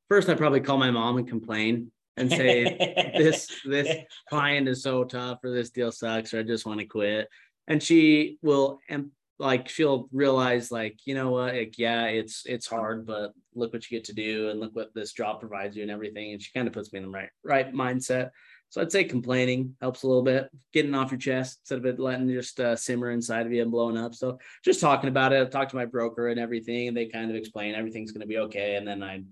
First 0.09 0.29
i 0.29 0.35
probably 0.35 0.61
call 0.61 0.79
my 0.79 0.91
mom 0.91 1.19
and 1.19 1.29
complain 1.29 1.91
and 2.17 2.31
say 2.31 3.13
this 3.17 3.49
this 3.65 3.97
client 4.29 4.69
is 4.69 4.83
so 4.83 5.05
tough 5.05 5.39
or 5.45 5.51
this 5.51 5.71
deal 5.71 5.93
sucks 5.93 6.35
or 6.35 6.41
i 6.41 6.43
just 6.43 6.67
want 6.67 6.81
to 6.81 6.87
quit. 6.87 7.29
And 7.69 7.83
she 7.83 8.39
will 8.43 8.81
em- 8.89 9.13
like 9.39 9.69
she'll 9.69 10.09
realize 10.13 10.71
like 10.71 10.99
you 11.07 11.15
know 11.15 11.31
what? 11.31 11.55
Like 11.55 11.79
yeah 11.79 12.07
it's 12.07 12.45
it's 12.47 12.67
hard 12.67 13.07
but 13.07 13.33
look 13.55 13.73
what 13.73 13.91
you 13.91 13.99
get 13.99 14.05
to 14.07 14.15
do 14.15 14.51
and 14.51 14.61
look 14.61 14.75
what 14.77 14.95
this 14.95 15.13
job 15.13 15.41
provides 15.41 15.77
you 15.77 15.83
and 15.83 15.91
everything. 15.91 16.33
And 16.33 16.43
she 16.43 16.53
kind 16.53 16.69
of 16.69 16.75
puts 16.75 16.93
me 16.93 16.99
in 16.99 17.07
the 17.07 17.11
right 17.11 17.31
right 17.43 17.73
mindset 17.73 18.31
so 18.71 18.81
i'd 18.81 18.93
say 18.93 19.05
complaining 19.05 19.75
helps 19.81 20.05
a 20.05 20.07
little 20.07 20.23
bit. 20.23 20.49
Getting 20.73 20.95
off 20.95 21.11
your 21.11 21.19
chest 21.19 21.59
instead 21.63 21.79
of 21.79 21.87
it 21.87 21.99
letting 21.99 22.29
just 22.29 22.59
uh, 22.61 22.77
simmer 22.77 23.11
inside 23.11 23.45
of 23.45 23.53
you 23.53 23.63
and 23.63 23.71
blowing 23.71 23.99
up. 23.99 24.15
So 24.15 24.39
just 24.65 24.81
talking 24.81 25.09
about 25.09 25.33
it 25.33 25.43
I 25.43 25.45
talk 25.51 25.69
to 25.71 25.77
my 25.77 25.85
broker 25.85 26.29
and 26.29 26.41
everything 26.41 26.89
and 26.89 26.97
they 26.97 27.07
kind 27.07 27.31
of 27.31 27.37
explain 27.37 27.75
everything's 27.75 28.13
going 28.13 28.23
to 28.23 28.27
be 28.27 28.39
okay 28.39 28.77
and 28.77 28.87
then 28.87 29.03
i 29.03 29.23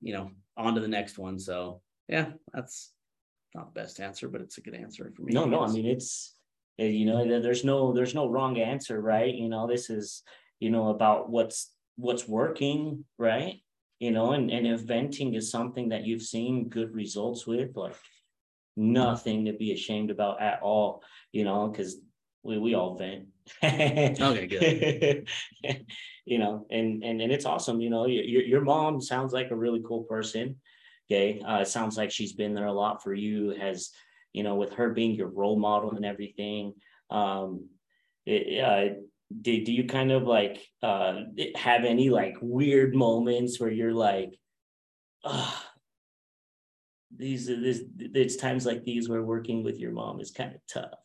you 0.00 0.14
know 0.14 0.30
on 0.56 0.74
to 0.74 0.80
the 0.80 0.88
next 0.88 1.18
one. 1.18 1.38
So 1.38 1.82
yeah 2.08 2.32
that's 2.52 2.90
not 3.54 3.72
the 3.72 3.80
best 3.80 4.00
answer 4.00 4.28
but 4.28 4.40
it's 4.40 4.58
a 4.58 4.62
good 4.62 4.74
answer 4.74 5.12
for 5.14 5.22
me. 5.22 5.32
No 5.32 5.44
no 5.44 5.60
i 5.60 5.70
mean 5.70 5.86
it's 5.86 6.34
you 6.78 7.06
know 7.06 7.40
there's 7.40 7.64
no 7.64 7.92
there's 7.92 8.14
no 8.14 8.28
wrong 8.28 8.58
answer 8.58 9.00
right? 9.00 9.34
You 9.34 9.50
know 9.50 9.66
this 9.66 9.90
is 9.90 10.22
you 10.58 10.70
know 10.70 10.88
about 10.88 11.28
what's 11.28 11.70
what's 11.96 12.26
working 12.26 13.04
right? 13.18 13.60
You 14.00 14.10
know 14.10 14.32
and, 14.32 14.50
and 14.50 14.66
if 14.66 14.80
venting 14.80 15.34
is 15.34 15.50
something 15.50 15.90
that 15.90 16.06
you've 16.06 16.22
seen 16.22 16.70
good 16.70 16.94
results 16.94 17.46
with 17.46 17.76
like 17.76 17.94
nothing 18.76 19.46
to 19.46 19.52
be 19.52 19.72
ashamed 19.72 20.10
about 20.10 20.40
at 20.40 20.60
all 20.62 21.02
you 21.32 21.44
know 21.44 21.68
because 21.68 21.96
we, 22.42 22.58
we 22.58 22.74
all 22.74 22.96
vent 22.96 23.26
okay 23.64 24.46
good 24.46 25.28
you 26.24 26.38
know 26.38 26.66
and, 26.70 27.02
and 27.02 27.20
and 27.20 27.32
it's 27.32 27.46
awesome 27.46 27.80
you 27.80 27.90
know 27.90 28.06
your, 28.06 28.42
your 28.42 28.60
mom 28.60 29.00
sounds 29.00 29.32
like 29.32 29.50
a 29.50 29.56
really 29.56 29.82
cool 29.86 30.04
person 30.04 30.56
okay 31.10 31.40
uh, 31.40 31.60
it 31.60 31.68
sounds 31.68 31.96
like 31.96 32.10
she's 32.10 32.34
been 32.34 32.54
there 32.54 32.66
a 32.66 32.72
lot 32.72 33.02
for 33.02 33.14
you 33.14 33.50
has 33.50 33.90
you 34.36 34.42
know, 34.42 34.54
with 34.54 34.74
her 34.74 34.90
being 34.90 35.14
your 35.14 35.28
role 35.28 35.58
model 35.58 35.92
and 35.96 36.04
everything. 36.04 36.74
Um, 37.10 37.70
it, 38.26 38.62
uh, 38.62 38.94
do, 39.40 39.64
do 39.64 39.72
you 39.72 39.86
kind 39.86 40.12
of 40.12 40.24
like 40.24 40.62
uh, 40.82 41.20
have 41.54 41.84
any 41.84 42.10
like 42.10 42.36
weird 42.42 42.94
moments 42.94 43.58
where 43.58 43.70
you're 43.70 43.94
like, 43.94 44.34
ah, 45.24 45.65
these 47.18 47.50
are 47.50 47.60
this 47.60 47.82
it's 47.98 48.36
times 48.36 48.66
like 48.66 48.84
these 48.84 49.08
where 49.08 49.22
working 49.22 49.62
with 49.62 49.78
your 49.78 49.92
mom 49.92 50.20
is 50.20 50.30
kind 50.30 50.54
of 50.54 50.60
tough. 50.72 50.98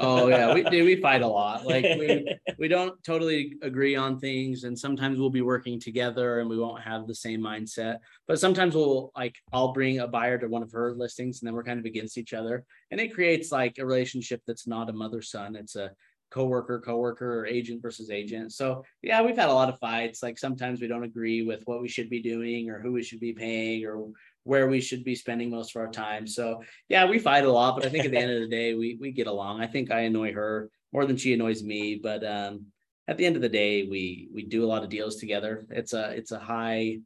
Oh 0.00 0.28
yeah. 0.28 0.54
We 0.54 0.62
do 0.62 0.84
we 0.84 1.00
fight 1.00 1.22
a 1.22 1.26
lot. 1.26 1.66
Like 1.66 1.84
we 1.84 2.36
we 2.58 2.68
don't 2.68 3.02
totally 3.02 3.54
agree 3.62 3.96
on 3.96 4.18
things 4.18 4.64
and 4.64 4.78
sometimes 4.78 5.18
we'll 5.18 5.30
be 5.30 5.42
working 5.42 5.80
together 5.80 6.40
and 6.40 6.48
we 6.48 6.58
won't 6.58 6.82
have 6.82 7.06
the 7.06 7.14
same 7.14 7.40
mindset. 7.40 7.98
But 8.28 8.38
sometimes 8.38 8.74
we'll 8.74 9.10
like 9.16 9.34
i'll 9.52 9.72
bring 9.72 9.98
a 9.98 10.06
buyer 10.06 10.38
to 10.38 10.46
one 10.46 10.62
of 10.62 10.72
her 10.72 10.94
listings 10.94 11.40
and 11.40 11.46
then 11.46 11.54
we're 11.54 11.64
kind 11.64 11.80
of 11.80 11.84
against 11.84 12.18
each 12.18 12.32
other. 12.32 12.64
And 12.90 13.00
it 13.00 13.14
creates 13.14 13.50
like 13.50 13.78
a 13.78 13.86
relationship 13.86 14.42
that's 14.46 14.66
not 14.66 14.90
a 14.90 14.92
mother 14.92 15.22
son. 15.22 15.56
It's 15.56 15.76
a 15.76 15.90
coworker 16.30 16.80
coworker 16.80 17.40
or 17.40 17.46
agent 17.46 17.82
versus 17.82 18.10
agent. 18.10 18.52
So 18.52 18.84
yeah 19.02 19.22
we've 19.22 19.36
had 19.36 19.48
a 19.48 19.54
lot 19.54 19.68
of 19.68 19.80
fights. 19.80 20.22
Like 20.22 20.38
sometimes 20.38 20.80
we 20.80 20.86
don't 20.86 21.04
agree 21.04 21.42
with 21.42 21.62
what 21.64 21.82
we 21.82 21.88
should 21.88 22.10
be 22.10 22.22
doing 22.22 22.70
or 22.70 22.80
who 22.80 22.92
we 22.92 23.02
should 23.02 23.20
be 23.20 23.32
paying 23.32 23.84
or 23.84 24.12
where 24.46 24.68
we 24.68 24.80
should 24.80 25.02
be 25.02 25.16
spending 25.16 25.50
most 25.50 25.74
of 25.74 25.80
our 25.82 25.90
time. 25.90 26.26
So 26.26 26.62
yeah, 26.88 27.04
we 27.04 27.18
fight 27.18 27.44
a 27.44 27.50
lot, 27.50 27.76
but 27.76 27.84
I 27.84 27.88
think 27.88 28.04
at 28.04 28.12
the 28.12 28.18
end 28.18 28.30
of 28.30 28.40
the 28.40 28.48
day, 28.48 28.74
we 28.74 28.96
we 29.00 29.10
get 29.10 29.26
along. 29.26 29.60
I 29.60 29.66
think 29.66 29.90
I 29.90 30.00
annoy 30.00 30.32
her 30.34 30.70
more 30.92 31.04
than 31.04 31.16
she 31.16 31.34
annoys 31.34 31.64
me, 31.64 31.96
but 32.00 32.24
um, 32.24 32.66
at 33.08 33.16
the 33.16 33.26
end 33.26 33.34
of 33.34 33.42
the 33.42 33.48
day, 33.48 33.88
we 33.90 34.28
we 34.32 34.44
do 34.44 34.64
a 34.64 34.70
lot 34.72 34.84
of 34.84 34.88
deals 34.88 35.16
together. 35.16 35.66
It's 35.70 35.92
a 35.92 36.10
it's 36.10 36.30
a 36.30 36.38
high 36.38 36.98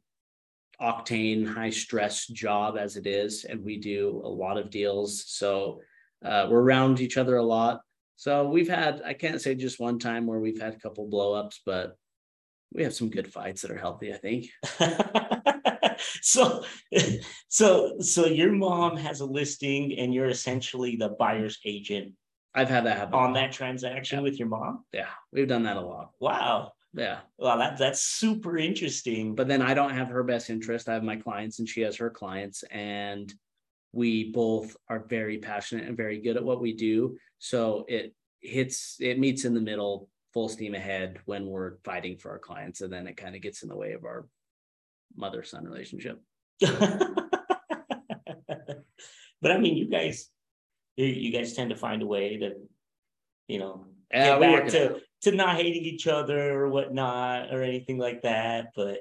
octane, 0.79 1.47
high 1.47 1.71
stress 1.71 2.27
job 2.27 2.77
as 2.77 2.95
it 2.95 3.07
is, 3.07 3.43
and 3.43 3.63
we 3.63 3.77
do 3.77 4.21
a 4.23 4.29
lot 4.29 4.57
of 4.57 4.69
deals. 4.69 5.25
So 5.27 5.81
uh, 6.23 6.47
we're 6.47 6.61
around 6.61 7.01
each 7.01 7.17
other 7.17 7.37
a 7.37 7.43
lot. 7.43 7.81
So 8.17 8.47
we've 8.47 8.69
had 8.69 9.01
I 9.03 9.13
can't 9.15 9.41
say 9.41 9.55
just 9.55 9.79
one 9.79 9.97
time 9.97 10.27
where 10.27 10.39
we've 10.39 10.61
had 10.61 10.75
a 10.75 10.79
couple 10.79 11.09
blowups, 11.09 11.57
but 11.65 11.95
we 12.71 12.83
have 12.83 12.93
some 12.93 13.09
good 13.09 13.33
fights 13.33 13.63
that 13.63 13.71
are 13.71 13.77
healthy. 13.77 14.13
I 14.13 14.17
think. 14.17 14.45
so 16.21 16.63
so 17.47 17.99
so 17.99 18.25
your 18.25 18.51
mom 18.51 18.97
has 18.97 19.19
a 19.19 19.25
listing 19.25 19.97
and 19.97 20.13
you're 20.13 20.29
essentially 20.29 20.95
the 20.95 21.09
buyer's 21.09 21.59
agent 21.65 22.13
I've 22.53 22.69
had 22.69 22.85
that 22.85 22.97
happen 22.97 23.13
on 23.13 23.33
that 23.33 23.51
transaction 23.51 24.19
yeah. 24.19 24.23
with 24.23 24.39
your 24.39 24.49
mom. 24.49 24.83
Yeah, 24.91 25.07
we've 25.31 25.47
done 25.47 25.63
that 25.63 25.77
a 25.77 25.81
lot. 25.81 26.11
Wow. 26.19 26.73
Yeah. 26.93 27.19
Wow, 27.37 27.57
that, 27.57 27.77
that's 27.77 28.01
super 28.01 28.57
interesting. 28.57 29.35
But 29.35 29.47
then 29.47 29.61
I 29.61 29.73
don't 29.73 29.95
have 29.95 30.09
her 30.09 30.23
best 30.23 30.49
interest. 30.49 30.89
I 30.89 30.93
have 30.93 31.03
my 31.03 31.15
clients 31.15 31.59
and 31.59 31.69
she 31.69 31.81
has 31.81 31.95
her 31.97 32.09
clients. 32.09 32.63
And 32.69 33.33
we 33.93 34.31
both 34.31 34.75
are 34.89 35.05
very 35.07 35.37
passionate 35.37 35.87
and 35.87 35.95
very 35.95 36.19
good 36.19 36.37
at 36.37 36.43
what 36.43 36.61
we 36.61 36.73
do. 36.73 37.17
So 37.39 37.85
it 37.87 38.13
hits, 38.41 38.97
it 38.99 39.19
meets 39.19 39.45
in 39.45 39.53
the 39.53 39.61
middle, 39.61 40.09
full 40.33 40.49
steam 40.49 40.75
ahead 40.75 41.19
when 41.25 41.45
we're 41.45 41.77
fighting 41.85 42.17
for 42.17 42.31
our 42.31 42.39
clients. 42.39 42.81
And 42.81 42.91
then 42.91 43.07
it 43.07 43.17
kind 43.17 43.35
of 43.35 43.41
gets 43.41 43.63
in 43.63 43.69
the 43.69 43.77
way 43.77 43.93
of 43.93 44.03
our 44.03 44.25
mother 45.15 45.43
son 45.43 45.65
relationship. 45.65 46.19
but 46.61 46.71
I 49.51 49.57
mean, 49.57 49.77
you 49.77 49.89
guys, 49.89 50.29
you 50.95 51.31
guys 51.31 51.53
tend 51.53 51.71
to 51.71 51.75
find 51.75 52.01
a 52.01 52.07
way 52.07 52.37
to, 52.37 52.53
you 53.47 53.59
know, 53.59 53.85
yeah, 54.11 54.39
get 54.39 54.39
back 54.39 54.67
to 54.69 55.01
to 55.21 55.31
not 55.31 55.55
hating 55.55 55.83
each 55.83 56.07
other 56.07 56.61
or 56.61 56.69
whatnot 56.69 57.53
or 57.53 57.63
anything 57.63 57.97
like 57.97 58.23
that. 58.23 58.71
But 58.75 58.99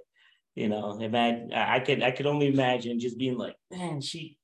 you 0.54 0.68
know, 0.68 0.98
imagine 0.98 1.52
I 1.52 1.80
could 1.80 2.02
I 2.02 2.10
could 2.10 2.26
only 2.26 2.48
imagine 2.48 3.00
just 3.00 3.18
being 3.18 3.36
like, 3.36 3.56
man, 3.70 4.00
she 4.00 4.38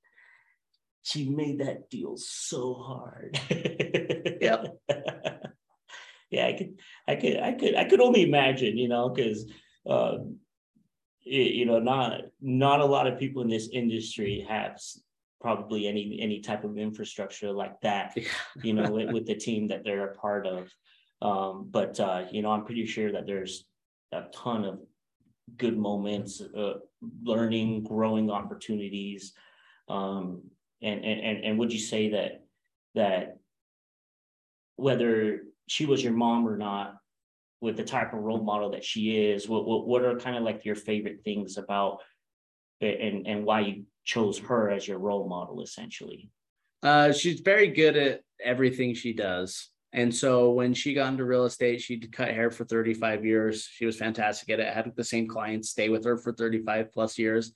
she 1.02 1.28
made 1.28 1.60
that 1.60 1.88
deal 1.88 2.16
so 2.16 2.74
hard. 2.74 3.38
yep. 4.40 4.76
yeah, 6.30 6.46
I 6.46 6.52
could 6.52 6.74
I 7.06 7.16
could 7.16 7.36
I 7.38 7.52
could 7.52 7.74
I 7.76 7.84
could 7.84 8.00
only 8.00 8.22
imagine, 8.22 8.76
you 8.76 8.88
know, 8.88 9.08
because 9.08 9.50
uh, 9.88 10.18
you 11.26 11.66
know 11.66 11.80
not 11.80 12.22
not 12.40 12.80
a 12.80 12.84
lot 12.84 13.06
of 13.06 13.18
people 13.18 13.42
in 13.42 13.48
this 13.48 13.68
industry 13.72 14.46
have 14.48 14.80
probably 15.40 15.86
any 15.86 16.18
any 16.20 16.40
type 16.40 16.64
of 16.64 16.78
infrastructure 16.78 17.50
like 17.50 17.80
that 17.80 18.16
you 18.62 18.72
know 18.72 18.90
with, 18.90 19.10
with, 19.12 19.26
the 19.30 19.34
team 19.34 19.68
that 19.68 19.84
they're 19.84 20.08
a 20.08 20.14
part 20.14 20.46
of. 20.46 20.72
Um, 21.22 21.68
but 21.70 21.98
uh, 21.98 22.26
you 22.30 22.42
know 22.42 22.50
i'm 22.50 22.64
pretty 22.64 22.86
sure 22.86 23.10
that 23.12 23.26
there's 23.26 23.64
a 24.12 24.24
ton 24.32 24.64
of 24.64 24.80
good 25.56 25.76
moments 25.76 26.40
uh, 26.40 26.74
learning 27.22 27.84
growing 27.84 28.30
opportunities. 28.30 29.32
Um, 29.88 30.42
and, 30.82 31.04
and 31.04 31.44
and 31.44 31.58
would 31.58 31.72
you 31.72 31.78
say 31.78 32.10
that 32.10 32.44
that 32.94 33.38
whether 34.76 35.40
she 35.68 35.86
was 35.86 36.04
your 36.04 36.12
mom 36.12 36.46
or 36.46 36.56
not 36.56 36.96
with 37.60 37.76
the 37.76 37.84
type 37.84 38.12
of 38.12 38.20
role 38.20 38.42
model 38.42 38.70
that 38.70 38.84
she 38.84 39.16
is 39.16 39.48
what 39.48 39.66
what, 39.66 39.86
what 39.86 40.04
are 40.04 40.18
kind 40.18 40.36
of 40.36 40.42
like 40.42 40.64
your 40.64 40.74
favorite 40.74 41.22
things 41.24 41.56
about 41.56 41.98
and 42.80 43.26
and 43.26 43.44
why 43.44 43.60
you 43.60 43.84
chose 44.04 44.38
her 44.38 44.70
as 44.70 44.86
your 44.86 44.98
role 44.98 45.28
model 45.28 45.62
essentially? 45.62 46.30
Uh, 46.82 47.12
she's 47.12 47.40
very 47.40 47.68
good 47.68 47.96
at 47.96 48.20
everything 48.42 48.94
she 48.94 49.12
does. 49.12 49.70
And 49.92 50.14
so 50.14 50.50
when 50.50 50.74
she 50.74 50.92
got 50.92 51.10
into 51.10 51.24
real 51.24 51.46
estate 51.46 51.80
she'd 51.80 52.12
cut 52.12 52.28
hair 52.28 52.50
for 52.50 52.64
35 52.64 53.24
years. 53.24 53.64
She 53.64 53.86
was 53.86 53.96
fantastic 53.96 54.50
at 54.50 54.60
it. 54.60 54.72
Had 54.72 54.92
the 54.94 55.04
same 55.04 55.26
clients 55.26 55.70
stay 55.70 55.88
with 55.88 56.04
her 56.04 56.16
for 56.16 56.32
35 56.32 56.92
plus 56.92 57.18
years. 57.18 57.52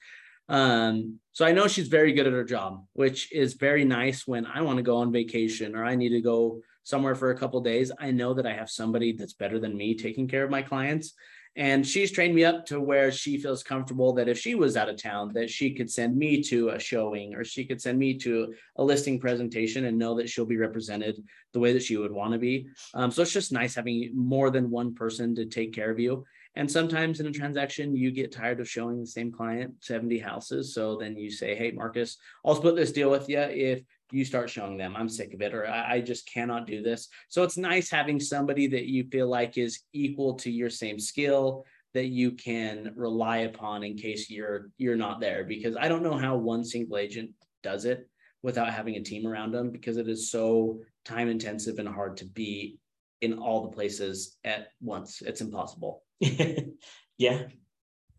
Um, 0.49 1.21
so 1.33 1.45
i 1.47 1.53
know 1.53 1.69
she's 1.69 1.87
very 1.87 2.13
good 2.13 2.27
at 2.27 2.33
her 2.33 2.43
job 2.43 2.85
which 2.95 3.33
is 3.33 3.55
very 3.55 3.85
nice 3.85 4.27
when 4.27 4.47
i 4.47 4.63
want 4.63 4.79
to 4.79 4.83
go 4.83 4.97
on 4.97 5.13
vacation 5.13 5.77
or 5.77 5.85
i 5.85 5.95
need 5.95 6.09
to 6.09 6.21
go 6.21 6.61
somewhere 6.83 7.14
for 7.14 7.31
a 7.31 7.37
couple 7.37 7.61
days, 7.61 7.93
I 7.99 8.11
know 8.11 8.35
that 8.35 8.47
I 8.47 8.53
have 8.53 8.71
somebody 8.71 9.13
that's 9.13 9.35
better 9.35 9.59
than 9.59 9.77
me 9.77 9.94
taking 9.94 10.29
care 10.29 10.44
of 10.44 10.50
my 10.50 10.63
clients. 10.63 11.15
And 11.57 11.85
she's 11.85 12.13
trained 12.13 12.35
me 12.35 12.44
up 12.44 12.65
to 12.67 12.81
where 12.81 13.11
she 13.11 13.37
feels 13.37 13.65
comfortable 13.65 14.13
that 14.15 14.29
if 14.29 14.38
she 14.38 14.54
was 14.54 14.77
out 14.77 14.88
of 14.88 15.02
town, 15.02 15.33
that 15.35 15.50
she 15.50 15.75
could 15.75 15.90
send 15.90 16.17
me 16.17 16.40
to 16.44 16.69
a 16.69 16.79
showing 16.79 17.35
or 17.35 17.42
she 17.42 17.65
could 17.65 17.83
send 17.83 17.98
me 17.98 18.17
to 18.19 18.54
a 18.77 18.85
listing 18.85 19.19
presentation 19.19 19.87
and 19.87 19.98
know 19.98 20.15
that 20.15 20.29
she'll 20.29 20.46
be 20.46 20.57
represented 20.57 21.17
the 21.52 21.59
way 21.59 21.73
that 21.73 21.83
she 21.83 21.96
would 21.96 22.13
want 22.13 22.33
to 22.33 22.38
be. 22.38 22.69
Um, 22.94 23.11
so 23.11 23.23
it's 23.23 23.33
just 23.33 23.52
nice 23.52 23.75
having 23.75 24.13
more 24.15 24.50
than 24.50 24.71
one 24.71 24.94
person 24.94 25.35
to 25.35 25.46
take 25.46 25.75
care 25.75 25.90
of 25.90 25.98
you. 25.98 26.25
And 26.57 26.71
sometimes 26.71 27.21
in 27.21 27.27
a 27.27 27.33
transaction, 27.33 27.94
you 27.94 28.11
get 28.11 28.33
tired 28.33 28.61
of 28.61 28.69
showing 28.69 29.01
the 29.01 29.07
same 29.07 29.31
client 29.31 29.75
70 29.81 30.19
houses. 30.19 30.75
So 30.75 30.96
then 30.96 31.17
you 31.17 31.31
say, 31.31 31.55
Hey, 31.55 31.71
Marcus, 31.71 32.17
I'll 32.44 32.57
split 32.57 32.77
this 32.77 32.92
deal 32.92 33.11
with 33.11 33.29
you 33.29 33.38
if 33.38 33.83
you 34.11 34.25
start 34.25 34.51
showing 34.51 34.77
them. 34.77 34.96
I'm 34.96 35.09
sick 35.09 35.33
of 35.33 35.42
it 35.42 35.55
or 35.55 35.67
I, 35.69 36.01
just 36.01 36.29
cannot 36.29 36.67
do 36.67 36.83
this. 36.83 37.09
So 37.29 37.44
it's 37.44 37.57
nice 37.57 37.88
having 37.88 38.19
somebody 38.19 38.67
that 38.69 38.87
you 38.87 39.05
feel 39.05 39.29
like 39.29 39.59
is 39.59 39.81
equal 39.92 40.35
to 40.35 40.51
your 40.51 40.71
same 40.71 40.98
skill 40.98 41.65
that 41.94 42.07
you 42.07 42.33
can 42.33 42.92
rely 42.96 43.38
upon 43.38 43.85
in 43.85 43.96
case 43.96 44.29
you're 44.29 44.71
you're 44.79 44.96
not 44.96 45.21
there. 45.21 45.44
Because 45.44 45.77
i 45.77 45.88
don't 45.88 46.03
know 46.03 46.17
how 46.17 46.37
one 46.37 46.65
single 46.65 46.96
agent 46.96 47.31
does 47.63 47.85
it 47.85 48.09
without 48.42 48.73
having 48.73 48.96
a 48.96 49.03
team 49.03 49.27
around 49.27 49.53
them 49.53 49.71
because 49.71 49.98
it 49.98 50.09
is 50.09 50.31
so 50.31 50.81
time 51.05 51.29
intensive 51.29 51.79
and 51.79 51.88
hard 51.88 52.17
to 52.17 52.25
be 52.25 52.79
in 53.21 53.38
all 53.38 53.63
the 53.63 53.77
places 53.77 54.38
at 54.44 54.69
once. 54.81 55.23
It's 55.23 55.42
impossible 55.42 56.03
yeah 57.18 57.42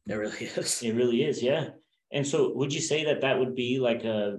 it 0.07 0.13
really 0.13 0.45
is 0.45 0.83
it 0.83 0.95
really 0.95 1.23
is 1.23 1.41
yeah 1.41 1.69
and 2.11 2.25
so 2.25 2.51
would 2.53 2.73
you 2.73 2.81
say 2.81 3.05
that 3.05 3.21
that 3.21 3.37
would 3.37 3.55
be 3.55 3.79
like 3.79 4.03
a 4.03 4.37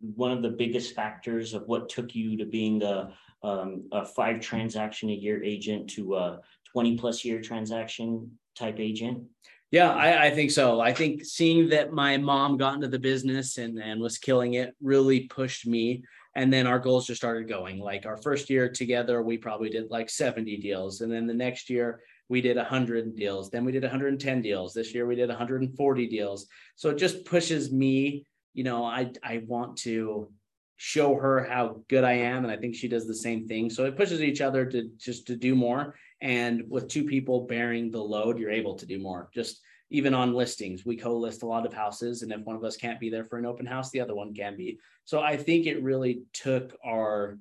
one 0.00 0.30
of 0.30 0.42
the 0.42 0.50
biggest 0.50 0.94
factors 0.94 1.54
of 1.54 1.66
what 1.66 1.88
took 1.88 2.14
you 2.14 2.36
to 2.36 2.44
being 2.44 2.82
a, 2.82 3.12
um, 3.42 3.88
a 3.92 4.04
five 4.04 4.40
transaction 4.40 5.10
a 5.10 5.14
year 5.14 5.42
agent 5.42 5.90
to 5.90 6.16
a 6.16 6.40
20 6.72 6.96
plus 6.96 7.24
year 7.24 7.40
transaction 7.40 8.30
type 8.54 8.78
agent? 8.78 9.24
Yeah, 9.70 9.90
I, 9.90 10.26
I, 10.26 10.30
think 10.30 10.50
so. 10.50 10.80
I 10.80 10.94
think 10.94 11.24
seeing 11.24 11.68
that 11.70 11.92
my 11.92 12.16
mom 12.16 12.56
got 12.56 12.74
into 12.74 12.88
the 12.88 12.98
business 12.98 13.58
and, 13.58 13.78
and 13.78 14.00
was 14.00 14.16
killing 14.16 14.54
it 14.54 14.74
really 14.80 15.20
pushed 15.20 15.66
me. 15.66 16.04
And 16.34 16.52
then 16.52 16.66
our 16.66 16.78
goals 16.78 17.06
just 17.06 17.20
started 17.20 17.48
going. 17.48 17.78
Like 17.78 18.06
our 18.06 18.16
first 18.16 18.48
year 18.48 18.70
together, 18.70 19.22
we 19.22 19.36
probably 19.36 19.68
did 19.68 19.90
like 19.90 20.08
70 20.08 20.56
deals. 20.58 21.00
And 21.00 21.12
then 21.12 21.26
the 21.26 21.34
next 21.34 21.68
year, 21.68 22.00
we 22.28 22.40
did 22.40 22.56
100 22.56 23.16
deals. 23.16 23.50
Then 23.50 23.64
we 23.64 23.72
did 23.72 23.82
110 23.82 24.42
deals. 24.42 24.74
This 24.74 24.94
year, 24.94 25.06
we 25.06 25.16
did 25.16 25.28
140 25.28 26.06
deals. 26.08 26.46
So 26.76 26.90
it 26.90 26.98
just 26.98 27.24
pushes 27.24 27.72
me 27.72 28.24
you 28.58 28.64
know, 28.64 28.84
I 28.84 29.12
I 29.22 29.44
want 29.46 29.76
to 29.78 30.32
show 30.78 31.14
her 31.14 31.44
how 31.44 31.82
good 31.88 32.02
I 32.02 32.14
am, 32.14 32.42
and 32.42 32.52
I 32.52 32.56
think 32.56 32.74
she 32.74 32.88
does 32.88 33.06
the 33.06 33.14
same 33.14 33.46
thing. 33.46 33.70
So 33.70 33.84
it 33.84 33.96
pushes 33.96 34.20
each 34.20 34.40
other 34.40 34.66
to 34.66 34.90
just 34.96 35.28
to 35.28 35.36
do 35.36 35.54
more. 35.54 35.94
And 36.20 36.64
with 36.68 36.88
two 36.88 37.04
people 37.04 37.46
bearing 37.46 37.92
the 37.92 38.02
load, 38.02 38.36
you're 38.36 38.50
able 38.50 38.74
to 38.74 38.84
do 38.84 38.98
more. 38.98 39.30
Just 39.32 39.60
even 39.90 40.12
on 40.12 40.34
listings, 40.34 40.84
we 40.84 40.96
co-list 40.96 41.44
a 41.44 41.46
lot 41.46 41.66
of 41.66 41.72
houses, 41.72 42.22
and 42.22 42.32
if 42.32 42.40
one 42.40 42.56
of 42.56 42.64
us 42.64 42.76
can't 42.76 42.98
be 42.98 43.10
there 43.10 43.22
for 43.22 43.38
an 43.38 43.46
open 43.46 43.64
house, 43.64 43.90
the 43.90 44.00
other 44.00 44.16
one 44.16 44.34
can 44.34 44.56
be. 44.56 44.80
So 45.04 45.20
I 45.20 45.36
think 45.36 45.66
it 45.66 45.80
really 45.80 46.22
took 46.32 46.76
our 46.84 47.38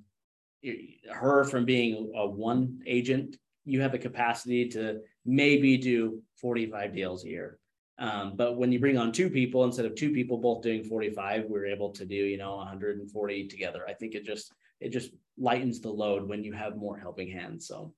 her 1.12 1.46
from 1.46 1.66
being 1.66 2.12
a 2.16 2.28
one 2.28 2.82
agent. 2.86 3.38
You 3.68 3.82
have 3.82 3.92
the 3.92 4.00
capacity 4.00 4.70
to 4.70 5.02
maybe 5.26 5.78
do 5.78 6.22
45 6.42 6.94
deals 6.94 7.24
a 7.24 7.28
year 7.28 7.60
um, 8.00 8.34
but 8.36 8.58
when 8.58 8.72
you 8.72 8.80
bring 8.80 8.98
on 8.98 9.12
two 9.12 9.30
people 9.30 9.64
instead 9.64 9.86
of 9.86 9.96
two 9.96 10.12
people 10.12 10.38
both 10.38 10.62
doing 10.62 10.84
45, 10.84 11.46
we're 11.48 11.66
able 11.66 11.92
to 11.94 12.06
do, 12.06 12.16
you 12.16 12.38
know, 12.38 12.58
140 12.58 13.48
together. 13.48 13.86
I 13.88 13.94
think 13.94 14.14
it 14.14 14.24
just 14.24 14.54
it 14.80 14.90
just 14.90 15.12
lightens 15.40 15.82
the 15.82 15.90
load 15.90 16.28
when 16.28 16.44
you 16.44 16.54
have 16.54 16.78
more 16.78 16.98
helping 16.98 17.32
hands. 17.32 17.68
So 17.68 17.94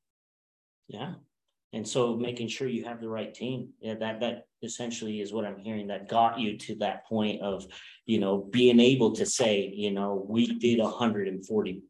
yeah. 0.88 1.16
And 1.74 1.88
so 1.88 2.16
making 2.16 2.48
sure 2.48 2.68
you 2.68 2.86
have 2.86 3.02
the 3.02 3.10
right 3.10 3.34
team. 3.34 3.70
Yeah, 3.82 3.96
that 3.96 4.22
that 4.22 4.46
essentially 4.64 5.20
is 5.20 5.34
what 5.34 5.46
I'm 5.46 5.60
hearing 5.60 5.88
that 5.88 6.08
got 6.08 6.40
you 6.40 6.58
to 6.58 6.76
that 6.76 7.06
point 7.06 7.42
of, 7.42 7.66
you 8.06 8.20
know, 8.20 8.38
being 8.38 8.80
able 8.80 9.14
to 9.16 9.26
say, 9.26 9.72
you 9.76 9.92
know, 9.92 10.26
we 10.28 10.48
did 10.48 10.80
140 10.80 11.84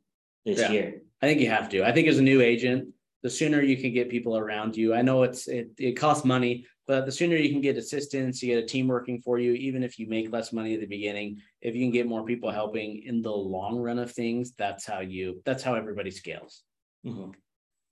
this 0.45 0.59
yeah. 0.59 0.71
year. 0.71 1.01
I 1.21 1.27
think 1.27 1.41
you 1.41 1.49
have 1.49 1.69
to. 1.69 1.83
I 1.83 1.91
think 1.91 2.07
as 2.07 2.17
a 2.17 2.23
new 2.23 2.41
agent, 2.41 2.89
the 3.21 3.29
sooner 3.29 3.61
you 3.61 3.77
can 3.77 3.93
get 3.93 4.09
people 4.09 4.37
around 4.37 4.77
you. 4.77 4.93
I 4.93 5.01
know 5.01 5.23
it's 5.23 5.47
it, 5.47 5.71
it 5.77 5.93
costs 5.93 6.25
money, 6.25 6.65
but 6.87 7.05
the 7.05 7.11
sooner 7.11 7.35
you 7.35 7.49
can 7.49 7.61
get 7.61 7.77
assistance, 7.77 8.41
you 8.41 8.55
get 8.55 8.63
a 8.63 8.67
team 8.67 8.87
working 8.87 9.21
for 9.21 9.37
you, 9.37 9.53
even 9.53 9.83
if 9.83 9.99
you 9.99 10.07
make 10.07 10.31
less 10.31 10.53
money 10.53 10.73
at 10.73 10.79
the 10.79 10.87
beginning, 10.87 11.37
if 11.61 11.75
you 11.75 11.85
can 11.85 11.91
get 11.91 12.07
more 12.07 12.25
people 12.25 12.49
helping 12.49 13.03
in 13.05 13.21
the 13.21 13.31
long 13.31 13.77
run 13.77 13.99
of 13.99 14.11
things, 14.11 14.53
that's 14.57 14.85
how 14.85 14.99
you 14.99 15.41
that's 15.45 15.63
how 15.63 15.75
everybody 15.75 16.11
scales. 16.11 16.63
Mm-hmm. 17.05 17.31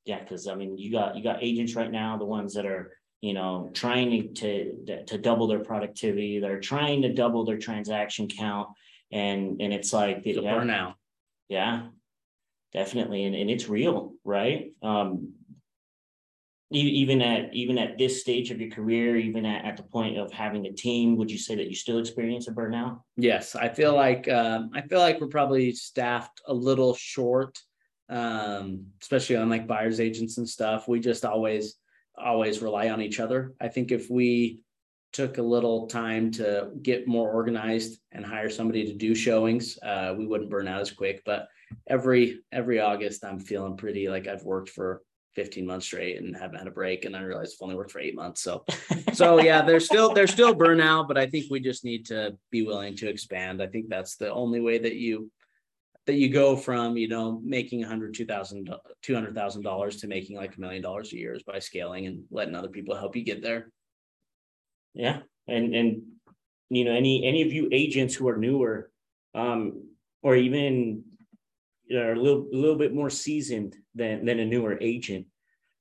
Yeah, 0.05 0.19
because 0.19 0.47
I 0.47 0.55
mean, 0.55 0.78
you 0.78 0.91
got 0.91 1.15
you 1.17 1.23
got 1.23 1.43
agents 1.43 1.75
right 1.75 1.91
now, 1.91 2.17
the 2.17 2.25
ones 2.25 2.53
that 2.53 2.65
are 2.65 2.93
you 3.21 3.34
know 3.34 3.69
trying 3.73 4.34
to 4.36 5.03
to 5.05 5.17
double 5.17 5.47
their 5.47 5.59
productivity, 5.59 6.39
they're 6.39 6.59
trying 6.59 7.01
to 7.01 7.13
double 7.13 7.43
their 7.43 7.57
transaction 7.57 8.28
count, 8.28 8.69
and 9.11 9.61
and 9.61 9.73
it's 9.73 9.91
like 9.91 10.23
the 10.23 10.32
yeah, 10.32 10.53
burnout. 10.53 10.93
Yeah, 11.49 11.88
definitely, 12.74 13.26
and 13.26 13.36
and 13.36 13.49
it's 13.49 13.70
real, 13.70 14.13
right? 14.24 14.72
Um, 14.82 15.34
even 16.70 17.22
at 17.22 17.53
even 17.53 17.78
at 17.78 17.97
this 17.97 18.20
stage 18.20 18.51
of 18.51 18.59
your 18.59 18.70
career 18.70 19.15
even 19.15 19.45
at, 19.45 19.63
at 19.63 19.78
the 19.78 19.84
point 19.84 20.18
of 20.18 20.34
having 20.34 20.65
a 20.65 20.74
team 20.74 21.15
would 21.15 21.32
you 21.32 21.38
say 21.38 21.55
that 21.55 21.70
you 21.70 21.74
still 21.74 21.97
experience 21.97 22.49
a 22.49 22.51
burnout? 22.51 22.99
Yes 23.15 23.55
i 23.55 23.70
feel 23.70 23.95
like 23.95 24.28
um, 24.28 24.72
i 24.74 24.82
feel 24.82 24.99
like 24.99 25.22
we're 25.22 25.28
probably 25.28 25.72
staffed 25.72 26.41
a 26.45 26.53
little 26.53 26.93
short 26.93 27.57
um, 28.09 28.86
especially 29.01 29.36
on 29.36 29.49
like 29.49 29.68
buyers 29.68 29.99
agents 29.99 30.38
and 30.38 30.47
stuff. 30.47 30.88
We 30.88 30.99
just 30.99 31.26
always 31.26 31.76
always 32.18 32.61
rely 32.61 32.89
on 32.89 33.01
each 33.01 33.20
other. 33.20 33.53
I 33.61 33.68
think 33.68 33.91
if 33.91 34.09
we 34.09 34.61
took 35.13 35.38
a 35.38 35.43
little 35.43 35.88
time 35.88 36.32
to 36.32 36.70
get 36.82 37.07
more 37.07 37.32
organized 37.32 37.99
and 38.11 38.26
hire 38.26 38.49
somebody 38.49 38.86
to 38.86 38.93
do 38.93 39.15
showings 39.15 39.80
uh, 39.82 40.13
we 40.18 40.28
wouldn't 40.28 40.49
burn 40.49 40.68
out 40.68 40.82
as 40.82 40.91
quick 40.91 41.22
but 41.26 41.47
every 41.88 42.39
every 42.51 42.80
august 42.80 43.24
i'm 43.24 43.39
feeling 43.39 43.78
pretty 43.78 44.07
like 44.09 44.28
i've 44.28 44.43
worked 44.43 44.70
for 44.70 45.01
15 45.38 45.68
months 45.68 45.86
straight 45.86 46.20
and 46.20 46.36
haven't 46.36 46.57
had 46.57 46.68
a 46.68 46.72
break. 46.72 47.05
And 47.05 47.15
I 47.15 47.22
realized 47.22 47.55
I've 47.55 47.63
only 47.63 47.76
worked 47.76 47.91
for 47.91 47.99
eight 47.99 48.15
months. 48.15 48.41
So, 48.41 48.65
so 49.13 49.39
yeah, 49.39 49.61
there's 49.61 49.86
still, 49.86 50.11
there's 50.11 50.32
still 50.32 50.55
burnout, 50.55 51.07
but 51.07 51.15
I 51.15 51.28
think 51.28 51.45
we 51.51 51.59
just 51.59 51.86
need 51.86 52.07
to 52.07 52.36
be 52.49 52.63
willing 52.63 52.95
to 52.97 53.07
expand. 53.07 53.61
I 53.61 53.68
think 53.68 53.88
that's 53.88 54.15
the 54.15 54.32
only 54.32 54.61
way 54.61 54.80
that 54.80 54.95
you, 54.95 55.30
that 56.07 56.15
you 56.15 56.30
go 56.30 56.55
from, 56.55 56.97
you 56.97 57.07
know, 57.07 57.39
making 57.45 57.84
hundred, 57.84 58.15
two 58.15 58.26
thousand, 58.26 58.74
two 59.03 59.13
hundred 59.13 59.36
thousand 59.36 59.61
dollars 59.61 59.97
to 59.97 60.07
making 60.07 60.38
like 60.38 60.57
a 60.57 60.59
million 60.59 60.82
dollars 60.82 61.13
a 61.13 61.18
year 61.18 61.36
is 61.36 61.43
by 61.43 61.59
scaling 61.59 62.07
and 62.07 62.24
letting 62.32 62.55
other 62.55 62.70
people 62.70 62.95
help 62.95 63.15
you 63.15 63.24
get 63.24 63.43
there. 63.43 63.72
Yeah. 64.95 65.20
And, 65.47 65.76
and, 65.76 66.01
you 66.70 66.84
know, 66.84 66.93
any, 66.93 67.28
any 67.28 67.43
of 67.43 67.53
you 67.53 67.70
agents 67.72 68.15
who 68.15 68.28
are 68.28 68.38
newer, 68.38 68.89
um, 69.36 69.84
or 70.24 70.36
even 70.36 71.03
are 71.93 72.13
a 72.13 72.19
little, 72.19 72.47
little 72.51 72.77
bit 72.77 72.93
more 72.93 73.09
seasoned 73.09 73.75
than, 73.95 74.25
than 74.25 74.39
a 74.39 74.45
newer 74.45 74.77
agent. 74.81 75.27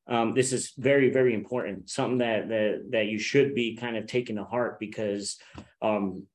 Um, 0.09 0.35
this 0.35 0.53
is 0.53 0.73
very, 0.79 1.11
very 1.11 1.35
important. 1.35 1.91
Something 1.91 2.19
that, 2.19 2.49
that 2.49 2.85
that 2.91 3.07
you 3.07 3.19
should 3.19 3.55
be 3.55 3.77
kind 3.77 3.97
of 3.97 4.07
taking 4.07 4.37
to 4.37 4.45
heart 4.45 4.79
because 4.79 5.37
um, 5.83 6.27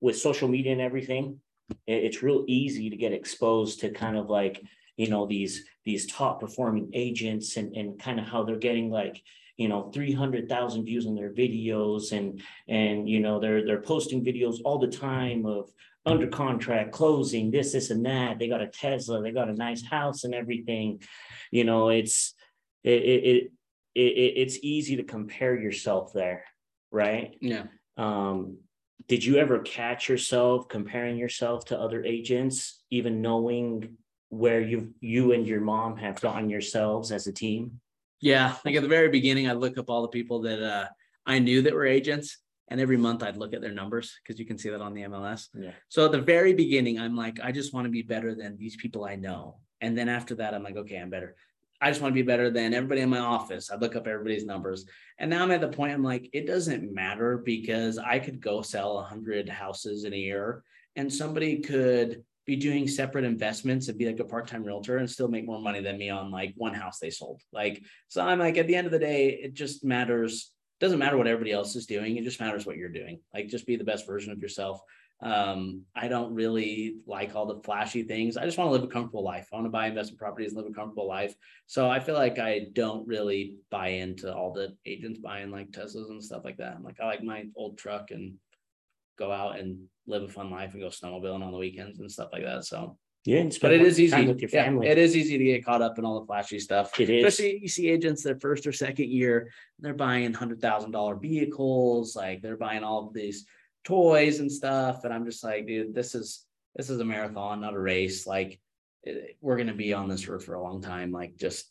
with 0.00 0.16
social 0.16 0.48
media 0.48 0.72
and 0.72 0.80
everything, 0.80 1.40
it, 1.86 2.04
it's 2.04 2.22
real 2.22 2.44
easy 2.46 2.88
to 2.88 2.96
get 2.96 3.12
exposed 3.12 3.80
to 3.80 3.90
kind 3.90 4.16
of 4.16 4.30
like 4.30 4.62
you 4.96 5.08
know 5.08 5.26
these 5.26 5.64
these 5.84 6.06
top 6.06 6.40
performing 6.40 6.90
agents 6.92 7.56
and 7.56 7.74
and 7.76 7.98
kind 7.98 8.20
of 8.20 8.26
how 8.26 8.44
they're 8.44 8.56
getting 8.56 8.90
like 8.90 9.20
you 9.56 9.68
know 9.68 9.90
300,000 9.92 10.84
views 10.84 11.06
on 11.06 11.14
their 11.14 11.32
videos 11.32 12.12
and 12.12 12.42
and 12.68 13.08
you 13.08 13.20
know 13.20 13.40
they're 13.40 13.64
they're 13.64 13.82
posting 13.82 14.24
videos 14.24 14.58
all 14.64 14.78
the 14.78 14.86
time 14.86 15.46
of 15.46 15.70
under 16.04 16.26
contract, 16.26 16.92
closing, 16.92 17.50
this, 17.50 17.72
this, 17.72 17.90
and 17.90 18.04
that. 18.06 18.38
They 18.38 18.48
got 18.48 18.60
a 18.60 18.66
Tesla, 18.66 19.22
they 19.22 19.30
got 19.30 19.48
a 19.48 19.54
nice 19.54 19.84
house 19.84 20.24
and 20.24 20.34
everything. 20.34 21.02
You 21.50 21.64
know, 21.64 21.90
it's 21.90 22.34
it 22.82 23.02
it, 23.02 23.24
it, 23.24 23.50
it 23.94 24.00
it's 24.00 24.58
easy 24.62 24.96
to 24.96 25.04
compare 25.04 25.58
yourself 25.58 26.12
there, 26.12 26.44
right? 26.90 27.36
Yeah. 27.40 27.64
Um, 27.96 28.58
did 29.08 29.24
you 29.24 29.36
ever 29.36 29.58
catch 29.60 30.08
yourself 30.08 30.68
comparing 30.68 31.16
yourself 31.16 31.66
to 31.66 31.78
other 31.78 32.04
agents, 32.04 32.82
even 32.90 33.20
knowing 33.20 33.96
where 34.28 34.60
you 34.60 34.94
you 35.00 35.32
and 35.32 35.46
your 35.46 35.60
mom 35.60 35.96
have 35.98 36.20
gotten 36.20 36.48
yourselves 36.48 37.12
as 37.12 37.26
a 37.26 37.32
team? 37.32 37.80
Yeah, 38.20 38.54
like 38.64 38.76
at 38.76 38.82
the 38.82 38.88
very 38.88 39.08
beginning, 39.08 39.48
I 39.48 39.52
look 39.52 39.78
up 39.78 39.90
all 39.90 40.02
the 40.02 40.08
people 40.08 40.42
that 40.42 40.62
uh, 40.62 40.86
I 41.26 41.40
knew 41.40 41.62
that 41.62 41.74
were 41.74 41.86
agents, 41.86 42.38
and 42.68 42.80
every 42.80 42.96
month 42.96 43.22
I'd 43.22 43.36
look 43.36 43.54
at 43.54 43.60
their 43.60 43.72
numbers 43.72 44.18
because 44.22 44.38
you 44.38 44.46
can 44.46 44.58
see 44.58 44.70
that 44.70 44.80
on 44.80 44.94
the 44.94 45.02
MLS. 45.02 45.48
Yeah. 45.54 45.72
So 45.88 46.06
at 46.06 46.12
the 46.12 46.20
very 46.20 46.54
beginning, 46.54 46.98
I'm 46.98 47.16
like, 47.16 47.38
I 47.42 47.52
just 47.52 47.74
want 47.74 47.84
to 47.84 47.90
be 47.90 48.02
better 48.02 48.34
than 48.34 48.56
these 48.56 48.76
people 48.76 49.04
I 49.04 49.16
know. 49.16 49.58
And 49.80 49.96
then 49.96 50.08
after 50.08 50.34
that, 50.36 50.54
I'm 50.54 50.62
like, 50.62 50.76
okay, 50.76 50.96
I'm 50.96 51.10
better. 51.10 51.36
I 51.80 51.90
just 51.90 52.00
want 52.00 52.12
to 52.12 52.20
be 52.20 52.22
better 52.22 52.48
than 52.48 52.74
everybody 52.74 53.00
in 53.00 53.10
my 53.10 53.18
office. 53.18 53.68
I 53.70 53.74
look 53.74 53.96
up 53.96 54.06
everybody's 54.06 54.46
numbers. 54.46 54.84
And 55.18 55.28
now 55.28 55.42
I'm 55.42 55.50
at 55.50 55.60
the 55.60 55.68
point 55.68 55.92
I'm 55.92 56.04
like, 56.04 56.30
it 56.32 56.46
doesn't 56.46 56.94
matter 56.94 57.38
because 57.38 57.98
I 57.98 58.20
could 58.20 58.40
go 58.40 58.62
sell 58.62 58.98
a 58.98 59.02
hundred 59.02 59.48
houses 59.48 60.04
in 60.04 60.12
a 60.12 60.16
year 60.16 60.62
and 60.94 61.12
somebody 61.12 61.58
could 61.58 62.22
be 62.46 62.54
doing 62.54 62.86
separate 62.86 63.24
investments 63.24 63.88
and 63.88 63.98
be 63.98 64.06
like 64.06 64.20
a 64.20 64.24
part-time 64.24 64.62
realtor 64.62 64.98
and 64.98 65.10
still 65.10 65.26
make 65.26 65.44
more 65.44 65.60
money 65.60 65.80
than 65.80 65.98
me 65.98 66.08
on 66.08 66.30
like 66.30 66.54
one 66.56 66.74
house 66.74 67.00
they 67.00 67.10
sold. 67.10 67.40
Like, 67.52 67.82
so 68.06 68.24
I'm 68.24 68.38
like, 68.38 68.58
at 68.58 68.68
the 68.68 68.76
end 68.76 68.86
of 68.86 68.92
the 68.92 68.98
day, 69.00 69.30
it 69.30 69.54
just 69.54 69.84
matters. 69.84 70.51
Doesn't 70.82 70.98
matter 70.98 71.16
what 71.16 71.28
everybody 71.28 71.52
else 71.52 71.76
is 71.76 71.86
doing. 71.86 72.16
It 72.16 72.24
just 72.24 72.40
matters 72.40 72.66
what 72.66 72.76
you're 72.76 72.88
doing. 72.88 73.20
Like, 73.32 73.46
just 73.46 73.68
be 73.68 73.76
the 73.76 73.84
best 73.84 74.04
version 74.04 74.32
of 74.32 74.40
yourself. 74.40 74.80
Um, 75.20 75.82
I 75.94 76.08
don't 76.08 76.34
really 76.34 76.96
like 77.06 77.36
all 77.36 77.46
the 77.46 77.62
flashy 77.62 78.02
things. 78.02 78.36
I 78.36 78.44
just 78.44 78.58
want 78.58 78.66
to 78.66 78.72
live 78.72 78.82
a 78.82 78.88
comfortable 78.88 79.22
life. 79.22 79.46
I 79.52 79.56
want 79.56 79.66
to 79.66 79.70
buy 79.70 79.86
investment 79.86 80.18
properties 80.18 80.52
and 80.52 80.60
live 80.60 80.72
a 80.72 80.74
comfortable 80.74 81.06
life. 81.06 81.36
So 81.68 81.88
I 81.88 82.00
feel 82.00 82.16
like 82.16 82.40
I 82.40 82.66
don't 82.72 83.06
really 83.06 83.58
buy 83.70 83.90
into 83.90 84.34
all 84.34 84.52
the 84.52 84.76
agents 84.84 85.20
buying 85.20 85.52
like 85.52 85.70
Teslas 85.70 86.10
and 86.10 86.22
stuff 86.22 86.42
like 86.44 86.56
that. 86.56 86.74
I'm 86.74 86.82
like, 86.82 86.98
I 87.00 87.06
like 87.06 87.22
my 87.22 87.44
old 87.54 87.78
truck 87.78 88.10
and 88.10 88.34
go 89.16 89.30
out 89.30 89.60
and 89.60 89.84
live 90.08 90.24
a 90.24 90.28
fun 90.28 90.50
life 90.50 90.72
and 90.72 90.82
go 90.82 90.88
snowmobiling 90.88 91.44
on 91.44 91.52
the 91.52 91.58
weekends 91.58 92.00
and 92.00 92.10
stuff 92.10 92.30
like 92.32 92.42
that. 92.42 92.64
So 92.64 92.98
Yeah, 93.24 93.44
but 93.60 93.72
it 93.72 93.82
is 93.82 94.00
easy 94.00 94.26
with 94.26 94.40
your 94.40 94.50
Yeah, 94.52 94.90
it 94.90 94.98
is 94.98 95.16
easy 95.16 95.38
to 95.38 95.44
get 95.44 95.64
caught 95.64 95.80
up 95.80 95.98
in 95.98 96.04
all 96.04 96.18
the 96.20 96.26
flashy 96.26 96.58
stuff. 96.58 96.98
It 96.98 97.08
is. 97.08 97.24
Especially 97.24 97.58
you 97.60 97.68
see 97.68 97.88
agents 97.88 98.22
their 98.24 98.38
first 98.40 98.66
or 98.66 98.72
second 98.72 99.10
year, 99.10 99.50
they're 99.78 99.94
buying 99.94 100.32
hundred 100.34 100.60
thousand 100.60 100.90
dollar 100.90 101.14
vehicles, 101.14 102.16
like 102.16 102.42
they're 102.42 102.56
buying 102.56 102.82
all 102.82 103.06
of 103.06 103.14
these 103.14 103.46
toys 103.84 104.40
and 104.40 104.50
stuff. 104.50 105.04
And 105.04 105.14
I'm 105.14 105.24
just 105.24 105.44
like, 105.44 105.66
dude, 105.66 105.94
this 105.94 106.14
is 106.16 106.44
this 106.74 106.90
is 106.90 106.98
a 107.00 107.04
marathon, 107.04 107.60
not 107.60 107.74
a 107.74 107.78
race. 107.80 108.26
Like 108.26 108.60
it- 109.04 109.36
we're 109.40 109.56
gonna 109.56 109.74
be 109.74 109.92
on 109.92 110.08
this 110.08 110.26
road 110.26 110.42
for 110.42 110.54
a 110.54 110.62
long 110.62 110.80
time. 110.82 111.12
Like 111.12 111.36
just 111.36 111.70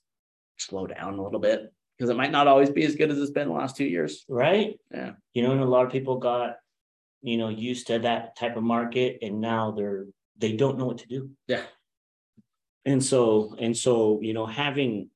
slow 0.58 0.88
down 0.88 1.16
a 1.20 1.24
little 1.24 1.40
bit 1.40 1.74
because 1.98 2.10
it 2.10 2.16
might 2.18 2.32
not 2.32 2.48
always 2.48 2.70
be 2.70 2.84
as 2.86 2.96
good 2.96 3.12
as 3.12 3.20
it's 3.20 3.32
been 3.32 3.48
the 3.50 3.54
last 3.54 3.76
two 3.76 3.86
years. 3.86 4.24
right? 4.30 4.80
Yeah. 4.94 5.12
You 5.34 5.44
know, 5.44 5.52
and 5.52 5.62
a 5.62 5.66
lot 5.66 5.86
of 5.86 5.92
people 5.92 6.18
got, 6.18 6.56
you 7.22 7.38
know, 7.38 7.50
used 7.50 7.88
to 7.88 8.00
that 8.00 8.36
type 8.38 8.56
of 8.58 8.64
market 8.64 9.18
and 9.22 9.42
now 9.42 9.72
they're, 9.72 10.06
they 10.42 10.54
don't 10.54 10.78
know 10.78 10.86
what 10.86 10.98
to 11.00 11.08
do. 11.08 11.30
Yeah. 11.48 11.64
And 12.84 13.04
so, 13.04 13.56
and 13.60 13.78
so, 13.78 14.20
you 14.22 14.34
know, 14.34 14.46
having 14.46 15.10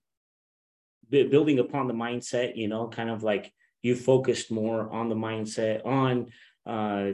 building 1.09 1.59
upon 1.59 1.87
the 1.87 1.93
mindset, 1.93 2.55
you 2.55 2.67
know, 2.67 2.87
kind 2.87 3.09
of 3.09 3.23
like 3.23 3.51
you 3.81 3.95
focused 3.95 4.51
more 4.51 4.89
on 4.91 5.09
the 5.09 5.15
mindset, 5.15 5.85
on 5.85 6.27
uh, 6.65 7.11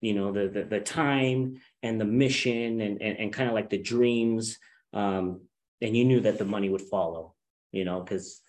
you 0.00 0.14
know, 0.14 0.32
the 0.32 0.48
the 0.48 0.64
the 0.64 0.80
time 0.80 1.60
and 1.82 2.00
the 2.00 2.04
mission 2.04 2.80
and 2.80 3.00
and, 3.00 3.18
and 3.18 3.32
kind 3.32 3.48
of 3.48 3.54
like 3.54 3.70
the 3.70 3.78
dreams. 3.78 4.58
Um, 4.92 5.42
and 5.80 5.96
you 5.96 6.04
knew 6.04 6.20
that 6.20 6.38
the 6.38 6.44
money 6.44 6.68
would 6.68 6.82
follow, 6.82 7.34
you 7.72 7.84
know, 7.84 8.00
because 8.00 8.40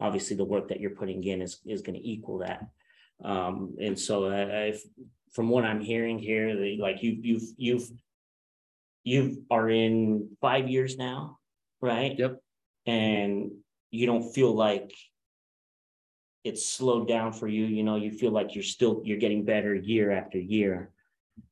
obviously 0.00 0.36
the 0.36 0.44
work 0.44 0.68
that 0.68 0.80
you're 0.80 0.90
putting 0.90 1.22
in 1.24 1.42
is 1.42 1.60
is 1.66 1.82
going 1.82 1.98
to 1.98 2.08
equal 2.08 2.38
that. 2.38 2.66
Um, 3.22 3.76
and 3.80 3.98
so 3.98 4.26
I, 4.26 4.66
I've 4.66 4.82
from 5.32 5.48
what 5.48 5.64
I'm 5.64 5.80
hearing 5.80 6.18
here, 6.18 6.56
the, 6.56 6.78
like 6.80 7.02
you 7.02 7.18
you've 7.22 7.48
you've 7.56 7.88
you 9.04 9.44
are 9.50 9.68
in 9.68 10.36
five 10.40 10.68
years 10.68 10.96
now, 10.96 11.38
right? 11.80 12.18
Yep. 12.18 12.40
And 12.86 13.50
you 13.90 14.06
don't 14.06 14.32
feel 14.32 14.54
like 14.54 14.92
it's 16.44 16.68
slowed 16.68 17.06
down 17.06 17.32
for 17.32 17.46
you, 17.46 17.64
you 17.64 17.84
know, 17.84 17.96
you 17.96 18.10
feel 18.10 18.32
like 18.32 18.54
you're 18.54 18.64
still, 18.64 19.00
you're 19.04 19.18
getting 19.18 19.44
better 19.44 19.74
year 19.74 20.10
after 20.10 20.38
year. 20.38 20.90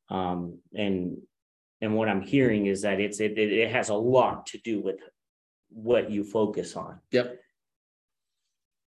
Um, 0.08 0.58
and, 0.74 1.18
and 1.80 1.94
what 1.94 2.08
I'm 2.08 2.22
hearing 2.22 2.66
is 2.66 2.82
that 2.82 3.00
it's, 3.00 3.20
it, 3.20 3.38
it 3.38 3.70
has 3.70 3.88
a 3.88 3.94
lot 3.94 4.46
to 4.46 4.58
do 4.58 4.80
with 4.80 4.96
what 5.68 6.10
you 6.10 6.24
focus 6.24 6.76
on. 6.76 6.98
Yep. 7.12 7.38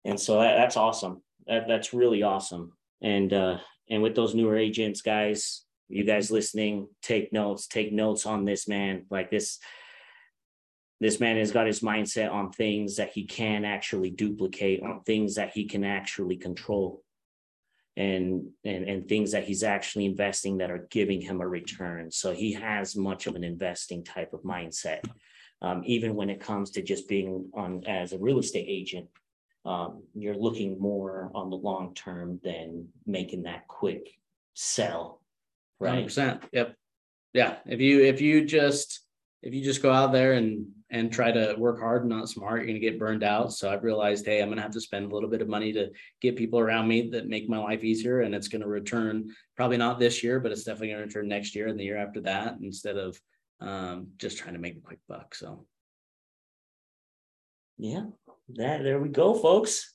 And 0.05 0.19
so 0.19 0.39
that, 0.39 0.55
that's 0.55 0.77
awesome. 0.77 1.21
That, 1.47 1.67
that's 1.67 1.93
really 1.93 2.23
awesome. 2.23 2.71
And, 3.01 3.33
uh, 3.33 3.57
and 3.89 4.01
with 4.01 4.15
those 4.15 4.33
newer 4.33 4.55
agents, 4.55 5.01
guys, 5.01 5.65
you 5.89 6.03
guys 6.03 6.31
listening, 6.31 6.87
take 7.01 7.33
notes, 7.33 7.67
take 7.67 7.91
notes 7.91 8.25
on 8.25 8.45
this 8.45 8.67
man, 8.67 9.05
like 9.09 9.29
this. 9.29 9.59
This 11.01 11.19
man 11.19 11.37
has 11.37 11.51
got 11.51 11.65
his 11.65 11.79
mindset 11.79 12.31
on 12.31 12.51
things 12.51 12.97
that 12.97 13.11
he 13.11 13.25
can 13.25 13.63
actually 13.63 14.09
duplicate, 14.09 14.83
on 14.83 15.01
things 15.03 15.35
that 15.35 15.51
he 15.51 15.65
can 15.65 15.83
actually 15.83 16.37
control. 16.37 17.03
And, 17.97 18.51
and, 18.63 18.87
and 18.87 19.09
things 19.09 19.33
that 19.33 19.43
he's 19.43 19.63
actually 19.63 20.05
investing 20.05 20.59
that 20.59 20.71
are 20.71 20.87
giving 20.89 21.19
him 21.19 21.41
a 21.41 21.47
return. 21.47 22.11
So 22.11 22.33
he 22.33 22.53
has 22.53 22.95
much 22.95 23.27
of 23.27 23.35
an 23.35 23.43
investing 23.43 24.05
type 24.05 24.31
of 24.31 24.43
mindset. 24.43 25.03
Um, 25.61 25.83
even 25.85 26.15
when 26.15 26.29
it 26.29 26.39
comes 26.39 26.71
to 26.71 26.81
just 26.81 27.09
being 27.09 27.49
on 27.53 27.83
as 27.85 28.13
a 28.13 28.17
real 28.17 28.39
estate 28.39 28.67
agent, 28.69 29.07
um, 29.65 30.03
you're 30.15 30.37
looking 30.37 30.79
more 30.79 31.29
on 31.35 31.49
the 31.49 31.57
long 31.57 31.93
term 31.93 32.39
than 32.41 32.87
making 33.05 33.43
that 33.43 33.67
quick 33.67 34.17
sell. 34.53 35.18
Right. 35.79 36.03
percent. 36.03 36.43
Yep. 36.51 36.75
Yeah. 37.33 37.57
If 37.65 37.79
you 37.79 38.03
if 38.03 38.21
you 38.21 38.45
just 38.45 39.01
if 39.41 39.53
you 39.53 39.63
just 39.63 39.81
go 39.81 39.91
out 39.91 40.11
there 40.11 40.33
and 40.33 40.67
and 40.91 41.13
try 41.13 41.31
to 41.31 41.53
work 41.57 41.79
hard 41.79 42.01
and 42.01 42.09
not 42.09 42.29
smart, 42.29 42.59
you're 42.59 42.67
gonna 42.67 42.79
get 42.79 42.97
burned 42.99 43.23
out. 43.23 43.53
So 43.53 43.69
I've 43.71 43.83
realized, 43.83 44.25
hey, 44.25 44.41
I'm 44.41 44.49
gonna 44.49 44.61
have 44.61 44.71
to 44.71 44.81
spend 44.81 45.11
a 45.11 45.13
little 45.13 45.29
bit 45.29 45.41
of 45.41 45.47
money 45.47 45.71
to 45.73 45.89
get 46.19 46.35
people 46.35 46.59
around 46.59 46.87
me 46.87 47.09
that 47.11 47.27
make 47.27 47.47
my 47.47 47.59
life 47.59 47.83
easier, 47.83 48.21
and 48.21 48.33
it's 48.33 48.47
gonna 48.47 48.67
return 48.67 49.29
probably 49.55 49.77
not 49.77 49.99
this 49.99 50.23
year, 50.23 50.39
but 50.39 50.51
it's 50.51 50.63
definitely 50.63 50.89
gonna 50.89 51.05
return 51.05 51.27
next 51.27 51.55
year 51.55 51.67
and 51.67 51.79
the 51.79 51.83
year 51.83 51.97
after 51.97 52.21
that, 52.21 52.57
instead 52.61 52.97
of 52.97 53.19
um, 53.61 54.07
just 54.17 54.37
trying 54.37 54.53
to 54.53 54.59
make 54.59 54.77
a 54.77 54.81
quick 54.81 54.99
buck. 55.07 55.35
So 55.35 55.65
Yeah, 57.77 58.05
that 58.55 58.83
there 58.83 58.99
we 58.99 59.09
go, 59.09 59.35
folks. 59.35 59.93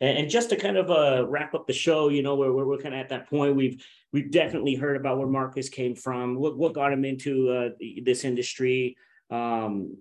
And, 0.00 0.28
just 0.28 0.50
to 0.50 0.56
kind 0.56 0.76
of 0.76 0.90
uh, 0.90 1.26
wrap 1.26 1.54
up 1.54 1.66
the 1.66 1.72
show, 1.72 2.08
you 2.08 2.22
know, 2.22 2.34
we're, 2.36 2.52
we're 2.52 2.76
kind 2.76 2.94
of 2.94 3.00
at 3.00 3.08
that 3.08 3.30
point, 3.30 3.56
we've 3.56 3.84
we've 4.12 4.30
definitely 4.30 4.74
heard 4.74 4.96
about 4.96 5.18
where 5.18 5.26
Marcus 5.26 5.68
came 5.68 5.94
from, 5.94 6.36
what 6.36 6.58
what 6.58 6.74
got 6.74 6.92
him 6.92 7.04
into 7.04 7.50
uh, 7.50 7.68
this 8.04 8.24
industry, 8.24 8.96
um, 9.30 9.96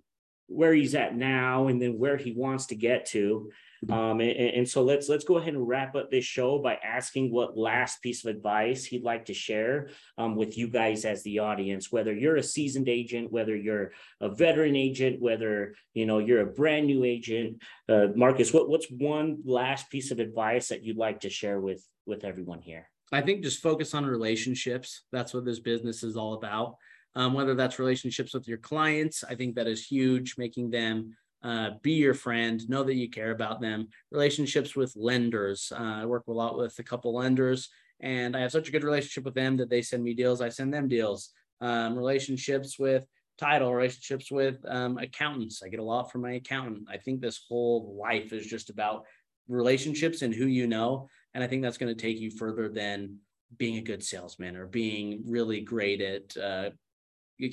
where 0.48 0.74
he's 0.74 0.96
at 0.96 1.16
now, 1.16 1.68
and 1.68 1.82
then 1.82 1.98
where 1.98 2.18
he 2.18 2.32
wants 2.32 2.68
to 2.68 2.76
get 2.76 3.06
to. 3.08 3.50
Um, 3.90 4.20
and, 4.20 4.32
and 4.32 4.50
and 4.56 4.70
so 4.70 4.84
let's 4.84 5.10
let's 5.10 5.26
go 5.26 5.38
ahead 5.38 5.54
and 5.54 5.68
wrap 5.68 5.96
up 5.96 6.10
this 6.10 6.26
show 6.26 6.58
by 6.58 6.76
asking 6.76 7.32
what 7.32 7.58
last 7.58 8.02
piece 8.02 8.26
of 8.26 8.36
advice 8.36 8.84
he'd 8.86 9.04
like 9.04 9.26
to 9.26 9.34
share 9.34 9.90
um, 10.18 10.36
with 10.36 10.58
you 10.58 10.68
guys 10.68 11.06
as 11.06 11.22
the 11.24 11.40
audience, 11.40 11.92
whether 11.92 12.14
you're 12.14 12.38
a 12.38 12.44
seasoned 12.44 12.90
agent, 12.90 13.32
whether 13.32 13.56
you're 13.56 13.92
a 14.22 14.30
veteran 14.30 14.76
agent, 14.76 15.22
whether 15.22 15.76
you 15.94 16.06
know 16.06 16.20
you're 16.20 16.42
a 16.42 16.54
brand 16.54 16.88
new 16.88 17.04
agent. 17.04 17.62
Uh, 17.88 18.08
Marcus, 18.16 18.54
what, 18.54 18.70
what's 18.70 18.88
one 18.90 19.38
last 19.46 19.90
piece 19.90 20.12
of 20.12 20.20
advice 20.20 20.70
that 20.70 20.84
you'd 20.84 20.98
like 20.98 21.20
to 21.22 21.30
share 21.30 21.60
with 21.60 21.86
with 22.06 22.24
everyone 22.24 22.62
here? 22.62 22.90
I 23.12 23.22
think 23.22 23.44
just 23.44 23.62
focus 23.62 23.94
on 23.94 24.06
relationships. 24.06 25.04
That's 25.12 25.34
what 25.34 25.46
this 25.46 25.60
business 25.60 26.04
is 26.04 26.18
all 26.18 26.34
about. 26.34 26.78
Um, 27.16 27.34
whether 27.34 27.56
that's 27.56 27.80
relationships 27.80 28.34
with 28.34 28.48
your 28.48 28.58
clients, 28.58 29.24
I 29.24 29.36
think 29.36 29.56
that 29.56 29.68
is 29.68 29.86
huge, 29.86 30.36
making 30.38 30.70
them 30.70 31.16
uh, 31.44 31.72
be 31.82 31.94
your 31.94 32.14
friend, 32.14 32.68
know 32.68 32.84
that 32.84 32.96
you 32.96 33.10
care 33.10 33.32
about 33.32 33.62
them. 33.62 33.88
Relationships 34.12 34.76
with 34.76 34.94
lenders. 34.96 35.72
Uh, 35.74 36.02
I 36.02 36.06
work 36.06 36.24
a 36.28 36.34
lot 36.34 36.58
with 36.58 36.78
a 36.80 36.84
couple 36.84 37.16
lenders, 37.16 37.70
and 38.00 38.36
I 38.36 38.42
have 38.42 38.52
such 38.52 38.68
a 38.68 38.72
good 38.72 38.84
relationship 38.84 39.24
with 39.24 39.36
them 39.36 39.56
that 39.58 39.70
they 39.70 39.82
send 39.82 40.04
me 40.04 40.14
deals, 40.14 40.42
I 40.42 40.50
send 40.50 40.74
them 40.74 40.88
deals. 40.88 41.30
Um, 41.62 41.96
relationships 41.96 42.78
with 42.78 43.06
title, 43.38 43.74
relationships 43.74 44.32
with 44.32 44.58
um, 44.68 44.98
accountants. 44.98 45.62
I 45.64 45.70
get 45.70 45.80
a 45.80 45.84
lot 45.84 46.12
from 46.12 46.22
my 46.22 46.34
accountant. 46.34 46.88
I 46.90 46.98
think 46.98 47.22
this 47.22 47.46
whole 47.48 47.96
life 48.00 48.34
is 48.34 48.46
just 48.46 48.70
about 48.70 49.06
relationships 49.48 50.22
and 50.22 50.34
who 50.34 50.48
you 50.48 50.68
know. 50.68 51.08
And 51.34 51.44
I 51.44 51.48
think 51.48 51.62
that's 51.62 51.78
going 51.78 51.96
to 51.96 52.02
take 52.02 52.20
you 52.20 52.32
further 52.32 52.70
than 52.70 53.18
being 53.58 53.78
a 53.78 53.82
good 53.82 54.04
salesman 54.04 54.56
or 54.56 54.66
being 54.66 55.24
really 55.26 55.62
great 55.62 56.02
at 56.02 56.38
uh, 56.38 56.70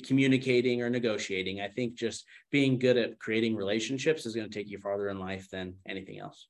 communicating 0.05 0.81
or 0.81 0.89
negotiating. 0.89 1.61
I 1.61 1.67
think 1.67 1.95
just 1.95 2.25
being 2.51 2.79
good 2.79 2.97
at 2.97 3.19
creating 3.19 3.55
relationships 3.55 4.25
is 4.25 4.35
going 4.35 4.49
to 4.49 4.53
take 4.53 4.69
you 4.69 4.79
farther 4.79 5.09
in 5.09 5.19
life 5.19 5.49
than 5.49 5.75
anything 5.87 6.19
else. 6.19 6.47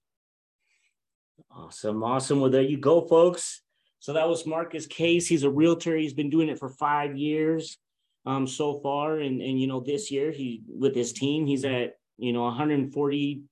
Awesome, 1.52 2.04
awesome. 2.04 2.40
Well, 2.40 2.52
there 2.52 2.62
you 2.62 2.78
go, 2.78 3.02
folks. 3.02 3.62
So 4.00 4.14
that 4.14 4.28
was 4.28 4.46
Marcus 4.46 4.86
Case. 4.86 5.28
He's 5.28 5.44
a 5.44 5.50
realtor. 5.50 5.96
He's 5.96 6.14
been 6.14 6.30
doing 6.30 6.50
it 6.50 6.60
for 6.60 6.70
five 6.70 7.18
years 7.18 7.78
um, 8.26 8.48
so 8.48 8.80
far, 8.82 9.20
and 9.20 9.42
and 9.42 9.60
you 9.60 9.68
know 9.68 9.80
this 9.80 10.12
year 10.12 10.32
he 10.32 10.62
with 10.68 10.96
his 10.96 11.14
team 11.14 11.46
he's 11.46 11.66
at 11.66 11.94
you 12.18 12.34
know 12.34 12.44
140 12.44 13.44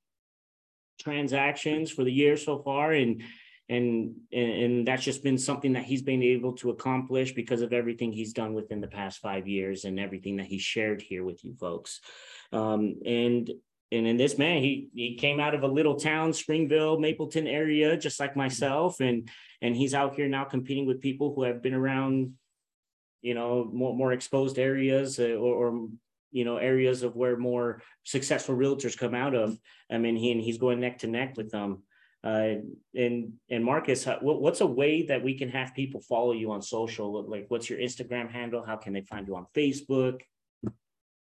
transactions 1.00 1.92
for 1.92 2.04
the 2.04 2.12
year 2.12 2.38
so 2.38 2.60
far, 2.60 2.92
and 2.92 3.24
and 3.72 4.16
and, 4.34 4.52
and 4.52 4.88
that's 4.88 5.04
just 5.04 5.24
been 5.24 5.38
something 5.38 5.74
that 5.74 5.86
he's 5.86 6.02
been 6.02 6.22
able 6.22 6.54
to 6.54 6.72
accomplish 6.72 7.34
because 7.34 7.62
of 7.62 7.72
everything 7.72 8.12
he's 8.12 8.34
done 8.34 8.54
within 8.54 8.82
the 8.82 8.88
past 8.88 9.20
five 9.20 9.48
years 9.48 9.86
and 9.86 9.98
everything 9.98 10.38
that 10.38 10.46
he 10.46 10.60
shared 10.60 11.02
here 11.02 11.24
with 11.24 11.44
you 11.46 11.56
folks. 11.56 12.02
Um, 12.52 12.98
and 13.06 13.50
and 13.94 14.08
in 14.08 14.18
this 14.18 14.38
man, 14.38 14.62
he 14.62 14.90
he 14.94 15.16
came 15.16 15.40
out 15.40 15.56
of 15.56 15.64
a 15.64 15.68
little 15.68 15.96
town, 15.96 16.34
Springville, 16.34 17.00
Mapleton 17.00 17.48
area, 17.48 17.96
just 17.96 18.20
like 18.20 18.36
myself, 18.36 19.00
and 19.00 19.30
and 19.62 19.76
he's 19.76 19.94
out 19.94 20.16
here 20.16 20.28
now 20.28 20.44
competing 20.44 20.86
with 20.86 21.02
people 21.02 21.34
who 21.34 21.44
have 21.44 21.62
been 21.62 21.74
around, 21.74 22.34
you 23.22 23.34
know, 23.34 23.70
more 23.72 23.96
more 23.96 24.12
exposed 24.12 24.60
areas 24.60 25.18
uh, 25.18 25.36
or, 25.36 25.54
or 25.66 25.88
you 26.32 26.44
know 26.44 26.58
areas 26.58 27.04
of 27.04 27.16
where 27.16 27.38
more 27.38 27.82
successful 28.04 28.56
realtors 28.56 28.98
come 28.98 29.16
out 29.16 29.34
of. 29.34 29.58
I 29.90 29.98
mean, 29.98 30.18
he 30.18 30.34
and 30.34 30.42
he's 30.42 30.58
going 30.58 30.82
neck 30.82 31.00
to 31.00 31.08
neck 31.08 31.38
with 31.38 31.52
them. 31.52 31.84
Uh, 32.24 32.56
and 32.94 33.34
and 33.50 33.66
Marcus, 33.66 34.06
what's 34.22 34.62
a 34.62 34.66
way 34.66 35.04
that 35.04 35.24
we 35.24 35.36
can 35.38 35.50
have 35.50 35.74
people 35.74 36.02
follow 36.02 36.34
you 36.34 36.52
on 36.52 36.62
social? 36.62 37.28
Like, 37.28 37.46
what's 37.50 37.70
your 37.70 37.80
Instagram 37.80 38.30
handle? 38.30 38.64
How 38.64 38.76
can 38.76 38.94
they 38.94 39.02
find 39.02 39.28
you 39.28 39.36
on 39.36 39.48
Facebook? 39.56 40.22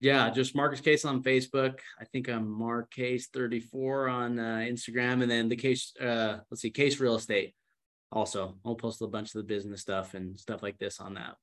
Yeah, 0.01 0.31
just 0.31 0.55
Marcus 0.55 0.81
Case 0.81 1.05
on 1.05 1.23
Facebook. 1.23 1.79
I 2.01 2.05
think 2.05 2.29
I'm 2.29 2.49
Mark 2.49 2.93
Case 2.93 3.29
34 3.33 4.09
on 4.09 4.39
uh, 4.39 4.43
Instagram, 4.69 5.23
and 5.23 5.31
then 5.31 5.49
the 5.49 5.57
case. 5.57 5.93
Uh, 6.01 6.39
let's 6.51 6.63
see, 6.63 6.71
Case 6.71 7.01
Real 7.01 7.17
Estate. 7.17 7.55
Also, 8.13 8.55
I'll 8.65 8.77
post 8.77 9.03
a 9.03 9.09
bunch 9.09 9.35
of 9.35 9.39
the 9.39 9.49
business 9.49 9.81
stuff 9.81 10.15
and 10.15 10.39
stuff 10.39 10.63
like 10.63 10.79
this 10.79 11.01
on 11.01 11.15
that. 11.15 11.35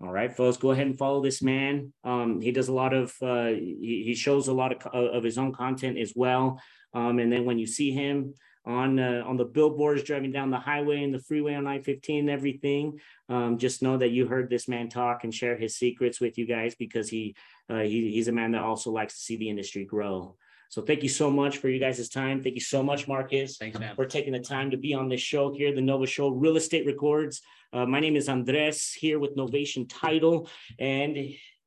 All 0.00 0.12
right, 0.12 0.34
folks, 0.34 0.56
go 0.56 0.72
ahead 0.72 0.86
and 0.86 0.98
follow 0.98 1.22
this 1.22 1.42
man. 1.42 1.92
Um, 2.04 2.40
he 2.40 2.52
does 2.52 2.68
a 2.68 2.72
lot 2.72 2.94
of, 2.94 3.12
uh, 3.20 3.46
he, 3.46 4.02
he 4.06 4.14
shows 4.14 4.46
a 4.46 4.52
lot 4.52 4.72
of, 4.72 4.94
of 4.94 5.24
his 5.24 5.38
own 5.38 5.52
content 5.52 5.98
as 5.98 6.12
well. 6.14 6.60
Um, 6.94 7.18
and 7.18 7.32
then 7.32 7.44
when 7.44 7.58
you 7.58 7.66
see 7.66 7.90
him 7.90 8.34
on 8.68 8.98
uh, 8.98 9.22
on 9.26 9.36
the 9.36 9.44
billboards 9.44 10.02
driving 10.02 10.30
down 10.30 10.50
the 10.50 10.58
highway 10.58 11.02
and 11.02 11.12
the 11.12 11.18
freeway 11.18 11.54
on 11.54 11.66
I-15 11.66 12.20
and 12.20 12.30
everything, 12.30 13.00
um, 13.28 13.58
just 13.58 13.82
know 13.82 13.96
that 13.96 14.10
you 14.10 14.26
heard 14.26 14.50
this 14.50 14.68
man 14.68 14.88
talk 14.88 15.24
and 15.24 15.34
share 15.34 15.56
his 15.56 15.76
secrets 15.76 16.20
with 16.20 16.36
you 16.36 16.46
guys 16.46 16.74
because 16.74 17.08
he, 17.08 17.34
uh, 17.70 17.80
he 17.80 18.12
he's 18.12 18.28
a 18.28 18.32
man 18.32 18.52
that 18.52 18.62
also 18.62 18.90
likes 18.90 19.14
to 19.14 19.20
see 19.20 19.36
the 19.36 19.48
industry 19.48 19.84
grow. 19.84 20.36
So 20.70 20.82
thank 20.82 21.02
you 21.02 21.08
so 21.08 21.30
much 21.30 21.56
for 21.56 21.70
you 21.70 21.80
guys' 21.80 22.10
time. 22.10 22.42
Thank 22.42 22.54
you 22.54 22.60
so 22.60 22.82
much, 22.82 23.08
Marcus, 23.08 23.56
Thanks, 23.56 23.78
man. 23.78 23.96
for 23.96 24.04
taking 24.04 24.34
the 24.34 24.40
time 24.40 24.70
to 24.70 24.76
be 24.76 24.92
on 24.92 25.08
this 25.08 25.22
show 25.22 25.50
here, 25.50 25.74
the 25.74 25.80
Nova 25.80 26.06
Show 26.06 26.28
Real 26.28 26.58
Estate 26.58 26.84
Records. 26.84 27.40
Uh, 27.72 27.86
my 27.86 28.00
name 28.00 28.16
is 28.16 28.28
Andres 28.28 28.92
here 28.92 29.18
with 29.18 29.34
Novation 29.34 29.86
Title. 29.88 30.48
And 30.78 31.16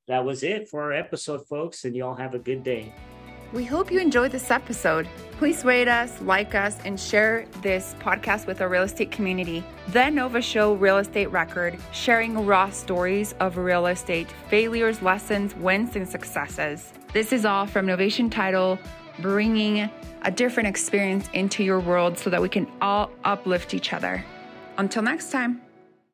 that 0.08 0.24
was 0.24 0.44
it 0.44 0.70
for 0.70 0.84
our 0.84 0.94
episode, 0.94 1.48
folks. 1.48 1.84
And 1.84 1.96
y'all 1.96 2.16
have 2.16 2.36
a 2.36 2.40
good 2.40 2.64
day. 2.64 2.94
We 3.54 3.66
hope 3.66 3.92
you 3.92 4.00
enjoyed 4.00 4.32
this 4.32 4.50
episode. 4.50 5.10
Please 5.34 5.66
rate 5.66 5.90
us, 5.90 6.22
like 6.22 6.56
us, 6.56 6.78
and 6.86 6.98
share 6.98 7.46
this 7.62 7.96
podcast 8.00 8.48
with 8.48 8.62
our 8.62 8.70
real 8.70 8.84
estate 8.84 9.12
community. 9.12 9.62
The 9.90 10.10
Nova 10.10 10.42
Show 10.42 10.76
Real 10.76 11.00
Estate 11.00 11.30
Record, 11.32 11.78
sharing 11.92 12.46
raw 12.46 12.70
stories 12.70 13.36
of 13.42 13.58
real 13.58 13.88
estate 13.88 14.32
failures, 14.50 15.02
lessons, 15.02 15.54
wins, 15.58 15.98
and 15.98 16.08
successes. 16.08 16.94
This 17.12 17.34
is 17.34 17.44
all 17.44 17.66
from 17.66 17.88
Novation 17.88 18.32
Title, 18.32 18.80
bringing 19.20 19.90
a 20.22 20.32
different 20.32 20.70
experience 20.70 21.30
into 21.34 21.62
your 21.62 21.82
world 21.82 22.18
so 22.18 22.30
that 22.30 22.42
we 22.42 22.48
can 22.48 22.72
all 22.80 23.12
uplift 23.26 23.74
each 23.74 23.92
other. 23.92 24.24
Until 24.78 25.02
next 25.02 25.30
time. 25.30 25.62